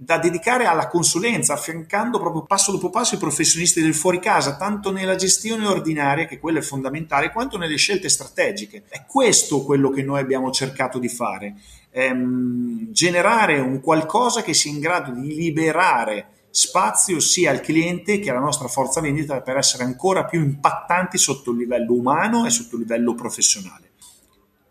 da 0.00 0.16
dedicare 0.16 0.64
alla 0.64 0.86
consulenza, 0.86 1.54
affiancando 1.54 2.20
proprio 2.20 2.44
passo 2.44 2.70
dopo 2.70 2.88
passo 2.88 3.16
i 3.16 3.18
professionisti 3.18 3.82
del 3.82 3.94
fuori 3.94 4.20
casa, 4.20 4.56
tanto 4.56 4.92
nella 4.92 5.16
gestione 5.16 5.66
ordinaria, 5.66 6.24
che 6.24 6.38
quella 6.38 6.60
è 6.60 6.62
fondamentale, 6.62 7.32
quanto 7.32 7.58
nelle 7.58 7.76
scelte 7.76 8.08
strategiche. 8.08 8.84
È 8.88 9.04
questo 9.06 9.64
quello 9.64 9.90
che 9.90 10.04
noi 10.04 10.20
abbiamo 10.20 10.52
cercato 10.52 11.00
di 11.00 11.08
fare, 11.08 11.56
ehm, 11.98 12.92
generare 12.92 13.58
un 13.58 13.80
qualcosa 13.80 14.42
che 14.42 14.54
sia 14.54 14.70
in 14.70 14.78
grado 14.78 15.10
di 15.12 15.34
liberare 15.34 16.46
spazio 16.50 17.20
sia 17.20 17.50
al 17.50 17.60
cliente 17.60 18.18
che 18.18 18.30
alla 18.30 18.40
nostra 18.40 18.68
forza 18.68 19.00
vendita 19.00 19.40
per 19.42 19.56
essere 19.56 19.84
ancora 19.84 20.24
più 20.24 20.40
impattanti 20.40 21.18
sotto 21.18 21.50
il 21.50 21.58
livello 21.58 21.92
umano 21.92 22.46
e 22.46 22.50
sotto 22.50 22.76
il 22.76 22.82
livello 22.82 23.14
professionale. 23.14 23.90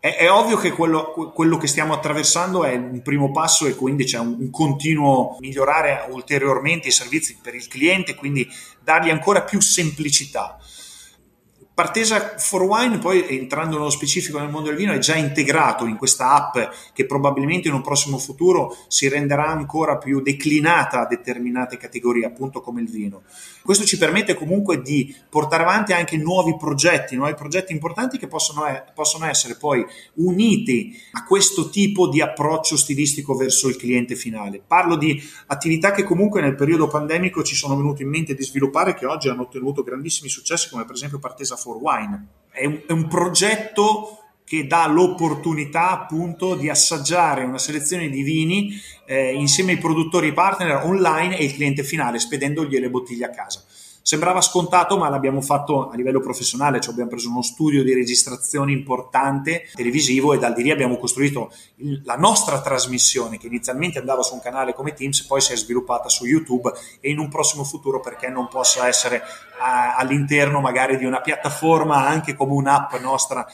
È, 0.00 0.16
è 0.16 0.30
ovvio 0.30 0.56
che 0.56 0.70
quello, 0.70 1.12
quello, 1.34 1.56
che 1.56 1.66
stiamo 1.66 1.92
attraversando 1.92 2.64
è 2.64 2.74
un 2.74 3.02
primo 3.02 3.30
passo 3.30 3.66
e 3.66 3.74
quindi 3.74 4.04
c'è 4.04 4.18
un, 4.18 4.36
un, 4.38 4.50
continuo 4.50 5.36
migliorare 5.40 6.06
ulteriormente 6.10 6.88
i 6.88 6.92
servizi 6.92 7.38
per 7.42 7.54
il 7.54 7.66
cliente, 7.68 8.14
quindi 8.14 8.48
dargli 8.82 9.10
ancora 9.10 9.42
più 9.42 9.60
semplicità. 9.60 10.58
Partesa 11.78 12.34
for 12.38 12.62
Wine, 12.62 12.98
poi 12.98 13.24
entrando 13.38 13.76
nello 13.76 13.90
specifico 13.90 14.40
nel 14.40 14.50
mondo 14.50 14.68
del 14.68 14.76
vino, 14.76 14.92
è 14.92 14.98
già 14.98 15.14
integrato 15.14 15.86
in 15.86 15.96
questa 15.96 16.32
app 16.32 16.72
che 16.92 17.06
probabilmente 17.06 17.68
in 17.68 17.74
un 17.74 17.82
prossimo 17.82 18.18
futuro 18.18 18.76
si 18.88 19.08
renderà 19.08 19.46
ancora 19.46 19.96
più 19.96 20.20
declinata 20.20 21.02
a 21.02 21.06
determinate 21.06 21.76
categorie, 21.76 22.26
appunto 22.26 22.62
come 22.62 22.80
il 22.80 22.90
vino. 22.90 23.22
Questo 23.68 23.84
ci 23.84 23.98
permette 23.98 24.32
comunque 24.32 24.80
di 24.80 25.14
portare 25.28 25.62
avanti 25.62 25.92
anche 25.92 26.16
nuovi 26.16 26.56
progetti, 26.56 27.16
nuovi 27.16 27.34
progetti 27.34 27.74
importanti 27.74 28.16
che 28.16 28.26
possono, 28.26 28.62
possono 28.94 29.26
essere 29.26 29.56
poi 29.56 29.84
uniti 30.14 30.98
a 31.12 31.24
questo 31.24 31.68
tipo 31.68 32.08
di 32.08 32.22
approccio 32.22 32.78
stilistico 32.78 33.34
verso 33.34 33.68
il 33.68 33.76
cliente 33.76 34.14
finale. 34.14 34.62
Parlo 34.66 34.96
di 34.96 35.22
attività 35.48 35.90
che 35.90 36.04
comunque 36.04 36.40
nel 36.40 36.54
periodo 36.54 36.88
pandemico 36.88 37.42
ci 37.42 37.54
sono 37.54 37.76
venute 37.76 38.04
in 38.04 38.08
mente 38.08 38.34
di 38.34 38.42
sviluppare 38.42 38.94
che 38.94 39.04
oggi 39.04 39.28
hanno 39.28 39.42
ottenuto 39.42 39.82
grandissimi 39.82 40.30
successi 40.30 40.70
come 40.70 40.86
per 40.86 40.94
esempio 40.94 41.18
Partesa 41.18 41.54
for 41.54 41.76
Wine. 41.76 42.26
È 42.48 42.64
un, 42.64 42.80
è 42.86 42.92
un 42.92 43.06
progetto 43.06 44.17
che 44.48 44.66
dà 44.66 44.86
l'opportunità 44.86 45.90
appunto 45.90 46.54
di 46.54 46.70
assaggiare 46.70 47.44
una 47.44 47.58
selezione 47.58 48.08
di 48.08 48.22
vini 48.22 48.72
eh, 49.04 49.34
insieme 49.34 49.72
ai 49.72 49.78
produttori 49.78 50.32
partner 50.32 50.84
online 50.84 51.36
e 51.36 51.44
il 51.44 51.52
cliente 51.52 51.84
finale, 51.84 52.18
spedendogli 52.18 52.78
le 52.78 52.88
bottiglie 52.88 53.26
a 53.26 53.30
casa. 53.30 53.62
Sembrava 54.08 54.40
scontato, 54.40 54.96
ma 54.96 55.10
l'abbiamo 55.10 55.42
fatto 55.42 55.90
a 55.90 55.94
livello 55.94 56.20
professionale, 56.20 56.80
cioè 56.80 56.92
abbiamo 56.92 57.10
preso 57.10 57.28
uno 57.28 57.42
studio 57.42 57.82
di 57.82 57.92
registrazione 57.92 58.72
importante 58.72 59.68
televisivo 59.74 60.32
e 60.32 60.38
di 60.38 60.62
lì 60.62 60.70
abbiamo 60.70 60.96
costruito 60.96 61.52
il, 61.76 62.00
la 62.06 62.16
nostra 62.16 62.62
trasmissione 62.62 63.36
che 63.36 63.48
inizialmente 63.48 63.98
andava 63.98 64.22
su 64.22 64.32
un 64.32 64.40
canale 64.40 64.72
come 64.72 64.94
Teams, 64.94 65.26
poi 65.26 65.42
si 65.42 65.52
è 65.52 65.56
sviluppata 65.56 66.08
su 66.08 66.24
YouTube 66.24 66.72
e 67.00 67.10
in 67.10 67.18
un 67.18 67.28
prossimo 67.28 67.64
futuro 67.64 68.00
perché 68.00 68.28
non 68.28 68.48
possa 68.48 68.88
essere 68.88 69.20
a, 69.60 69.96
all'interno 69.96 70.62
magari 70.62 70.96
di 70.96 71.04
una 71.04 71.20
piattaforma 71.20 72.06
anche 72.06 72.34
come 72.34 72.52
un'app 72.54 72.94
nostra 73.02 73.46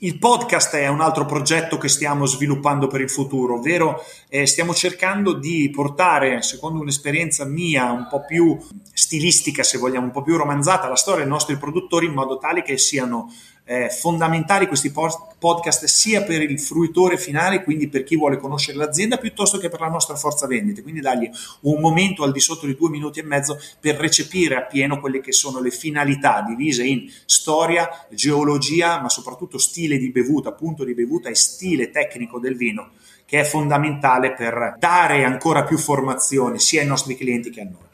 il 0.00 0.18
podcast 0.18 0.74
è 0.74 0.86
un 0.88 1.00
altro 1.00 1.24
progetto 1.24 1.78
che 1.78 1.88
stiamo 1.88 2.26
sviluppando 2.26 2.88
per 2.88 3.00
il 3.00 3.08
futuro, 3.08 3.54
ovvero 3.54 4.04
eh, 4.28 4.46
stiamo 4.46 4.74
cercando 4.74 5.32
di 5.32 5.70
portare, 5.70 6.42
secondo 6.42 6.80
un'esperienza 6.80 7.46
mia 7.46 7.90
un 7.90 8.06
po' 8.08 8.22
più 8.24 8.58
stilistica, 8.92 9.62
se 9.62 9.78
vogliamo, 9.78 10.06
un 10.06 10.12
po' 10.12 10.22
più 10.22 10.36
romanzata, 10.36 10.88
la 10.88 10.96
storia 10.96 11.22
dei 11.22 11.30
nostri 11.30 11.56
produttori 11.56 12.04
in 12.04 12.12
modo 12.12 12.36
tale 12.36 12.62
che 12.62 12.76
siano 12.76 13.32
eh, 13.64 13.88
fondamentali 13.88 14.66
questi 14.66 14.92
podcast 14.92 15.84
sia 15.84 16.22
per 16.22 16.42
il 16.42 16.60
fruitore 16.60 17.16
finale, 17.16 17.62
quindi 17.62 17.88
per 17.88 18.02
chi 18.02 18.16
vuole 18.16 18.36
conoscere 18.36 18.76
l'azienda, 18.76 19.18
piuttosto 19.18 19.58
che 19.58 19.68
per 19.68 19.80
la 19.80 19.88
nostra 19.88 20.16
forza 20.16 20.46
vendite. 20.46 20.82
Quindi 20.82 21.00
dargli 21.00 21.30
un 21.62 21.80
momento 21.80 22.24
al 22.24 22.32
di 22.32 22.40
sotto 22.40 22.66
di 22.66 22.76
due 22.76 22.90
minuti 22.90 23.20
e 23.20 23.24
mezzo 23.24 23.60
per 23.80 23.96
recepire 23.96 24.56
appieno 24.56 25.00
quelle 25.00 25.20
che 25.20 25.32
sono 25.32 25.60
le 25.60 25.70
finalità 25.70 26.42
divise 26.46 26.84
in 26.84 27.10
storia, 27.24 27.88
geologia, 28.10 29.00
ma 29.00 29.08
soprattutto 29.08 29.58
stile 29.58 29.96
di 29.96 30.10
bevuta, 30.10 30.52
punto 30.52 30.84
di 30.84 30.94
bevuta 30.94 31.28
e 31.28 31.34
stile 31.34 31.90
tecnico 31.90 32.38
del 32.38 32.56
vino, 32.56 32.90
che 33.24 33.40
è 33.40 33.44
fondamentale 33.44 34.32
per 34.34 34.76
dare 34.78 35.24
ancora 35.24 35.64
più 35.64 35.78
formazione 35.78 36.58
sia 36.58 36.80
ai 36.80 36.86
nostri 36.86 37.16
clienti 37.16 37.50
che 37.50 37.60
a 37.60 37.64
noi. 37.64 37.91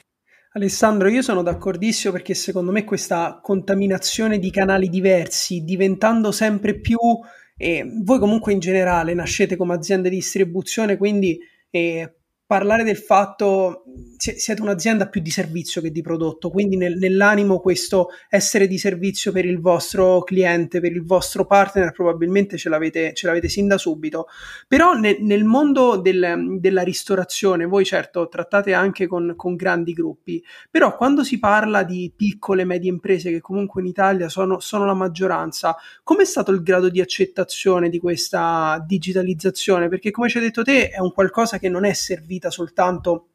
Alessandro, 0.59 1.09
io 1.09 1.23
sono 1.23 1.42
d'accordissimo 1.42 2.12
perché 2.12 2.35
secondo 2.35 2.73
me 2.73 2.85
questa 2.85 3.40
contaminazione 3.42 4.38
di 4.38 4.51
canali 4.51 4.88
diversi, 4.88 5.62
diventando 5.62 6.33
sempre 6.33 6.79
più, 6.79 6.99
eh, 7.57 7.85
voi 8.03 8.18
comunque 8.18 8.53
in 8.53 8.59
generale 8.59 9.14
nascete 9.14 9.57
come 9.57 9.75
azienda 9.75 10.09
di 10.09 10.16
distribuzione, 10.16 10.97
quindi 10.97 11.38
eh, 11.71 12.12
parlare 12.44 12.83
del 12.83 12.97
fatto 12.97 13.85
siete 14.18 14.61
un'azienda 14.61 15.09
più 15.09 15.20
di 15.20 15.31
servizio 15.31 15.81
che 15.81 15.92
di 15.92 16.03
prodotto, 16.03 16.51
quindi 16.51 16.77
nel, 16.77 16.98
nell'animo 16.98 17.61
questo 17.61 18.09
essere 18.29 18.66
di 18.66 18.77
servizio 18.77 19.31
per 19.31 19.44
il 19.44 19.61
vostro 19.61 20.22
cliente, 20.22 20.81
per 20.81 20.90
il 20.90 21.05
vostro 21.05 21.46
partner, 21.46 21.92
probabilmente 21.92 22.59
ce 22.59 22.68
l'avete, 22.68 23.14
ce 23.14 23.27
l'avete 23.29 23.48
sin 23.48 23.68
da 23.68 23.79
subito. 23.79 24.27
Però 24.66 24.92
ne, 24.94 25.18
nel 25.20 25.44
mondo 25.44 25.96
del, 25.96 26.59
della 26.59 26.83
ristorazione, 26.83 27.64
voi 27.64 27.85
certo 27.85 28.29
trattate 28.29 28.74
anche 28.74 29.07
con, 29.07 29.35
con, 29.37 29.55
grandi 29.55 29.92
gruppi, 29.92 30.42
però 30.68 30.96
quando 30.96 31.22
si 31.22 31.38
parla 31.38 31.85
di 31.85 32.12
piccole 32.14 32.62
e 32.62 32.64
medie 32.64 32.90
imprese 32.90 33.31
che 33.31 33.40
comunque 33.40 33.81
in 33.81 33.87
Italia 33.87 34.29
sono, 34.29 34.59
sono 34.59 34.85
la 34.85 34.94
maggioranza, 34.94 35.77
com'è 36.03 36.24
stato 36.24 36.51
il 36.51 36.62
grado 36.62 36.88
di 36.88 37.01
accettazione 37.01 37.88
di 37.88 37.98
questa 37.98 38.85
digitalizzazione? 38.87 39.88
Perché 39.88 40.11
come 40.11 40.29
ci 40.29 40.38
hai 40.38 40.44
detto 40.44 40.64
te 40.64 40.90
è 40.90 40.98
un 40.98 41.12
qualcosa 41.12 41.59
che 41.59 41.68
non 41.68 41.85
è 41.85 41.92
servita 41.92 42.51
soltanto 42.51 43.29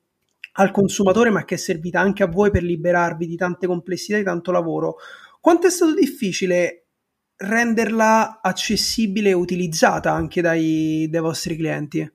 al 0.54 0.72
consumatore, 0.72 1.30
ma 1.30 1.46
che 1.46 1.56
è 1.56 1.58
servita 1.58 2.00
anche 2.00 2.24
a 2.24 2.28
voi 2.28 2.52
per 2.52 2.64
liberarvi 2.64 3.26
di 3.26 3.36
tante 3.36 3.68
complessità, 3.68 4.18
di 4.18 4.24
tanto 4.24 4.52
lavoro. 4.52 4.98
Quanto 5.40 5.68
è 5.68 5.70
stato 5.70 5.94
difficile 5.94 6.88
renderla 7.36 8.40
accessibile 8.42 9.30
e 9.30 9.34
utilizzata 9.34 10.12
anche 10.12 10.42
dai, 10.42 11.08
dai 11.10 11.22
vostri 11.22 11.56
clienti? 11.56 12.12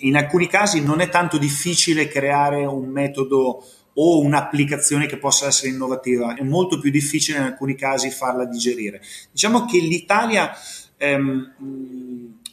In 0.00 0.16
alcuni 0.16 0.46
casi 0.46 0.82
non 0.82 1.00
è 1.00 1.08
tanto 1.08 1.38
difficile 1.38 2.08
creare 2.08 2.64
un 2.64 2.88
metodo 2.88 3.64
o 4.00 4.20
un'applicazione 4.20 5.06
che 5.06 5.18
possa 5.18 5.46
essere 5.46 5.72
innovativa, 5.72 6.34
è 6.34 6.42
molto 6.42 6.78
più 6.78 6.90
difficile 6.90 7.38
in 7.38 7.44
alcuni 7.44 7.74
casi 7.74 8.10
farla 8.10 8.44
digerire. 8.44 9.00
Diciamo 9.32 9.64
che 9.64 9.78
l'Italia 9.78 10.52
ehm, 10.96 11.97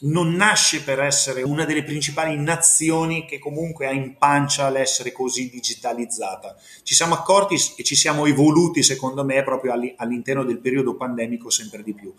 non 0.02 0.34
nasce 0.34 0.84
per 0.84 1.00
essere 1.00 1.42
una 1.42 1.66
delle 1.66 1.84
principali 1.84 2.38
nazioni 2.38 3.26
che 3.26 3.40
comunque 3.40 3.88
ha 3.88 3.92
in 3.92 4.16
pancia 4.18 4.70
l'essere 4.70 5.12
così 5.12 5.50
digitalizzata. 5.50 6.56
Ci 6.84 6.94
siamo 6.94 7.14
accorti 7.14 7.56
e 7.78 7.84
ci 7.84 7.96
siamo 7.96 8.26
evoluti, 8.26 8.84
secondo 8.84 9.24
me, 9.24 9.44
proprio 9.44 9.74
all'interno 9.98 10.44
del 10.44 10.60
periodo 10.60 10.96
pandemico 10.96 11.50
sempre 11.50 11.84
di 11.84 11.94
più. 11.94 12.14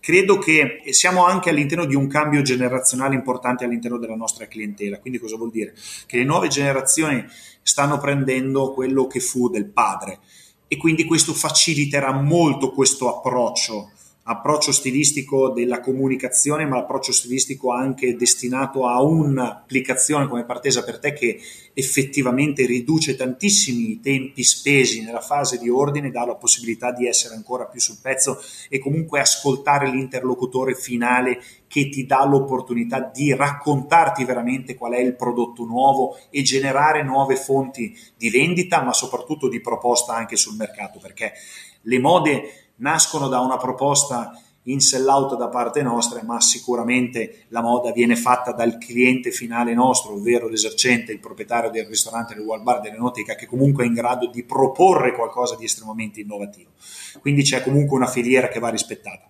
Credo 0.00 0.38
che 0.38 0.82
siamo 0.90 1.24
anche 1.24 1.50
all'interno 1.50 1.86
di 1.86 1.94
un 1.94 2.06
cambio 2.08 2.42
generazionale 2.42 3.14
importante 3.14 3.64
all'interno 3.64 3.98
della 3.98 4.16
nostra 4.16 4.46
clientela. 4.46 4.98
Quindi 4.98 5.18
cosa 5.18 5.36
vuol 5.36 5.50
dire? 5.50 5.74
Che 6.06 6.16
le 6.16 6.24
nuove 6.24 6.48
generazioni 6.48 7.24
stanno 7.62 7.98
prendendo 7.98 8.72
quello 8.72 9.06
che 9.06 9.20
fu 9.20 9.48
del 9.48 9.66
padre 9.66 10.20
e 10.68 10.76
quindi 10.76 11.04
questo 11.04 11.32
faciliterà 11.32 12.12
molto 12.12 12.70
questo 12.70 13.16
approccio 13.16 13.92
approccio 14.26 14.72
stilistico 14.72 15.50
della 15.50 15.80
comunicazione, 15.80 16.64
ma 16.64 16.76
l'approccio 16.76 17.12
stilistico 17.12 17.72
anche 17.72 18.16
destinato 18.16 18.86
a 18.86 19.02
un'applicazione 19.02 20.28
come 20.28 20.44
Partesa 20.44 20.82
per 20.82 20.98
te 20.98 21.12
che 21.12 21.38
effettivamente 21.74 22.64
riduce 22.64 23.16
tantissimi 23.16 23.90
i 23.90 24.00
tempi 24.00 24.42
spesi 24.42 25.02
nella 25.02 25.20
fase 25.20 25.58
di 25.58 25.68
ordine, 25.68 26.10
dà 26.10 26.24
la 26.24 26.36
possibilità 26.36 26.90
di 26.92 27.06
essere 27.06 27.34
ancora 27.34 27.66
più 27.66 27.80
sul 27.80 27.98
pezzo 28.00 28.40
e 28.70 28.78
comunque 28.78 29.20
ascoltare 29.20 29.90
l'interlocutore 29.90 30.74
finale 30.74 31.42
che 31.66 31.90
ti 31.90 32.06
dà 32.06 32.24
l'opportunità 32.24 33.00
di 33.12 33.34
raccontarti 33.34 34.24
veramente 34.24 34.74
qual 34.74 34.92
è 34.92 35.00
il 35.00 35.16
prodotto 35.16 35.64
nuovo 35.64 36.16
e 36.30 36.40
generare 36.42 37.02
nuove 37.02 37.36
fonti 37.36 37.94
di 38.16 38.30
vendita, 38.30 38.82
ma 38.82 38.92
soprattutto 38.94 39.48
di 39.48 39.60
proposta 39.60 40.14
anche 40.14 40.36
sul 40.36 40.56
mercato, 40.56 40.98
perché 40.98 41.32
le 41.82 41.98
mode 41.98 42.63
nascono 42.76 43.28
da 43.28 43.40
una 43.40 43.56
proposta 43.56 44.38
in 44.64 44.80
sell 44.80 45.06
out 45.06 45.36
da 45.36 45.48
parte 45.48 45.82
nostra, 45.82 46.22
ma 46.22 46.40
sicuramente 46.40 47.44
la 47.48 47.60
moda 47.60 47.92
viene 47.92 48.16
fatta 48.16 48.52
dal 48.52 48.78
cliente 48.78 49.30
finale 49.30 49.74
nostro, 49.74 50.14
ovvero 50.14 50.48
l'esercente, 50.48 51.12
il 51.12 51.20
proprietario 51.20 51.70
del 51.70 51.86
ristorante, 51.86 52.34
del 52.34 52.44
wall 52.44 52.62
bar, 52.62 52.80
dell'enoteca, 52.80 53.34
che 53.34 53.46
comunque 53.46 53.84
è 53.84 53.86
in 53.86 53.94
grado 53.94 54.26
di 54.28 54.42
proporre 54.42 55.12
qualcosa 55.12 55.56
di 55.56 55.64
estremamente 55.64 56.20
innovativo. 56.20 56.70
Quindi 57.20 57.42
c'è 57.42 57.62
comunque 57.62 57.96
una 57.96 58.06
filiera 58.06 58.48
che 58.48 58.58
va 58.58 58.70
rispettata. 58.70 59.26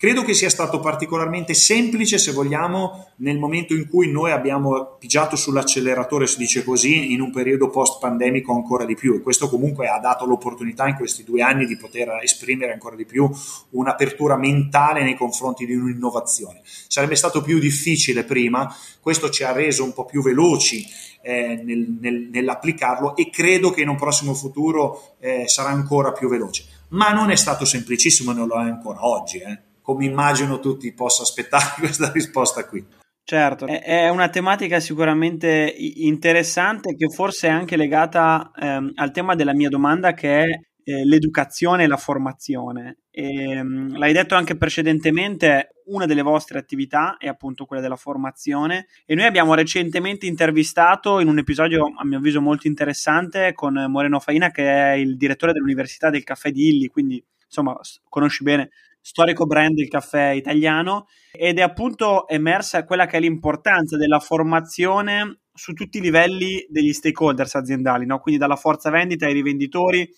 Credo 0.00 0.22
che 0.22 0.32
sia 0.32 0.48
stato 0.48 0.80
particolarmente 0.80 1.52
semplice, 1.52 2.16
se 2.16 2.32
vogliamo, 2.32 3.12
nel 3.16 3.36
momento 3.36 3.74
in 3.74 3.86
cui 3.86 4.10
noi 4.10 4.30
abbiamo 4.30 4.96
pigiato 4.98 5.36
sull'acceleratore, 5.36 6.26
si 6.26 6.38
dice 6.38 6.64
così, 6.64 7.12
in 7.12 7.20
un 7.20 7.30
periodo 7.30 7.68
post-pandemico 7.68 8.50
ancora 8.54 8.86
di 8.86 8.94
più. 8.94 9.14
E 9.14 9.20
questo 9.20 9.50
comunque 9.50 9.88
ha 9.88 9.98
dato 9.98 10.24
l'opportunità 10.24 10.88
in 10.88 10.94
questi 10.94 11.22
due 11.22 11.42
anni 11.42 11.66
di 11.66 11.76
poter 11.76 12.18
esprimere 12.22 12.72
ancora 12.72 12.96
di 12.96 13.04
più 13.04 13.30
un'apertura 13.72 14.38
mentale 14.38 15.02
nei 15.02 15.16
confronti 15.16 15.66
di 15.66 15.74
un'innovazione. 15.74 16.62
Sarebbe 16.64 17.14
stato 17.14 17.42
più 17.42 17.58
difficile 17.58 18.24
prima, 18.24 18.74
questo 19.02 19.28
ci 19.28 19.44
ha 19.44 19.52
reso 19.52 19.84
un 19.84 19.92
po' 19.92 20.06
più 20.06 20.22
veloci 20.22 20.82
eh, 21.20 21.60
nel, 21.62 21.98
nel, 22.00 22.30
nell'applicarlo 22.32 23.16
e 23.16 23.28
credo 23.28 23.70
che 23.70 23.82
in 23.82 23.88
un 23.90 23.96
prossimo 23.96 24.32
futuro 24.32 25.16
eh, 25.20 25.46
sarà 25.46 25.68
ancora 25.68 26.12
più 26.12 26.30
veloce. 26.30 26.64
Ma 26.88 27.10
non 27.10 27.30
è 27.30 27.36
stato 27.36 27.66
semplicissimo, 27.66 28.32
non 28.32 28.48
lo 28.48 28.54
è 28.54 28.62
ancora 28.62 29.06
oggi. 29.06 29.36
Eh 29.40 29.68
come 29.82 30.04
immagino 30.04 30.60
tutti 30.60 30.92
possa 30.92 31.22
aspettare 31.22 31.74
questa 31.78 32.10
risposta 32.12 32.66
qui. 32.66 32.84
Certo, 33.22 33.66
è 33.66 34.08
una 34.08 34.28
tematica 34.28 34.80
sicuramente 34.80 35.72
interessante 35.78 36.96
che 36.96 37.08
forse 37.08 37.46
è 37.46 37.50
anche 37.50 37.76
legata 37.76 38.50
ehm, 38.60 38.92
al 38.96 39.12
tema 39.12 39.36
della 39.36 39.54
mia 39.54 39.68
domanda 39.68 40.14
che 40.14 40.42
è 40.42 40.46
eh, 40.82 41.04
l'educazione 41.04 41.84
e 41.84 41.86
la 41.86 41.96
formazione. 41.96 42.98
E, 43.10 43.52
ehm, 43.52 43.96
l'hai 43.96 44.12
detto 44.12 44.34
anche 44.34 44.56
precedentemente, 44.56 45.74
una 45.86 46.06
delle 46.06 46.22
vostre 46.22 46.58
attività 46.58 47.16
è 47.18 47.28
appunto 47.28 47.66
quella 47.66 47.82
della 47.82 47.96
formazione 47.96 48.86
e 49.04 49.14
noi 49.14 49.26
abbiamo 49.26 49.54
recentemente 49.54 50.26
intervistato 50.26 51.20
in 51.20 51.28
un 51.28 51.38
episodio 51.38 51.92
a 51.96 52.04
mio 52.04 52.18
avviso 52.18 52.40
molto 52.40 52.66
interessante 52.66 53.52
con 53.52 53.74
Moreno 53.88 54.18
Faina 54.18 54.50
che 54.50 54.64
è 54.64 54.92
il 54.92 55.16
direttore 55.16 55.52
dell'Università 55.52 56.10
del 56.10 56.24
Caffè 56.24 56.50
di 56.50 56.68
Illy, 56.68 56.86
quindi 56.88 57.22
insomma 57.44 57.76
conosci 58.08 58.42
bene 58.42 58.70
storico 59.00 59.46
brand 59.46 59.74
del 59.74 59.88
caffè 59.88 60.30
italiano 60.30 61.06
ed 61.32 61.58
è 61.58 61.62
appunto 61.62 62.28
emersa 62.28 62.84
quella 62.84 63.06
che 63.06 63.16
è 63.16 63.20
l'importanza 63.20 63.96
della 63.96 64.20
formazione 64.20 65.40
su 65.52 65.72
tutti 65.72 65.98
i 65.98 66.00
livelli 66.00 66.64
degli 66.68 66.92
stakeholders 66.92 67.54
aziendali, 67.54 68.06
no? 68.06 68.18
quindi 68.20 68.40
dalla 68.40 68.56
forza 68.56 68.90
vendita 68.90 69.26
ai 69.26 69.32
rivenditori 69.32 70.08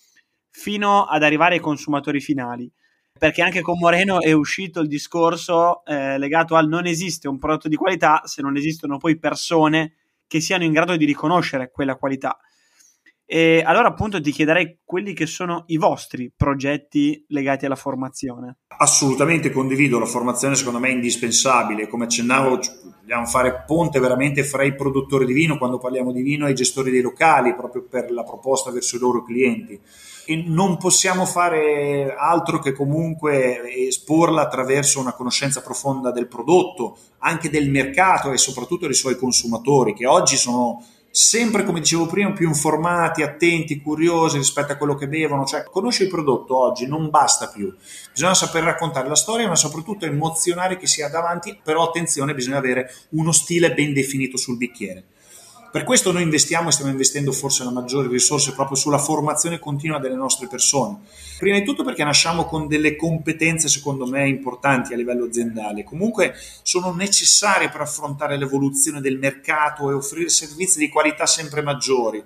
fino 0.49 1.05
ad 1.05 1.23
arrivare 1.23 1.55
ai 1.55 1.61
consumatori 1.61 2.19
finali. 2.19 2.71
Perché 3.17 3.41
anche 3.41 3.61
con 3.61 3.77
Moreno 3.77 4.21
è 4.21 4.31
uscito 4.31 4.79
il 4.79 4.87
discorso 4.87 5.85
eh, 5.85 6.17
legato 6.17 6.55
al 6.55 6.67
non 6.67 6.85
esiste 6.85 7.27
un 7.27 7.37
prodotto 7.37 7.67
di 7.67 7.75
qualità 7.75 8.21
se 8.25 8.41
non 8.41 8.57
esistono 8.57 8.97
poi 8.97 9.19
persone 9.19 9.95
che 10.27 10.41
siano 10.41 10.63
in 10.63 10.71
grado 10.71 10.95
di 10.95 11.05
riconoscere 11.05 11.69
quella 11.71 11.95
qualità. 11.95 12.37
E 13.25 13.63
allora 13.65 13.87
appunto 13.87 14.21
ti 14.21 14.31
chiederei 14.31 14.79
quelli 14.83 15.13
che 15.13 15.25
sono 15.25 15.63
i 15.67 15.77
vostri 15.77 16.31
progetti 16.35 17.23
legati 17.29 17.65
alla 17.65 17.75
formazione. 17.75 18.57
Assolutamente 18.77 19.49
condivido, 19.49 19.99
la 19.99 20.05
formazione 20.05 20.55
secondo 20.55 20.79
me 20.79 20.89
è 20.89 20.93
indispensabile, 20.93 21.87
come 21.87 22.05
accennavo 22.05 22.59
dobbiamo 22.99 23.25
fare 23.25 23.63
ponte 23.65 23.99
veramente 23.99 24.43
fra 24.43 24.63
i 24.63 24.75
produttori 24.75 25.25
di 25.25 25.33
vino 25.33 25.57
quando 25.57 25.77
parliamo 25.77 26.11
di 26.11 26.21
vino 26.21 26.47
e 26.47 26.51
i 26.51 26.55
gestori 26.55 26.91
dei 26.91 27.01
locali 27.01 27.55
proprio 27.55 27.85
per 27.89 28.11
la 28.11 28.23
proposta 28.23 28.71
verso 28.71 28.95
i 28.95 28.99
loro 28.99 29.23
clienti 29.23 29.79
e 30.25 30.43
non 30.47 30.77
possiamo 30.77 31.25
fare 31.25 32.15
altro 32.17 32.59
che 32.59 32.71
comunque 32.71 33.87
esporla 33.87 34.41
attraverso 34.41 34.99
una 34.99 35.13
conoscenza 35.13 35.61
profonda 35.61 36.11
del 36.11 36.27
prodotto, 36.27 36.97
anche 37.19 37.49
del 37.49 37.69
mercato 37.69 38.31
e 38.31 38.37
soprattutto 38.37 38.85
dei 38.85 38.95
suoi 38.95 39.17
consumatori 39.17 39.93
che 39.93 40.05
oggi 40.05 40.37
sono 40.37 40.81
sempre, 41.15 41.63
come 41.63 41.79
dicevo 41.79 42.07
prima, 42.07 42.31
più 42.31 42.47
informati, 42.47 43.21
attenti, 43.21 43.79
curiosi 43.79 44.37
rispetto 44.37 44.71
a 44.71 44.77
quello 44.77 44.95
che 44.95 45.07
bevono. 45.07 45.45
Cioè, 45.45 45.63
conoscere 45.63 46.05
il 46.05 46.09
prodotto 46.09 46.57
oggi 46.57 46.87
non 46.87 47.11
basta 47.11 47.49
più. 47.49 47.71
Bisogna 48.11 48.33
saper 48.33 48.63
raccontare 48.63 49.07
la 49.07 49.15
storia, 49.15 49.47
ma 49.47 49.55
soprattutto 49.55 50.05
emozionare 50.05 50.75
chi 50.75 50.87
si 50.87 51.03
ha 51.03 51.09
davanti. 51.09 51.59
Però 51.63 51.83
attenzione, 51.83 52.33
bisogna 52.33 52.57
avere 52.57 52.91
uno 53.09 53.31
stile 53.31 53.75
ben 53.75 53.93
definito 53.93 54.37
sul 54.37 54.57
bicchiere. 54.57 55.03
Per 55.73 55.85
questo 55.85 56.11
noi 56.11 56.21
investiamo 56.21 56.69
e 56.69 56.71
stiamo 56.71 56.91
investendo 56.91 57.31
forse 57.31 57.63
le 57.63 57.71
maggiori 57.71 58.07
risorse 58.07 58.53
proprio 58.53 58.77
sulla 58.77 58.99
formazione 58.99 59.57
continua 59.57 59.97
delle 59.97 60.13
nostre 60.13 60.45
persone. 60.45 60.99
Prima 61.39 61.57
di 61.57 61.63
tutto 61.63 61.83
perché 61.83 62.03
nasciamo 62.03 62.45
con 62.45 62.67
delle 62.67 62.95
competenze 62.95 63.67
secondo 63.67 64.05
me 64.05 64.27
importanti 64.27 64.93
a 64.93 64.97
livello 64.97 65.25
aziendale, 65.25 65.83
comunque 65.83 66.35
sono 66.61 66.93
necessarie 66.93 67.71
per 67.71 67.81
affrontare 67.81 68.37
l'evoluzione 68.37 69.01
del 69.01 69.17
mercato 69.17 69.89
e 69.89 69.95
offrire 69.95 70.29
servizi 70.29 70.77
di 70.77 70.89
qualità 70.89 71.25
sempre 71.25 71.63
maggiori 71.63 72.23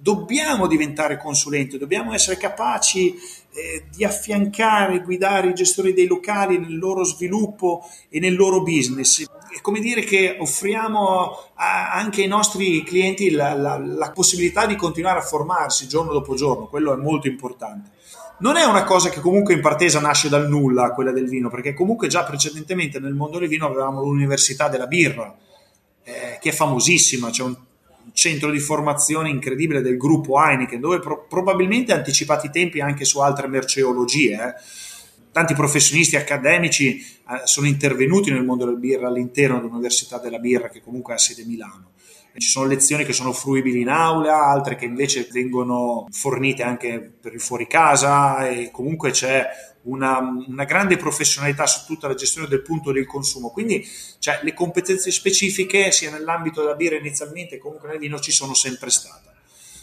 dobbiamo 0.00 0.66
diventare 0.66 1.18
consulenti, 1.18 1.76
dobbiamo 1.76 2.14
essere 2.14 2.36
capaci 2.36 3.14
eh, 3.50 3.84
di 3.94 4.04
affiancare, 4.04 5.02
guidare 5.02 5.48
i 5.48 5.54
gestori 5.54 5.92
dei 5.92 6.06
locali 6.06 6.56
nel 6.56 6.78
loro 6.78 7.04
sviluppo 7.04 7.84
e 8.08 8.20
nel 8.20 8.36
loro 8.36 8.62
business. 8.62 9.26
È 9.50 9.60
come 9.60 9.80
dire 9.80 10.02
che 10.02 10.36
offriamo 10.38 11.50
anche 11.54 12.22
ai 12.22 12.28
nostri 12.28 12.82
clienti 12.82 13.30
la, 13.30 13.54
la, 13.54 13.78
la 13.78 14.10
possibilità 14.10 14.66
di 14.66 14.76
continuare 14.76 15.18
a 15.18 15.22
formarsi 15.22 15.88
giorno 15.88 16.12
dopo 16.12 16.34
giorno, 16.34 16.66
quello 16.66 16.92
è 16.92 16.96
molto 16.96 17.28
importante. 17.28 17.90
Non 18.40 18.56
è 18.56 18.64
una 18.64 18.84
cosa 18.84 19.08
che 19.08 19.20
comunque 19.20 19.54
in 19.54 19.60
partesa 19.60 19.98
nasce 19.98 20.28
dal 20.28 20.48
nulla, 20.48 20.92
quella 20.92 21.10
del 21.10 21.28
vino, 21.28 21.50
perché 21.50 21.74
comunque 21.74 22.06
già 22.06 22.22
precedentemente 22.22 23.00
nel 23.00 23.14
mondo 23.14 23.38
del 23.38 23.48
vino 23.48 23.66
avevamo 23.66 24.02
l'Università 24.02 24.68
della 24.68 24.86
Birra, 24.86 25.34
eh, 26.04 26.38
che 26.40 26.50
è 26.50 26.52
famosissima, 26.52 27.30
c'è 27.30 27.42
un 27.42 27.56
centro 28.12 28.50
di 28.50 28.60
formazione 28.60 29.28
incredibile 29.28 29.82
del 29.82 29.96
gruppo 29.96 30.40
Heineken, 30.40 30.80
dove 30.80 31.00
pro- 31.00 31.26
probabilmente 31.28 31.92
ha 31.92 31.96
anticipato 31.96 32.46
i 32.46 32.50
tempi 32.50 32.80
anche 32.80 33.04
su 33.04 33.18
altre 33.18 33.48
merceologie. 33.48 34.34
Eh. 34.34 34.54
Tanti 35.38 35.54
professionisti 35.54 36.16
accademici 36.16 36.98
eh, 36.98 37.42
sono 37.44 37.68
intervenuti 37.68 38.32
nel 38.32 38.42
mondo 38.42 38.64
del 38.64 38.76
birra 38.76 39.06
all'interno 39.06 39.60
dell'Università 39.60 40.18
della 40.18 40.40
Birra, 40.40 40.68
che 40.68 40.82
comunque 40.82 41.14
ha 41.14 41.16
sede 41.16 41.42
a 41.42 41.46
Milano. 41.46 41.92
Ci 42.36 42.48
sono 42.48 42.66
lezioni 42.66 43.04
che 43.04 43.12
sono 43.12 43.32
fruibili 43.32 43.80
in 43.80 43.88
aula, 43.88 44.36
altre 44.36 44.74
che 44.74 44.84
invece 44.84 45.28
vengono 45.30 46.08
fornite 46.10 46.64
anche 46.64 46.98
per 47.20 47.34
il 47.34 47.40
fuori 47.40 47.68
casa 47.68 48.48
e 48.48 48.72
comunque 48.72 49.12
c'è 49.12 49.46
una, 49.82 50.18
una, 50.48 50.64
grande 50.64 50.96
professionalità 50.96 51.68
su 51.68 51.86
tutta 51.86 52.08
la 52.08 52.14
gestione 52.14 52.48
del 52.48 52.62
punto 52.62 52.90
del 52.90 53.06
consumo. 53.06 53.50
Quindi 53.50 53.86
cioè, 54.18 54.40
le 54.42 54.54
competenze 54.54 55.12
specifiche, 55.12 55.92
sia 55.92 56.10
nell'ambito 56.10 56.62
della 56.62 56.74
birra 56.74 56.96
inizialmente 56.96 57.54
che 57.54 57.62
comunque 57.62 57.90
nel 57.90 57.98
vino, 57.98 58.18
ci 58.18 58.32
sono 58.32 58.54
sempre 58.54 58.90
state. 58.90 59.37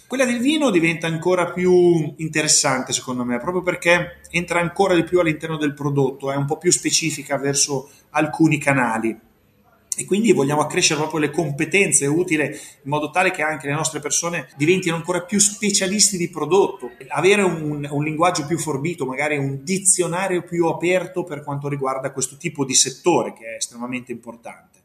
Quella 0.08 0.26
del 0.26 0.40
vino 0.40 0.70
diventa 0.70 1.08
ancora 1.08 1.52
più 1.52 2.14
interessante 2.18 2.94
secondo 2.94 3.24
me, 3.24 3.40
proprio 3.40 3.64
perché 3.64 4.20
entra 4.30 4.60
ancora 4.60 4.94
di 4.94 5.04
più 5.04 5.20
all'interno 5.20 5.58
del 5.58 5.74
prodotto, 5.74 6.32
è 6.32 6.36
un 6.36 6.46
po' 6.46 6.60
più 6.60 6.72
specifica 6.72 7.38
verso 7.38 7.90
alcuni 8.12 8.60
canali 8.60 9.20
e 9.98 10.06
quindi 10.06 10.32
vogliamo 10.32 10.62
accrescere 10.62 11.00
proprio 11.00 11.22
le 11.22 11.32
competenze 11.32 12.06
utili 12.06 12.44
in 12.44 12.52
modo 12.84 13.10
tale 13.10 13.32
che 13.32 13.42
anche 13.42 13.66
le 13.66 13.74
nostre 13.74 14.00
persone 14.00 14.50
diventino 14.58 14.96
ancora 14.96 15.24
più 15.24 15.40
specialisti 15.40 16.18
di 16.18 16.30
prodotto, 16.30 16.92
avere 17.08 17.42
un, 17.42 17.88
un, 17.90 18.04
linguaggio 18.04 18.46
più 18.46 18.60
forbito, 18.60 19.08
magari 19.08 19.38
un 19.38 19.64
dizionario 19.64 20.44
più 20.44 20.68
aperto 20.68 21.24
per 21.24 21.44
quanto 21.44 21.68
riguarda 21.68 22.12
questo 22.12 22.38
tipo 22.38 22.64
di 22.64 22.76
settore 22.76 23.34
che 23.34 23.46
è 23.46 23.56
estremamente 23.56 24.12
importante. 24.12 24.84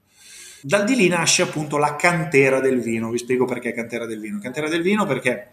Dal 0.62 0.84
di 0.84 0.94
lì 0.94 1.08
nasce 1.08 1.42
appunto 1.42 1.78
la 1.78 1.96
cantera 1.96 2.60
del 2.60 2.80
vino, 2.80 3.10
vi 3.10 3.18
spiego 3.18 3.44
perché 3.44 3.72
cantera 3.72 4.06
del 4.06 4.20
vino. 4.20 4.38
Cantera 4.38 4.68
del 4.68 4.82
vino 4.82 5.06
perché 5.06 5.52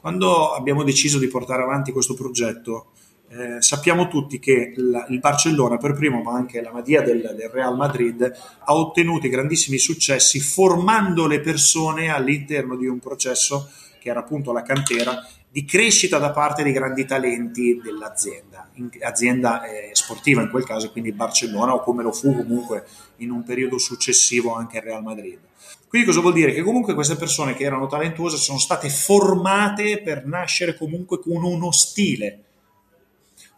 quando 0.00 0.52
abbiamo 0.52 0.84
deciso 0.84 1.18
di 1.18 1.28
portare 1.28 1.62
avanti 1.62 1.92
questo 1.92 2.14
progetto 2.14 2.92
eh, 3.34 3.62
sappiamo 3.62 4.08
tutti 4.08 4.38
che 4.38 4.74
la, 4.76 5.06
il 5.08 5.18
Barcellona 5.18 5.78
per 5.78 5.94
primo, 5.94 6.20
ma 6.20 6.34
anche 6.34 6.60
la 6.60 6.70
Madia 6.70 7.00
del, 7.00 7.34
del, 7.34 7.48
Real 7.48 7.74
Madrid, 7.74 8.22
ha 8.22 8.74
ottenuto 8.74 9.26
grandissimi 9.28 9.78
successi 9.78 10.38
formando 10.38 11.26
le 11.26 11.40
persone 11.40 12.10
all'interno 12.10 12.76
di 12.76 12.86
un 12.86 12.98
processo 12.98 13.70
che 13.98 14.10
era 14.10 14.20
appunto 14.20 14.52
la 14.52 14.62
cantera 14.62 15.26
di 15.52 15.66
crescita 15.66 16.16
da 16.16 16.30
parte 16.30 16.62
dei 16.62 16.72
grandi 16.72 17.04
talenti 17.04 17.78
dell'azienda, 17.84 18.70
in, 18.76 18.88
azienda 19.02 19.62
eh, 19.64 19.90
sportiva 19.92 20.40
in 20.40 20.48
quel 20.48 20.64
caso, 20.64 20.90
quindi 20.90 21.12
Barcellona 21.12 21.74
o 21.74 21.82
come 21.82 22.02
lo 22.02 22.10
fu 22.10 22.34
comunque 22.34 22.86
in 23.16 23.30
un 23.30 23.44
periodo 23.44 23.76
successivo 23.76 24.54
anche 24.54 24.78
il 24.78 24.84
Real 24.84 25.02
Madrid. 25.02 25.38
Quindi 25.86 26.08
cosa 26.08 26.20
vuol 26.20 26.32
dire? 26.32 26.54
Che 26.54 26.62
comunque 26.62 26.94
queste 26.94 27.16
persone 27.16 27.52
che 27.52 27.64
erano 27.64 27.86
talentuose 27.86 28.38
sono 28.38 28.56
state 28.56 28.88
formate 28.88 30.00
per 30.00 30.24
nascere 30.24 30.74
comunque 30.74 31.20
con 31.20 31.44
uno 31.44 31.70
stile 31.70 32.44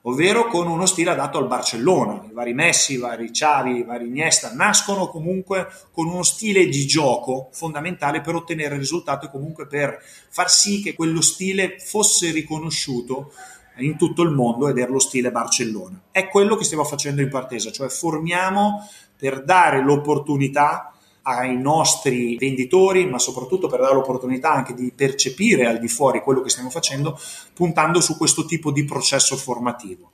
ovvero 0.06 0.46
con 0.48 0.66
uno 0.66 0.86
stile 0.86 1.10
adatto 1.10 1.38
al 1.38 1.46
Barcellona. 1.46 2.24
I 2.28 2.32
vari 2.32 2.52
Messi, 2.52 2.94
i 2.94 2.98
vari 2.98 3.30
Xavi, 3.30 3.78
i 3.78 3.84
vari 3.84 4.06
Iniesta 4.06 4.52
nascono 4.52 5.08
comunque 5.08 5.68
con 5.92 6.06
uno 6.06 6.22
stile 6.22 6.66
di 6.66 6.86
gioco 6.86 7.48
fondamentale 7.52 8.20
per 8.20 8.34
ottenere 8.34 8.76
risultati 8.76 9.26
e 9.26 9.30
comunque 9.30 9.66
per 9.66 9.98
far 10.28 10.50
sì 10.50 10.82
che 10.82 10.94
quello 10.94 11.20
stile 11.20 11.78
fosse 11.78 12.30
riconosciuto 12.32 13.32
in 13.78 13.96
tutto 13.96 14.22
il 14.22 14.30
mondo 14.30 14.68
ed 14.68 14.78
è 14.78 14.86
lo 14.86 15.00
stile 15.00 15.30
Barcellona. 15.30 16.00
È 16.10 16.28
quello 16.28 16.56
che 16.56 16.64
stiamo 16.64 16.84
facendo 16.84 17.22
in 17.22 17.30
Partesa, 17.30 17.72
cioè 17.72 17.88
formiamo 17.88 18.86
per 19.16 19.42
dare 19.42 19.82
l'opportunità 19.82 20.93
ai 21.26 21.56
nostri 21.56 22.36
venditori, 22.36 23.06
ma 23.06 23.18
soprattutto 23.18 23.68
per 23.68 23.80
dare 23.80 23.94
l'opportunità 23.94 24.52
anche 24.52 24.74
di 24.74 24.92
percepire 24.94 25.66
al 25.66 25.78
di 25.78 25.88
fuori 25.88 26.20
quello 26.20 26.42
che 26.42 26.50
stiamo 26.50 26.70
facendo, 26.70 27.18
puntando 27.54 28.00
su 28.00 28.16
questo 28.16 28.44
tipo 28.44 28.70
di 28.70 28.84
processo 28.84 29.36
formativo. 29.36 30.10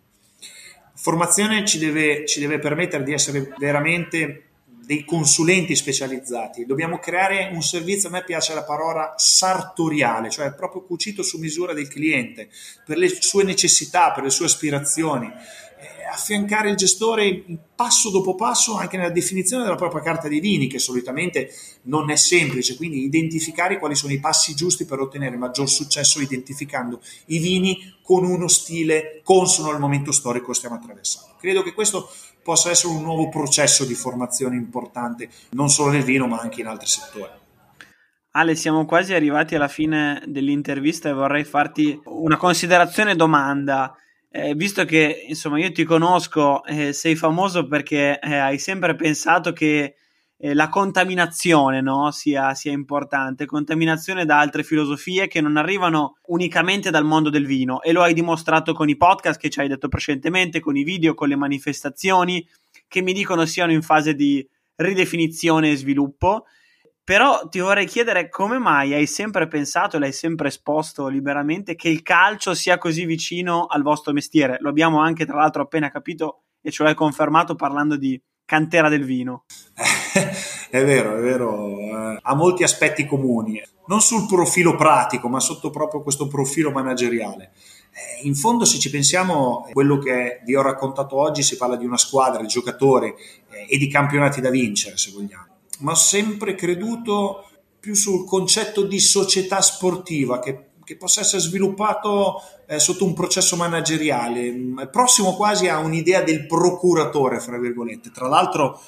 Formazione 0.94 1.64
ci 1.64 1.78
deve, 1.78 2.26
ci 2.26 2.40
deve 2.40 2.58
permettere 2.58 3.02
di 3.02 3.12
essere 3.12 3.54
veramente 3.58 4.44
dei 4.90 5.04
consulenti 5.04 5.76
specializzati, 5.76 6.66
dobbiamo 6.66 6.98
creare 6.98 7.50
un 7.52 7.62
servizio, 7.62 8.08
a 8.08 8.12
me 8.12 8.24
piace 8.24 8.54
la 8.54 8.64
parola 8.64 9.14
sartoriale, 9.16 10.30
cioè 10.30 10.52
proprio 10.52 10.82
cucito 10.82 11.22
su 11.22 11.38
misura 11.38 11.72
del 11.72 11.86
cliente, 11.86 12.48
per 12.84 12.98
le 12.98 13.08
sue 13.08 13.44
necessità, 13.44 14.10
per 14.10 14.24
le 14.24 14.30
sue 14.30 14.46
aspirazioni 14.46 15.30
affiancare 16.04 16.70
il 16.70 16.76
gestore 16.76 17.44
passo 17.74 18.10
dopo 18.10 18.34
passo 18.34 18.76
anche 18.76 18.96
nella 18.96 19.10
definizione 19.10 19.62
della 19.62 19.76
propria 19.76 20.02
carta 20.02 20.28
dei 20.28 20.40
vini, 20.40 20.66
che 20.66 20.78
solitamente 20.78 21.50
non 21.82 22.10
è 22.10 22.16
semplice, 22.16 22.76
quindi 22.76 23.02
identificare 23.04 23.78
quali 23.78 23.94
sono 23.94 24.12
i 24.12 24.20
passi 24.20 24.54
giusti 24.54 24.84
per 24.84 25.00
ottenere 25.00 25.36
maggior 25.36 25.68
successo 25.68 26.20
identificando 26.20 27.00
i 27.26 27.38
vini 27.38 27.94
con 28.02 28.24
uno 28.24 28.48
stile 28.48 29.20
consono 29.24 29.70
al 29.70 29.80
momento 29.80 30.12
storico 30.12 30.48
che 30.48 30.54
stiamo 30.54 30.76
attraversando. 30.76 31.36
Credo 31.38 31.62
che 31.62 31.72
questo 31.72 32.10
possa 32.42 32.70
essere 32.70 32.92
un 32.92 33.02
nuovo 33.02 33.28
processo 33.28 33.84
di 33.84 33.94
formazione 33.94 34.56
importante, 34.56 35.28
non 35.50 35.70
solo 35.70 35.92
nel 35.92 36.02
vino, 36.02 36.26
ma 36.26 36.38
anche 36.38 36.60
in 36.60 36.66
altri 36.66 36.86
settori. 36.86 37.38
Ale, 38.32 38.54
siamo 38.54 38.84
quasi 38.84 39.12
arrivati 39.12 39.56
alla 39.56 39.68
fine 39.68 40.22
dell'intervista 40.26 41.08
e 41.08 41.12
vorrei 41.12 41.44
farti 41.44 42.00
una 42.04 42.36
considerazione 42.36 43.16
domanda 43.16 43.96
eh, 44.32 44.54
visto 44.54 44.84
che 44.84 45.24
insomma 45.26 45.58
io 45.58 45.72
ti 45.72 45.84
conosco, 45.84 46.64
eh, 46.64 46.92
sei 46.92 47.16
famoso 47.16 47.66
perché 47.66 48.18
eh, 48.20 48.36
hai 48.36 48.58
sempre 48.58 48.94
pensato 48.94 49.52
che 49.52 49.96
eh, 50.36 50.54
la 50.54 50.68
contaminazione 50.68 51.80
no, 51.80 52.10
sia, 52.12 52.54
sia, 52.54 52.72
importante, 52.72 53.44
contaminazione 53.44 54.24
da 54.24 54.38
altre 54.38 54.62
filosofie 54.62 55.26
che 55.26 55.40
non 55.40 55.56
arrivano 55.56 56.16
unicamente 56.28 56.90
dal 56.90 57.04
mondo 57.04 57.28
del 57.28 57.44
vino. 57.44 57.82
E 57.82 57.92
lo 57.92 58.02
hai 58.02 58.14
dimostrato 58.14 58.72
con 58.72 58.88
i 58.88 58.96
podcast 58.96 59.38
che 59.38 59.50
ci 59.50 59.60
hai 59.60 59.68
detto 59.68 59.88
precedentemente, 59.88 60.60
con 60.60 60.76
i 60.76 60.84
video, 60.84 61.14
con 61.14 61.28
le 61.28 61.36
manifestazioni 61.36 62.46
che 62.86 63.02
mi 63.02 63.12
dicono 63.12 63.44
siano 63.44 63.72
in 63.72 63.82
fase 63.82 64.14
di 64.14 64.46
ridefinizione 64.76 65.72
e 65.72 65.76
sviluppo 65.76 66.46
però 67.10 67.48
ti 67.48 67.58
vorrei 67.58 67.86
chiedere 67.86 68.28
come 68.28 68.58
mai 68.58 68.94
hai 68.94 69.04
sempre 69.04 69.48
pensato, 69.48 69.98
l'hai 69.98 70.12
sempre 70.12 70.46
esposto 70.46 71.08
liberamente, 71.08 71.74
che 71.74 71.88
il 71.88 72.02
calcio 72.02 72.54
sia 72.54 72.78
così 72.78 73.04
vicino 73.04 73.66
al 73.66 73.82
vostro 73.82 74.12
mestiere. 74.12 74.58
Lo 74.60 74.68
abbiamo 74.68 75.00
anche, 75.00 75.26
tra 75.26 75.34
l'altro, 75.34 75.62
appena 75.62 75.90
capito 75.90 76.42
e 76.62 76.70
ce 76.70 76.84
l'hai 76.84 76.94
confermato 76.94 77.56
parlando 77.56 77.96
di 77.96 78.16
cantera 78.44 78.88
del 78.88 79.04
vino. 79.04 79.42
è 80.70 80.84
vero, 80.84 81.16
è 81.16 81.20
vero, 81.20 81.80
eh, 81.80 82.18
ha 82.22 82.34
molti 82.36 82.62
aspetti 82.62 83.04
comuni, 83.04 83.60
non 83.88 84.00
sul 84.00 84.28
profilo 84.28 84.76
pratico, 84.76 85.28
ma 85.28 85.40
sotto 85.40 85.70
proprio 85.70 86.02
questo 86.02 86.28
profilo 86.28 86.70
manageriale. 86.70 87.50
Eh, 87.90 88.24
in 88.28 88.36
fondo, 88.36 88.64
se 88.64 88.78
ci 88.78 88.88
pensiamo, 88.88 89.68
quello 89.72 89.98
che 89.98 90.42
vi 90.44 90.54
ho 90.54 90.62
raccontato 90.62 91.16
oggi 91.16 91.42
si 91.42 91.56
parla 91.56 91.74
di 91.74 91.84
una 91.84 91.98
squadra, 91.98 92.40
di 92.40 92.46
giocatori 92.46 93.08
eh, 93.08 93.66
e 93.68 93.78
di 93.78 93.88
campionati 93.88 94.40
da 94.40 94.50
vincere, 94.50 94.96
se 94.96 95.10
vogliamo 95.10 95.49
ma 95.80 95.92
ho 95.92 95.96
sempre 95.96 96.54
creduto 96.54 97.44
più 97.80 97.94
sul 97.94 98.26
concetto 98.26 98.82
di 98.82 99.00
società 99.00 99.60
sportiva 99.62 100.38
che, 100.38 100.66
che 100.84 100.96
possa 100.96 101.20
essere 101.20 101.40
sviluppato 101.40 102.42
eh, 102.66 102.78
sotto 102.78 103.04
un 103.04 103.14
processo 103.14 103.56
manageriale, 103.56 104.50
mm, 104.52 104.80
prossimo 104.92 105.34
quasi 105.34 105.66
a 105.66 105.78
un'idea 105.78 106.22
del 106.22 106.46
procuratore, 106.46 107.40
fra 107.40 107.58
virgolette. 107.58 108.10
Tra 108.10 108.28
l'altro, 108.28 108.80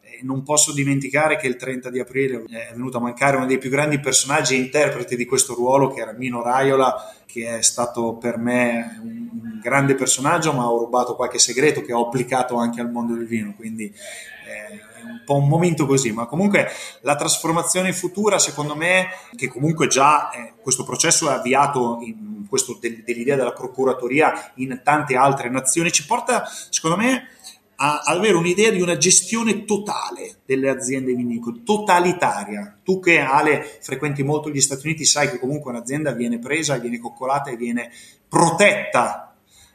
eh, 0.00 0.20
non 0.22 0.42
posso 0.42 0.72
dimenticare 0.72 1.36
che 1.36 1.46
il 1.46 1.56
30 1.56 1.88
di 1.88 2.00
aprile 2.00 2.44
è 2.48 2.72
venuto 2.72 2.98
a 2.98 3.00
mancare 3.00 3.36
uno 3.36 3.46
dei 3.46 3.58
più 3.58 3.70
grandi 3.70 4.00
personaggi 4.00 4.54
e 4.54 4.58
interpreti 4.58 5.16
di 5.16 5.24
questo 5.24 5.54
ruolo, 5.54 5.88
che 5.88 6.00
era 6.00 6.12
Mino 6.12 6.42
Raiola, 6.42 7.14
che 7.24 7.58
è 7.58 7.62
stato 7.62 8.16
per 8.16 8.36
me 8.36 8.98
un 9.00 9.60
grande 9.62 9.94
personaggio, 9.94 10.52
ma 10.52 10.68
ho 10.68 10.78
rubato 10.78 11.14
qualche 11.14 11.38
segreto 11.38 11.80
che 11.80 11.92
ho 11.92 12.06
applicato 12.06 12.56
anche 12.56 12.80
al 12.80 12.90
mondo 12.90 13.14
del 13.14 13.26
vino. 13.26 13.54
Quindi 13.56 13.84
eh, 13.84 14.91
un 15.04 15.22
po' 15.24 15.36
un 15.36 15.48
momento 15.48 15.86
così, 15.86 16.12
ma 16.12 16.26
comunque 16.26 16.68
la 17.02 17.16
trasformazione 17.16 17.92
futura, 17.92 18.38
secondo 18.38 18.74
me, 18.74 19.08
che 19.34 19.48
comunque 19.48 19.86
già 19.86 20.30
eh, 20.30 20.54
questo 20.60 20.84
processo 20.84 21.30
è 21.30 21.34
avviato 21.34 21.98
in 22.02 22.46
questo 22.48 22.76
del, 22.80 23.02
dell'idea 23.04 23.36
della 23.36 23.52
procuratoria 23.52 24.52
in 24.56 24.80
tante 24.84 25.16
altre 25.16 25.48
nazioni, 25.48 25.90
ci 25.90 26.06
porta, 26.06 26.44
secondo 26.70 26.96
me, 26.96 27.28
a, 27.76 28.02
avere 28.04 28.36
un'idea 28.36 28.70
di 28.70 28.80
una 28.80 28.96
gestione 28.96 29.64
totale 29.64 30.36
delle 30.44 30.68
aziende 30.68 31.14
vinicole, 31.14 31.62
totalitaria. 31.64 32.78
Tu 32.82 33.00
che 33.00 33.18
Ale 33.18 33.78
frequenti 33.80 34.22
molto 34.22 34.50
gli 34.50 34.60
Stati 34.60 34.86
Uniti 34.86 35.04
sai 35.04 35.30
che 35.30 35.38
comunque 35.38 35.70
un'azienda 35.70 36.12
viene 36.12 36.38
presa, 36.38 36.78
viene 36.78 36.98
coccolata 36.98 37.50
e 37.50 37.56
viene 37.56 37.90
protetta 38.28 39.31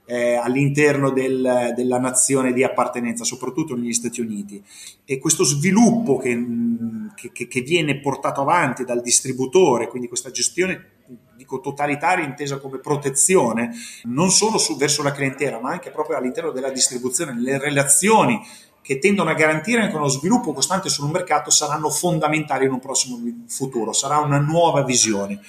eh, 0.08 0.36
all'interno 0.36 1.12
del, 1.12 1.74
della 1.76 1.99
nazione 1.99 2.53
di 2.53 2.64
appartenenza, 2.64 3.26
soprattutto 3.26 3.76
negli 3.76 3.93
Stati 3.93 4.22
Uniti. 4.22 4.64
E 5.05 5.20
questo 5.20 5.43
sviluppo 5.43 6.18
che, 6.18 6.43
che, 7.34 7.47
che 7.47 7.62
viene 7.62 7.99
portato 7.99 8.41
avanti 8.41 8.86
dal 8.86 9.01
distributore, 9.01 9.88
quindi 9.88 10.08
questa 10.08 10.32
gestione 10.32 10.95
dico 11.36 11.60
totalitaria 11.60 12.26
intesa 12.26 12.58
come 12.58 12.80
protezione, 12.80 13.72
non 14.03 14.32
solo 14.32 14.58
su, 14.58 14.78
verso 14.78 15.03
la 15.03 15.12
clientela, 15.12 15.60
ma 15.60 15.72
anche 15.72 15.91
proprio 15.91 16.18
all'interno 16.18 16.51
della 16.51 16.72
distribuzione, 16.72 17.39
le 17.39 17.60
relazioni 17.60 18.41
che 18.82 18.99
tendono 18.99 19.30
a 19.30 19.34
garantire 19.34 19.82
anche 19.82 19.97
uno 19.97 20.08
sviluppo 20.08 20.53
costante 20.53 20.88
sul 20.88 21.12
mercato 21.12 21.49
saranno 21.49 21.89
fondamentali 21.89 22.66
in 22.66 22.72
un 22.72 22.80
prossimo 22.80 23.20
futuro, 23.47 23.91
sarà 23.91 24.20
una 24.20 24.39
nuova 24.39 24.84
visione 24.84 25.41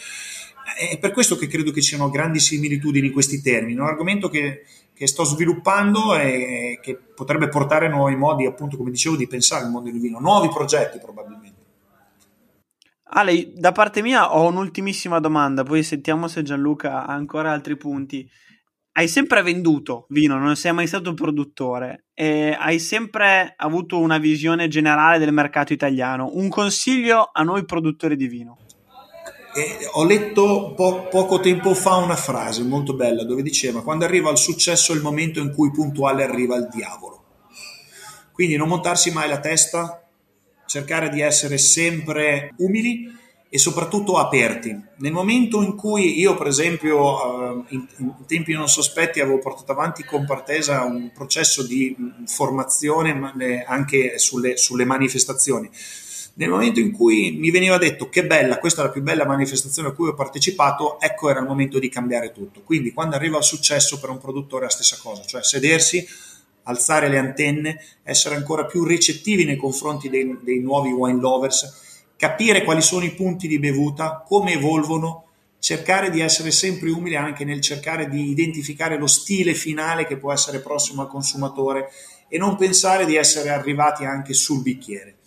è 0.77 0.99
per 0.99 1.12
questo 1.12 1.37
che 1.37 1.47
credo 1.47 1.71
che 1.71 1.81
ci 1.81 1.91
siano 1.91 2.11
grandi 2.11 2.41
similitudini 2.41 3.07
in 3.07 3.12
questi 3.12 3.41
termini. 3.41 3.79
È 3.79 3.81
un 3.81 3.87
argomento 3.87 4.29
che, 4.29 4.64
che 4.93 5.07
sto 5.07 5.25
sviluppando 5.25 6.16
e 6.16 6.79
che 6.83 6.97
potrebbe 6.97 7.49
portare 7.49 7.89
nuovi 7.89 8.16
modi, 8.16 8.47
appunto, 8.47 8.77
come 8.77 8.91
dicevo, 8.91 9.16
di 9.16 9.27
pensare 9.27 9.64
il 9.64 9.71
mondo 9.71 9.91
del 9.91 10.01
vino, 10.01 10.19
nuovi 10.19 10.49
progetti 10.49 10.99
probabilmente. 10.99 11.57
Ale, 13.11 13.53
da 13.55 13.73
parte 13.73 14.03
mia 14.03 14.35
ho 14.35 14.47
un'ultimissima 14.49 15.19
domanda, 15.19 15.62
poi 15.62 15.83
sentiamo 15.83 16.29
se 16.29 16.43
Gianluca 16.43 17.07
ha 17.07 17.14
ancora 17.14 17.53
altri 17.53 17.77
punti. 17.77 18.29
Hai 18.93 19.09
sempre 19.09 19.43
venduto 19.43 20.07
vino, 20.09 20.39
non 20.39 20.57
sei 20.57 20.73
mai 20.73 20.87
stato 20.87 21.11
un 21.11 21.14
produttore 21.14 22.09
hai 22.19 22.81
sempre 22.81 23.55
avuto 23.57 24.01
una 24.01 24.19
visione 24.19 24.66
generale 24.66 25.19
del 25.19 25.33
mercato 25.33 25.73
italiano. 25.73 26.31
Un 26.33 26.49
consiglio 26.49 27.31
a 27.33 27.43
noi 27.45 27.64
produttori 27.64 28.16
di 28.16 28.27
vino? 28.27 28.59
E 29.55 29.88
ho 29.92 30.05
letto 30.05 30.74
po- 30.74 31.09
poco 31.09 31.40
tempo 31.40 31.74
fa 31.74 31.96
una 31.96 32.16
frase 32.16 32.62
molto 32.62 32.94
bella 32.94 33.24
dove 33.24 33.42
diceva 33.42 33.82
quando 33.82 34.05
arriva 34.05 34.30
il 34.30 34.36
successo 34.36 34.92
è 34.92 34.96
il 34.96 35.03
momento 35.03 35.40
in 35.40 35.53
cui 35.53 35.70
puntuale 35.70 36.22
arriva 36.22 36.57
il 36.57 36.68
diavolo. 36.70 37.24
Quindi 38.32 38.57
non 38.57 38.68
montarsi 38.68 39.11
mai 39.11 39.28
la 39.28 39.40
testa, 39.40 40.07
cercare 40.66 41.09
di 41.09 41.20
essere 41.20 41.59
sempre 41.59 42.53
umili 42.59 43.16
e 43.51 43.59
soprattutto 43.59 44.18
aperti. 44.18 44.78
Nel 44.99 45.12
momento 45.12 45.62
in 45.62 45.74
cui 45.74 46.18
io, 46.20 46.36
per 46.36 46.49
esempio, 46.49 47.64
in, 47.68 47.86
in 47.96 48.14
tempi 48.26 48.53
non 48.53 48.68
sospetti 48.68 49.20
avevo 49.20 49.38
portato 49.38 49.72
avanti 49.72 50.05
con 50.05 50.26
Partesa 50.26 50.84
un 50.84 51.11
processo 51.12 51.66
di 51.66 51.96
formazione 52.26 53.64
anche 53.66 54.18
sulle, 54.18 54.57
sulle 54.57 54.84
manifestazioni, 54.84 55.70
nel 56.39 56.51
momento 56.51 56.78
in 56.78 56.93
cui 56.93 57.32
mi 57.32 57.51
veniva 57.51 57.78
detto 57.78 58.09
che 58.09 58.24
bella, 58.24 58.59
questa 58.59 58.82
è 58.82 58.84
la 58.84 58.93
più 58.93 59.03
bella 59.03 59.26
manifestazione 59.26 59.89
a 59.89 59.93
cui 59.93 60.07
ho 60.07 60.14
partecipato, 60.14 61.01
ecco 61.01 61.30
era 61.30 61.41
il 61.41 61.47
momento 61.47 61.80
di 61.80 61.89
cambiare 61.89 62.30
tutto. 62.30 62.62
Quindi 62.62 62.93
quando 62.93 63.16
arriva 63.16 63.39
il 63.39 63.43
successo 63.43 63.99
per 63.99 64.11
un 64.11 64.18
produttore 64.18 64.62
è 64.62 64.64
la 64.66 64.72
stessa 64.72 64.99
cosa, 65.03 65.24
cioè 65.24 65.43
sedersi, 65.43 66.07
alzare 66.62 67.09
le 67.09 67.18
antenne, 67.18 67.84
essere 68.05 68.36
ancora 68.36 68.66
più 68.66 68.84
ricettivi 68.84 69.45
nei 69.45 69.57
confronti 69.57 70.09
dei, 70.09 70.39
dei 70.41 70.61
nuovi 70.61 70.93
wine 70.93 71.18
lovers, 71.18 72.07
capire 72.16 72.62
quali 72.62 72.82
sono 72.82 73.05
i 73.05 73.14
punti 73.14 73.49
di 73.49 73.59
bevuta, 73.59 74.22
come 74.24 74.53
evolvono, 74.53 75.24
cercare 75.59 76.09
di 76.09 76.20
essere 76.20 76.53
sempre 76.53 76.91
umili 76.91 77.16
anche 77.16 77.45
nel 77.45 77.61
cercare 77.61 78.09
di 78.09 78.30
identificare 78.30 78.97
lo 78.97 79.09
stile 79.09 79.55
finale 79.55 80.07
che 80.07 80.16
può 80.16 80.32
essere 80.32 80.61
prossimo 80.61 81.03
al 81.03 81.09
consumatore 81.09 81.91
e 82.28 82.39
non 82.39 82.55
pensare 82.55 83.07
di 83.07 83.16
essere 83.16 83.49
arrivati 83.49 84.05
anche 84.05 84.34
sul 84.34 84.62
bicchiere 84.62 85.18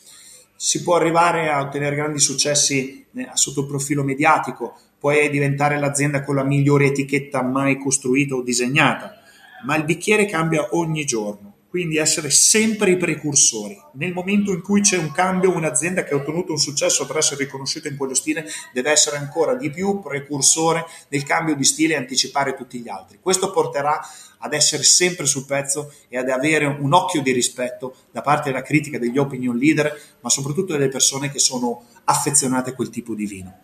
si 0.64 0.84
può 0.84 0.96
arrivare 0.96 1.50
a 1.50 1.60
ottenere 1.60 1.96
grandi 1.96 2.20
successi 2.20 3.04
eh, 3.16 3.30
sotto 3.34 3.62
il 3.62 3.66
profilo 3.66 4.04
mediatico, 4.04 4.78
puoi 5.00 5.28
diventare 5.32 5.80
l'azienda 5.80 6.24
con 6.24 6.36
la 6.36 6.44
migliore 6.44 6.86
etichetta 6.86 7.42
mai 7.42 7.80
costruita 7.80 8.36
o 8.36 8.44
disegnata, 8.44 9.24
ma 9.66 9.76
il 9.76 9.86
bicchiere 9.86 10.28
cambia 10.28 10.68
ogni 10.74 11.04
giorno 11.04 11.52
quindi 11.72 11.96
essere 11.96 12.30
sempre 12.30 12.92
i 12.92 12.98
precursori. 12.98 13.82
Nel 13.94 14.12
momento 14.12 14.52
in 14.52 14.62
cui 14.62 14.82
c'è 14.82 14.98
un 14.98 15.10
cambio, 15.14 15.56
un'azienda 15.56 16.04
che 16.04 16.14
ha 16.14 16.18
ottenuto 16.18 16.52
un 16.52 16.58
successo 16.58 17.06
per 17.06 17.16
essere 17.16 17.46
riconosciuta 17.46 17.88
in 17.88 17.96
quello 17.96 18.14
stile, 18.14 18.46
deve 18.74 18.92
essere 18.92 19.16
ancora 19.16 19.56
di 19.56 19.70
più 19.70 20.02
precursore 20.02 20.84
del 21.08 21.24
cambio 21.24 21.56
di 21.56 21.64
stile 21.64 21.94
e 21.94 21.98
anticipare 21.98 22.56
tutti 22.56 22.82
gli 22.82 22.90
altri. 22.90 23.20
Questo 23.22 23.52
porterà 23.52 24.02
ad 24.42 24.54
essere 24.54 24.84
sempre 24.84 25.26
sul 25.26 25.46
pezzo 25.46 25.94
e 26.08 26.18
ad 26.18 26.30
avere 26.30 26.66
un 26.66 26.94
occhio 26.94 27.22
di 27.22 27.32
rispetto 27.32 27.96
da 28.12 28.22
parte 28.22 28.50
della 28.50 28.64
critica, 28.64 29.00
degli 29.00 29.18
opinion 29.18 29.58
leader, 29.58 30.00
ma 30.22 30.30
soprattutto 30.30 30.74
delle 30.74 30.90
persone 30.90 31.32
che 31.32 31.40
sono 31.40 31.86
affezionate 32.06 32.72
a 32.72 32.74
quel 32.74 32.90
tipo 32.90 33.16
di 33.16 33.26
vino. 33.26 33.56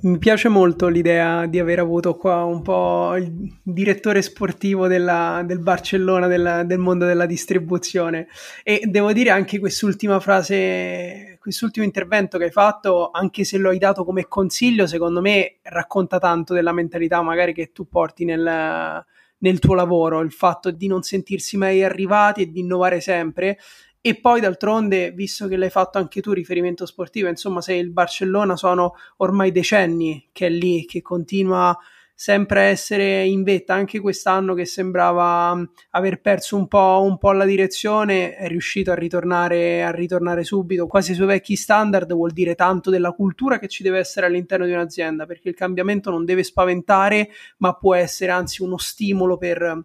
Mi 0.00 0.18
piace 0.18 0.48
molto 0.48 0.86
l'idea 0.86 1.46
di 1.46 1.58
aver 1.58 1.80
avuto 1.80 2.16
qua 2.16 2.44
un 2.44 2.62
po' 2.62 3.16
il 3.16 3.58
direttore 3.60 4.22
sportivo 4.22 4.86
della, 4.86 5.42
del 5.44 5.58
Barcellona, 5.58 6.28
della, 6.28 6.62
del 6.62 6.78
mondo 6.78 7.04
della 7.04 7.26
distribuzione. 7.26 8.28
E 8.62 8.82
devo 8.84 9.12
dire 9.12 9.30
anche 9.30 9.58
quest'ultima 9.58 10.20
frase, 10.20 11.38
quest'ultimo 11.40 11.84
intervento 11.84 12.38
che 12.38 12.44
hai 12.44 12.50
fatto, 12.52 13.10
anche 13.10 13.42
se 13.42 13.58
lo 13.58 13.70
hai 13.70 13.78
dato 13.78 14.04
come 14.04 14.28
consiglio, 14.28 14.86
secondo 14.86 15.20
me 15.20 15.56
racconta 15.62 16.20
tanto 16.20 16.54
della 16.54 16.72
mentalità 16.72 17.20
magari 17.20 17.52
che 17.52 17.72
tu 17.72 17.88
porti 17.88 18.24
nel, 18.24 19.04
nel 19.38 19.58
tuo 19.58 19.74
lavoro, 19.74 20.20
il 20.20 20.32
fatto 20.32 20.70
di 20.70 20.86
non 20.86 21.02
sentirsi 21.02 21.56
mai 21.56 21.82
arrivati 21.82 22.42
e 22.42 22.50
di 22.50 22.60
innovare 22.60 23.00
sempre. 23.00 23.58
E 24.00 24.20
poi 24.20 24.40
d'altronde, 24.40 25.10
visto 25.10 25.48
che 25.48 25.56
l'hai 25.56 25.70
fatto 25.70 25.98
anche 25.98 26.20
tu 26.20 26.32
riferimento 26.32 26.86
sportivo, 26.86 27.28
insomma, 27.28 27.60
se 27.60 27.74
il 27.74 27.90
Barcellona 27.90 28.56
sono 28.56 28.94
ormai 29.18 29.50
decenni 29.52 30.28
che 30.32 30.46
è 30.46 30.50
lì, 30.50 30.84
che 30.86 31.02
continua 31.02 31.76
sempre 32.20 32.62
essere 32.62 33.24
in 33.26 33.44
vetta, 33.44 33.74
anche 33.74 34.00
quest'anno 34.00 34.54
che 34.54 34.64
sembrava 34.64 35.54
mm, 35.54 35.62
aver 35.90 36.20
perso 36.20 36.56
un 36.56 36.66
po', 36.66 37.00
un 37.04 37.16
po', 37.16 37.30
la 37.30 37.44
direzione, 37.44 38.34
è 38.34 38.48
riuscito 38.48 38.90
a 38.90 38.96
ritornare, 38.96 39.84
a 39.84 39.92
ritornare 39.92 40.42
subito, 40.42 40.88
quasi 40.88 41.10
ai 41.10 41.16
suoi 41.16 41.28
vecchi 41.28 41.54
standard, 41.54 42.12
vuol 42.12 42.32
dire 42.32 42.56
tanto 42.56 42.90
della 42.90 43.12
cultura 43.12 43.60
che 43.60 43.68
ci 43.68 43.84
deve 43.84 44.00
essere 44.00 44.26
all'interno 44.26 44.66
di 44.66 44.72
un'azienda, 44.72 45.26
perché 45.26 45.48
il 45.48 45.54
cambiamento 45.54 46.10
non 46.10 46.24
deve 46.24 46.42
spaventare, 46.42 47.28
ma 47.58 47.74
può 47.74 47.94
essere 47.94 48.32
anzi 48.32 48.62
uno 48.62 48.78
stimolo 48.78 49.36
per, 49.36 49.84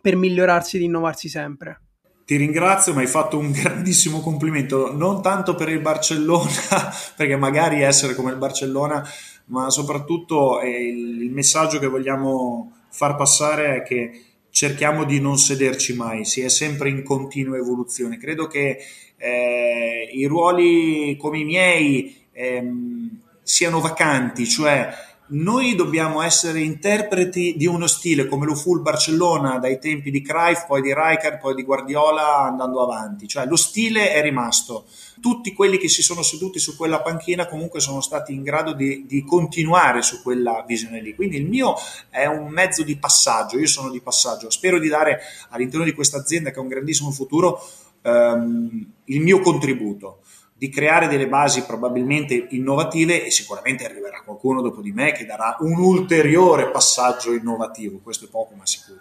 per 0.00 0.14
migliorarsi 0.14 0.76
ed 0.76 0.82
innovarsi 0.82 1.28
sempre. 1.28 1.80
Ti 2.24 2.36
ringrazio, 2.36 2.94
mi 2.94 3.00
hai 3.00 3.06
fatto 3.06 3.36
un 3.36 3.50
grandissimo 3.52 4.20
complimento, 4.20 4.94
non 4.94 5.20
tanto 5.20 5.56
per 5.56 5.68
il 5.68 5.80
Barcellona, 5.80 6.48
perché 7.16 7.36
magari 7.36 7.82
essere 7.82 8.14
come 8.14 8.30
il 8.30 8.38
Barcellona, 8.38 9.06
ma 9.46 9.70
soprattutto 9.70 10.60
il, 10.62 11.30
messaggio 11.30 11.78
che 11.78 11.86
vogliamo 11.86 12.72
far 12.88 13.16
passare 13.16 13.76
è 13.76 13.82
che 13.82 14.22
cerchiamo 14.50 15.04
di 15.04 15.20
non 15.20 15.36
sederci 15.36 15.94
mai, 15.94 16.24
si 16.24 16.40
è 16.40 16.48
sempre 16.48 16.88
in 16.88 17.02
continua 17.02 17.56
evoluzione. 17.56 18.18
Credo 18.18 18.46
che 18.46 18.78
eh, 19.16 20.08
i 20.12 20.24
ruoli 20.26 21.16
come 21.18 21.38
i 21.40 21.44
miei 21.44 22.26
ehm, 22.32 23.20
siano 23.42 23.80
vacanti, 23.80 24.46
cioè 24.46 24.88
noi 25.34 25.74
dobbiamo 25.74 26.22
essere 26.22 26.60
interpreti 26.60 27.54
di 27.56 27.66
uno 27.66 27.86
stile 27.86 28.26
come 28.26 28.46
lo 28.46 28.54
fu 28.54 28.74
il 28.76 28.82
Barcellona 28.82 29.58
dai 29.58 29.80
tempi 29.80 30.10
di 30.10 30.22
Cruyff, 30.22 30.66
poi 30.66 30.80
di 30.80 30.94
Rijkaard, 30.94 31.40
poi 31.40 31.54
di 31.54 31.64
Guardiola 31.64 32.38
andando 32.44 32.82
avanti, 32.82 33.26
cioè 33.26 33.46
lo 33.46 33.56
stile 33.56 34.12
è 34.12 34.22
rimasto. 34.22 34.86
Tutti 35.20 35.52
quelli 35.52 35.78
che 35.78 35.88
si 35.88 36.02
sono 36.02 36.22
seduti 36.22 36.58
su 36.58 36.76
quella 36.76 37.00
panchina 37.00 37.46
comunque 37.46 37.80
sono 37.80 38.00
stati 38.00 38.32
in 38.32 38.42
grado 38.42 38.74
di, 38.74 39.06
di 39.06 39.24
continuare 39.24 40.02
su 40.02 40.22
quella 40.22 40.64
visione 40.66 41.00
lì. 41.00 41.14
Quindi 41.14 41.36
il 41.36 41.48
mio 41.48 41.74
è 42.10 42.26
un 42.26 42.48
mezzo 42.48 42.84
di 42.84 42.96
passaggio, 42.96 43.58
io 43.58 43.66
sono 43.66 43.90
di 43.90 44.00
passaggio. 44.00 44.50
Spero 44.50 44.78
di 44.78 44.88
dare 44.88 45.20
all'interno 45.48 45.84
di 45.84 45.94
questa 45.94 46.18
azienda 46.18 46.50
che 46.50 46.58
ha 46.58 46.62
un 46.62 46.68
grandissimo 46.68 47.10
futuro 47.10 47.60
ehm, 48.02 48.86
il 49.04 49.20
mio 49.20 49.40
contributo 49.40 50.20
di 50.64 50.70
creare 50.70 51.08
delle 51.08 51.28
basi 51.28 51.64
probabilmente 51.64 52.46
innovative 52.50 53.26
e 53.26 53.30
sicuramente 53.30 53.84
arriverà 53.84 54.22
qualcuno 54.24 54.62
dopo 54.62 54.80
di 54.80 54.92
me 54.92 55.12
che 55.12 55.26
darà 55.26 55.56
un 55.60 55.78
ulteriore 55.78 56.70
passaggio 56.70 57.34
innovativo, 57.34 58.00
questo 58.02 58.24
è 58.24 58.28
poco 58.28 58.54
ma 58.54 58.64
sicuro. 58.64 59.00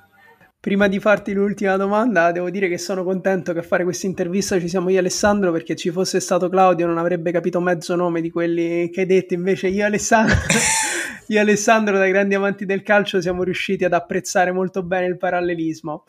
Prima 0.59 0.89
di 0.89 0.99
farti 0.99 1.31
l'ultima 1.31 1.77
domanda, 1.77 2.33
devo 2.33 2.49
dire 2.49 2.67
che 2.67 2.77
sono 2.77 3.05
contento 3.05 3.53
che 3.53 3.59
a 3.59 3.63
fare 3.63 3.85
questa 3.85 4.07
intervista 4.07 4.59
ci 4.59 4.67
siamo 4.67 4.89
io 4.89 4.97
e 4.97 4.99
Alessandro, 4.99 5.53
perché 5.53 5.77
ci 5.77 5.89
fosse 5.89 6.19
stato 6.19 6.49
Claudio 6.49 6.85
non 6.85 6.97
avrebbe 6.97 7.31
capito 7.31 7.61
mezzo 7.61 7.95
nome 7.95 8.19
di 8.19 8.29
quelli 8.29 8.89
che 8.89 9.01
hai 9.01 9.05
detto, 9.05 9.33
invece 9.33 9.69
io 9.69 9.83
e 9.83 9.85
Alessandro, 9.85 10.35
io 11.27 11.37
e 11.37 11.39
Alessandro 11.39 11.97
da 11.97 12.07
grandi 12.07 12.35
amanti 12.35 12.65
del 12.65 12.83
calcio 12.83 13.21
siamo 13.21 13.43
riusciti 13.43 13.85
ad 13.85 13.93
apprezzare 13.93 14.51
molto 14.51 14.83
bene 14.83 15.05
il 15.05 15.17
parallelismo. 15.17 16.03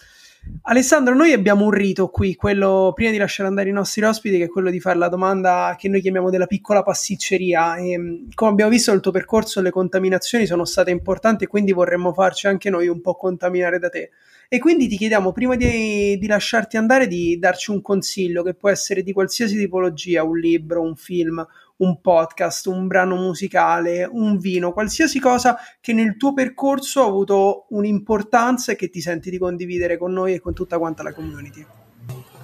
Alessandro, 0.67 1.15
noi 1.15 1.33
abbiamo 1.33 1.67
un 1.67 1.71
rito 1.71 2.09
qui, 2.09 2.37
quello 2.37 2.93
prima 2.95 3.11
di 3.11 3.19
lasciare 3.19 3.49
andare 3.49 3.69
i 3.69 3.73
nostri 3.73 4.03
ospiti, 4.03 4.39
che 4.39 4.45
è 4.45 4.49
quello 4.49 4.71
di 4.71 4.81
fare 4.81 4.97
la 4.97 5.09
domanda 5.09 5.77
che 5.79 5.91
noi 5.91 6.01
chiamiamo 6.01 6.31
della 6.31 6.47
piccola 6.47 6.83
pasticceria. 6.83 7.77
E, 7.77 7.91
ehm, 7.91 8.29
come 8.35 8.53
abbiamo 8.53 8.71
visto 8.71 8.91
nel 8.91 9.01
tuo 9.01 9.11
percorso, 9.11 9.61
le 9.61 9.71
contaminazioni 9.71 10.47
sono 10.47 10.65
state 10.65 10.91
importanti 10.91 11.45
e 11.45 11.47
quindi 11.49 11.73
vorremmo 11.73 12.15
farci 12.15 12.47
anche 12.47 12.71
noi 12.71 12.89
un 12.89 13.03
po' 13.03 13.15
contaminare 13.15 13.79
da 13.79 13.91
te. 13.91 14.11
E 14.49 14.59
quindi 14.59 14.89
ti 14.89 14.97
chiediamo, 14.97 15.33
prima 15.33 15.55
di, 15.57 16.17
di 16.19 16.27
lasciarti 16.27 16.77
andare, 16.77 17.09
di 17.09 17.39
darci 17.39 17.71
un 17.71 17.83
consiglio 17.83 18.43
che 18.43 18.55
può 18.55 18.71
essere 18.71 19.03
di 19.03 19.13
qualsiasi 19.13 19.57
tipologia, 19.59 20.23
un 20.23 20.39
libro, 20.39 20.81
un 20.81 20.97
film, 20.97 21.47
un 21.77 22.01
podcast, 22.01 22.67
un 22.67 22.87
brano 22.87 23.17
musicale, 23.17 24.09
un 24.11 24.39
vino, 24.39 24.73
qualsiasi 24.73 25.19
cosa 25.19 25.57
che 25.81 25.93
nel 25.93 26.17
tuo 26.17 26.33
percorso 26.33 27.03
ha 27.03 27.07
avuto 27.07 27.67
un'importanza 27.71 28.73
e 28.73 28.77
che 28.77 28.91
ti 28.91 29.01
senti 29.01 29.31
di 29.31 29.39
condividere 29.39 29.99
con 29.99 30.13
noi 30.13 30.35
e 30.35 30.41
con 30.41 30.55
tutta 30.55 30.79
quanta 30.79 31.03
la 31.03 31.13
community. 31.13 31.67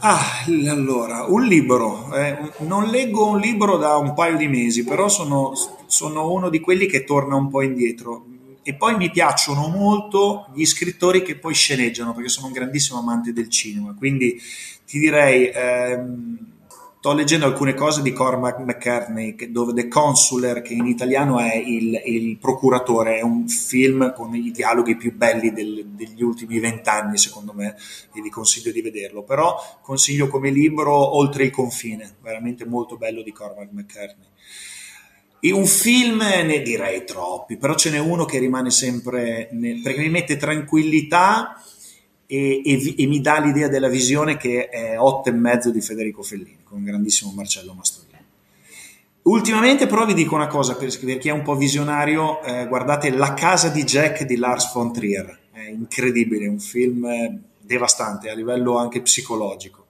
Ah, 0.03 0.45
allora, 0.47 1.27
un 1.27 1.45
libro. 1.45 2.13
Eh, 2.15 2.53
non 2.61 2.89
leggo 2.89 3.29
un 3.29 3.39
libro 3.39 3.77
da 3.77 3.97
un 3.97 4.15
paio 4.15 4.37
di 4.37 4.49
mesi, 4.49 4.83
però 4.83 5.09
sono, 5.09 5.53
sono 5.87 6.33
uno 6.33 6.49
di 6.49 6.59
quelli 6.59 6.87
che 6.87 7.05
torna 7.05 7.37
un 7.37 7.51
po' 7.51 7.63
indietro. 7.63 8.25
E 8.63 8.75
poi 8.75 8.97
mi 8.97 9.11
piacciono 9.11 9.69
molto 9.69 10.49
gli 10.55 10.65
scrittori 10.65 11.23
che 11.23 11.37
poi 11.37 11.55
sceneggiano, 11.55 12.15
perché 12.15 12.31
sono 12.31 12.47
un 12.47 12.53
grandissimo 12.53 12.99
amante 12.99 13.33
del 13.33 13.49
cinema. 13.49 13.95
Quindi 13.95 14.41
ti 14.87 14.99
direi... 14.99 15.51
Ehm, 15.55 16.39
Sto 17.01 17.15
leggendo 17.15 17.47
alcune 17.47 17.73
cose 17.73 18.03
di 18.03 18.13
Cormac 18.13 18.59
McCartney, 18.59 19.35
dove 19.51 19.73
The 19.73 19.89
Consular, 19.89 20.61
che 20.61 20.75
in 20.75 20.85
italiano 20.85 21.39
è 21.39 21.57
il, 21.57 21.99
il 22.05 22.37
procuratore, 22.37 23.17
è 23.17 23.23
un 23.23 23.49
film 23.49 24.13
con 24.13 24.35
i 24.35 24.51
dialoghi 24.51 24.97
più 24.97 25.17
belli 25.17 25.51
del, 25.51 25.87
degli 25.95 26.23
ultimi 26.23 26.59
vent'anni, 26.59 27.17
secondo 27.17 27.55
me, 27.55 27.75
e 28.13 28.21
vi 28.21 28.29
consiglio 28.29 28.71
di 28.71 28.83
vederlo. 28.83 29.23
Però 29.23 29.79
consiglio 29.81 30.29
come 30.29 30.51
libro 30.51 31.17
Oltre 31.17 31.45
il 31.45 31.51
confine, 31.51 32.17
veramente 32.21 32.67
molto 32.67 32.99
bello 32.99 33.23
di 33.23 33.33
Cormac 33.33 33.71
McCartney. 33.73 34.29
E 35.41 35.53
un 35.53 35.65
film 35.65 36.19
ne 36.19 36.61
direi 36.61 37.07
troppi, 37.07 37.57
però 37.57 37.77
ce 37.77 37.89
n'è 37.89 37.99
uno 37.99 38.27
che 38.27 38.39
rimane 38.39 38.71
sempre, 38.71 39.49
nel, 39.53 39.81
perché 39.81 40.01
mi 40.01 40.11
mette 40.11 40.37
tranquillità 40.37 41.65
e, 42.27 42.61
e, 42.63 42.95
e, 42.99 43.07
mi 43.07 43.23
dà 43.23 43.41
l'idea 43.41 43.69
della 43.69 43.89
visione 43.89 44.37
che 44.37 44.69
è 44.69 45.01
otto 45.01 45.31
e 45.31 45.33
mezzo 45.33 45.71
di 45.71 45.81
Federico 45.81 46.23
Fellini 46.23 46.60
con 46.71 46.85
grandissimo 46.85 47.33
Marcello 47.33 47.75
Mastroianni. 47.75 48.25
Ultimamente 49.23 49.87
però 49.87 50.07
vi 50.07 50.15
dico 50.15 50.37
una 50.37 50.47
cosa 50.47 50.77
per, 50.77 50.89
chi 50.89 51.29
è 51.29 51.33
un 51.33 51.43
po' 51.43 51.57
visionario, 51.57 52.41
eh, 52.43 52.67
guardate 52.69 53.11
La 53.11 53.35
casa 53.35 53.69
di 53.69 53.83
Jack 53.83 54.23
di 54.23 54.37
Lars 54.37 54.73
von 54.73 54.93
Trier, 54.93 55.39
è 55.53 55.69
incredibile, 55.69 56.47
un 56.47 56.61
film 56.61 57.07
devastante 57.59 58.31
a 58.31 58.35
livello 58.35 58.79
anche 58.79 59.03
psicologico. 59.03 59.87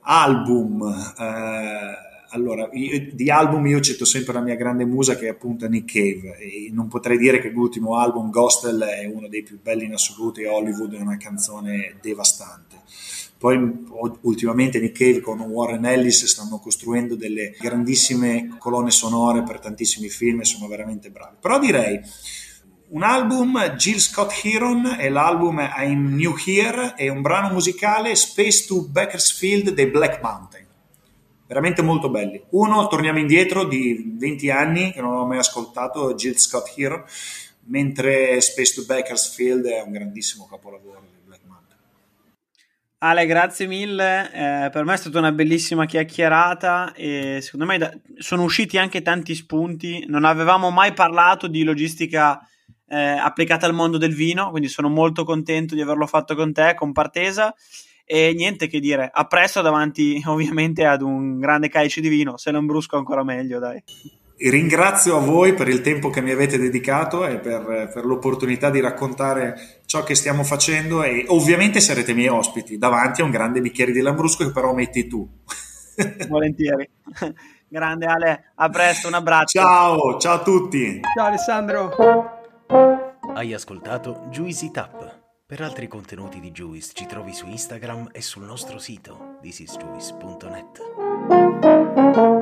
Album, 0.00 0.82
eh, 1.18 1.94
allora, 2.30 2.68
io, 2.72 3.08
di 3.12 3.30
album 3.30 3.66
io 3.66 3.80
cito 3.80 4.04
sempre 4.04 4.34
la 4.34 4.40
mia 4.40 4.56
grande 4.56 4.84
musa 4.84 5.16
che 5.16 5.26
è 5.26 5.30
appunto 5.30 5.66
Nick 5.68 5.92
Cave 5.92 6.36
e 6.38 6.70
non 6.72 6.88
potrei 6.88 7.16
dire 7.16 7.40
che 7.40 7.48
l'ultimo 7.48 7.96
album 7.96 8.30
Gospel 8.30 8.80
è 8.80 9.06
uno 9.06 9.28
dei 9.28 9.42
più 9.42 9.58
belli 9.60 9.84
in 9.84 9.94
assoluto 9.94 10.40
e 10.40 10.48
Hollywood 10.48 10.94
è 10.94 11.00
una 11.00 11.16
canzone 11.16 11.96
devastante. 12.02 12.82
Poi 13.38 13.86
ultimamente 14.22 14.80
Nick 14.80 14.96
Cave 14.96 15.20
con 15.20 15.40
Warren 15.40 15.84
Ellis 15.84 16.24
stanno 16.24 16.58
costruendo 16.58 17.16
delle 17.16 17.54
grandissime 17.58 18.56
colonne 18.58 18.90
sonore 18.90 19.42
per 19.42 19.60
tantissimi 19.60 20.08
film 20.08 20.40
e 20.40 20.44
sono 20.44 20.68
veramente 20.68 21.10
bravi. 21.10 21.36
Però 21.40 21.58
direi 21.58 22.00
un 22.88 23.02
album 23.02 23.58
Jill 23.76 23.98
Scott 23.98 24.32
Heron 24.44 24.96
e 24.98 25.08
l'album 25.08 25.58
I'm 25.76 26.14
New 26.14 26.34
Here 26.44 26.94
e 26.96 27.08
un 27.08 27.20
brano 27.20 27.52
musicale 27.52 28.14
Space 28.14 28.64
to 28.66 28.86
Bakersfield 28.88 29.70
dei 29.70 29.86
Black 29.86 30.22
Mountain 30.22 30.64
veramente 31.46 31.82
molto 31.82 32.10
belli. 32.10 32.42
Uno, 32.50 32.88
torniamo 32.88 33.18
indietro 33.18 33.64
di 33.64 34.14
20 34.18 34.50
anni, 34.50 34.92
che 34.92 35.00
non 35.00 35.14
ho 35.14 35.26
mai 35.26 35.38
ascoltato, 35.38 36.14
Jill 36.14 36.34
Scott 36.34 36.72
Hero, 36.76 37.06
mentre 37.66 38.40
Space 38.40 38.74
to 38.74 38.84
Bakersfield 38.84 39.66
è 39.66 39.80
un 39.80 39.92
grandissimo 39.92 40.46
capolavoro. 40.46 41.15
Ale, 43.08 43.24
grazie 43.26 43.68
mille, 43.68 44.32
eh, 44.32 44.70
per 44.70 44.84
me 44.84 44.94
è 44.94 44.96
stata 44.96 45.20
una 45.20 45.30
bellissima 45.30 45.86
chiacchierata 45.86 46.92
e 46.92 47.38
secondo 47.40 47.64
me 47.64 47.78
da- 47.78 47.96
sono 48.18 48.42
usciti 48.42 48.78
anche 48.78 49.00
tanti 49.00 49.36
spunti, 49.36 50.06
non 50.08 50.24
avevamo 50.24 50.70
mai 50.70 50.92
parlato 50.92 51.46
di 51.46 51.62
logistica 51.62 52.40
eh, 52.88 52.96
applicata 52.96 53.64
al 53.64 53.74
mondo 53.74 53.96
del 53.96 54.12
vino, 54.12 54.50
quindi 54.50 54.68
sono 54.68 54.88
molto 54.88 55.22
contento 55.22 55.76
di 55.76 55.82
averlo 55.82 56.08
fatto 56.08 56.34
con 56.34 56.52
te, 56.52 56.74
con 56.74 56.90
Partesa. 56.90 57.54
E 58.04 58.32
niente 58.34 58.66
che 58.66 58.80
dire, 58.80 59.08
a 59.12 59.24
presto 59.26 59.62
davanti 59.62 60.20
ovviamente 60.26 60.84
ad 60.84 61.00
un 61.00 61.38
grande 61.38 61.68
calice 61.68 62.00
di 62.00 62.08
vino, 62.08 62.36
se 62.36 62.50
non 62.50 62.66
brusco 62.66 62.96
ancora 62.96 63.22
meglio, 63.22 63.60
dai. 63.60 63.80
Ringrazio 64.38 65.16
a 65.16 65.20
voi 65.20 65.54
per 65.54 65.68
il 65.68 65.80
tempo 65.80 66.10
che 66.10 66.20
mi 66.20 66.30
avete 66.30 66.58
dedicato 66.58 67.26
e 67.26 67.38
per, 67.38 67.90
per, 67.92 68.04
l'opportunità 68.04 68.68
di 68.68 68.80
raccontare 68.80 69.80
ciò 69.86 70.04
che 70.04 70.14
stiamo 70.14 70.44
facendo 70.44 71.02
e 71.02 71.24
ovviamente 71.28 71.80
sarete 71.80 72.12
miei 72.12 72.28
ospiti 72.28 72.76
davanti 72.76 73.22
a 73.22 73.24
un 73.24 73.30
grande 73.30 73.62
bicchiere 73.62 73.92
di 73.92 74.02
Lambrusco 74.02 74.44
che 74.44 74.52
però 74.52 74.74
metti 74.74 75.06
tu. 75.06 75.26
Volentieri. 76.28 76.86
Grande 77.68 78.06
Ale, 78.06 78.52
a 78.54 78.68
presto, 78.68 79.08
un 79.08 79.14
abbraccio. 79.14 79.58
Ciao, 79.58 80.18
ciao 80.18 80.34
a 80.34 80.42
tutti. 80.42 81.00
Ciao 81.16 81.26
Alessandro. 81.26 81.92
Hai 83.34 83.52
ascoltato 83.52 84.28
Juicy 84.30 84.70
Tap. 84.70 85.24
Per 85.46 85.60
altri 85.60 85.88
contenuti 85.88 86.38
di 86.40 86.52
Juice 86.52 86.92
ci 86.92 87.06
trovi 87.06 87.32
su 87.32 87.46
Instagram 87.46 88.10
e 88.12 88.22
sul 88.22 88.44
nostro 88.44 88.78
sito 88.78 89.38
thisisjuice.net. 89.40 92.35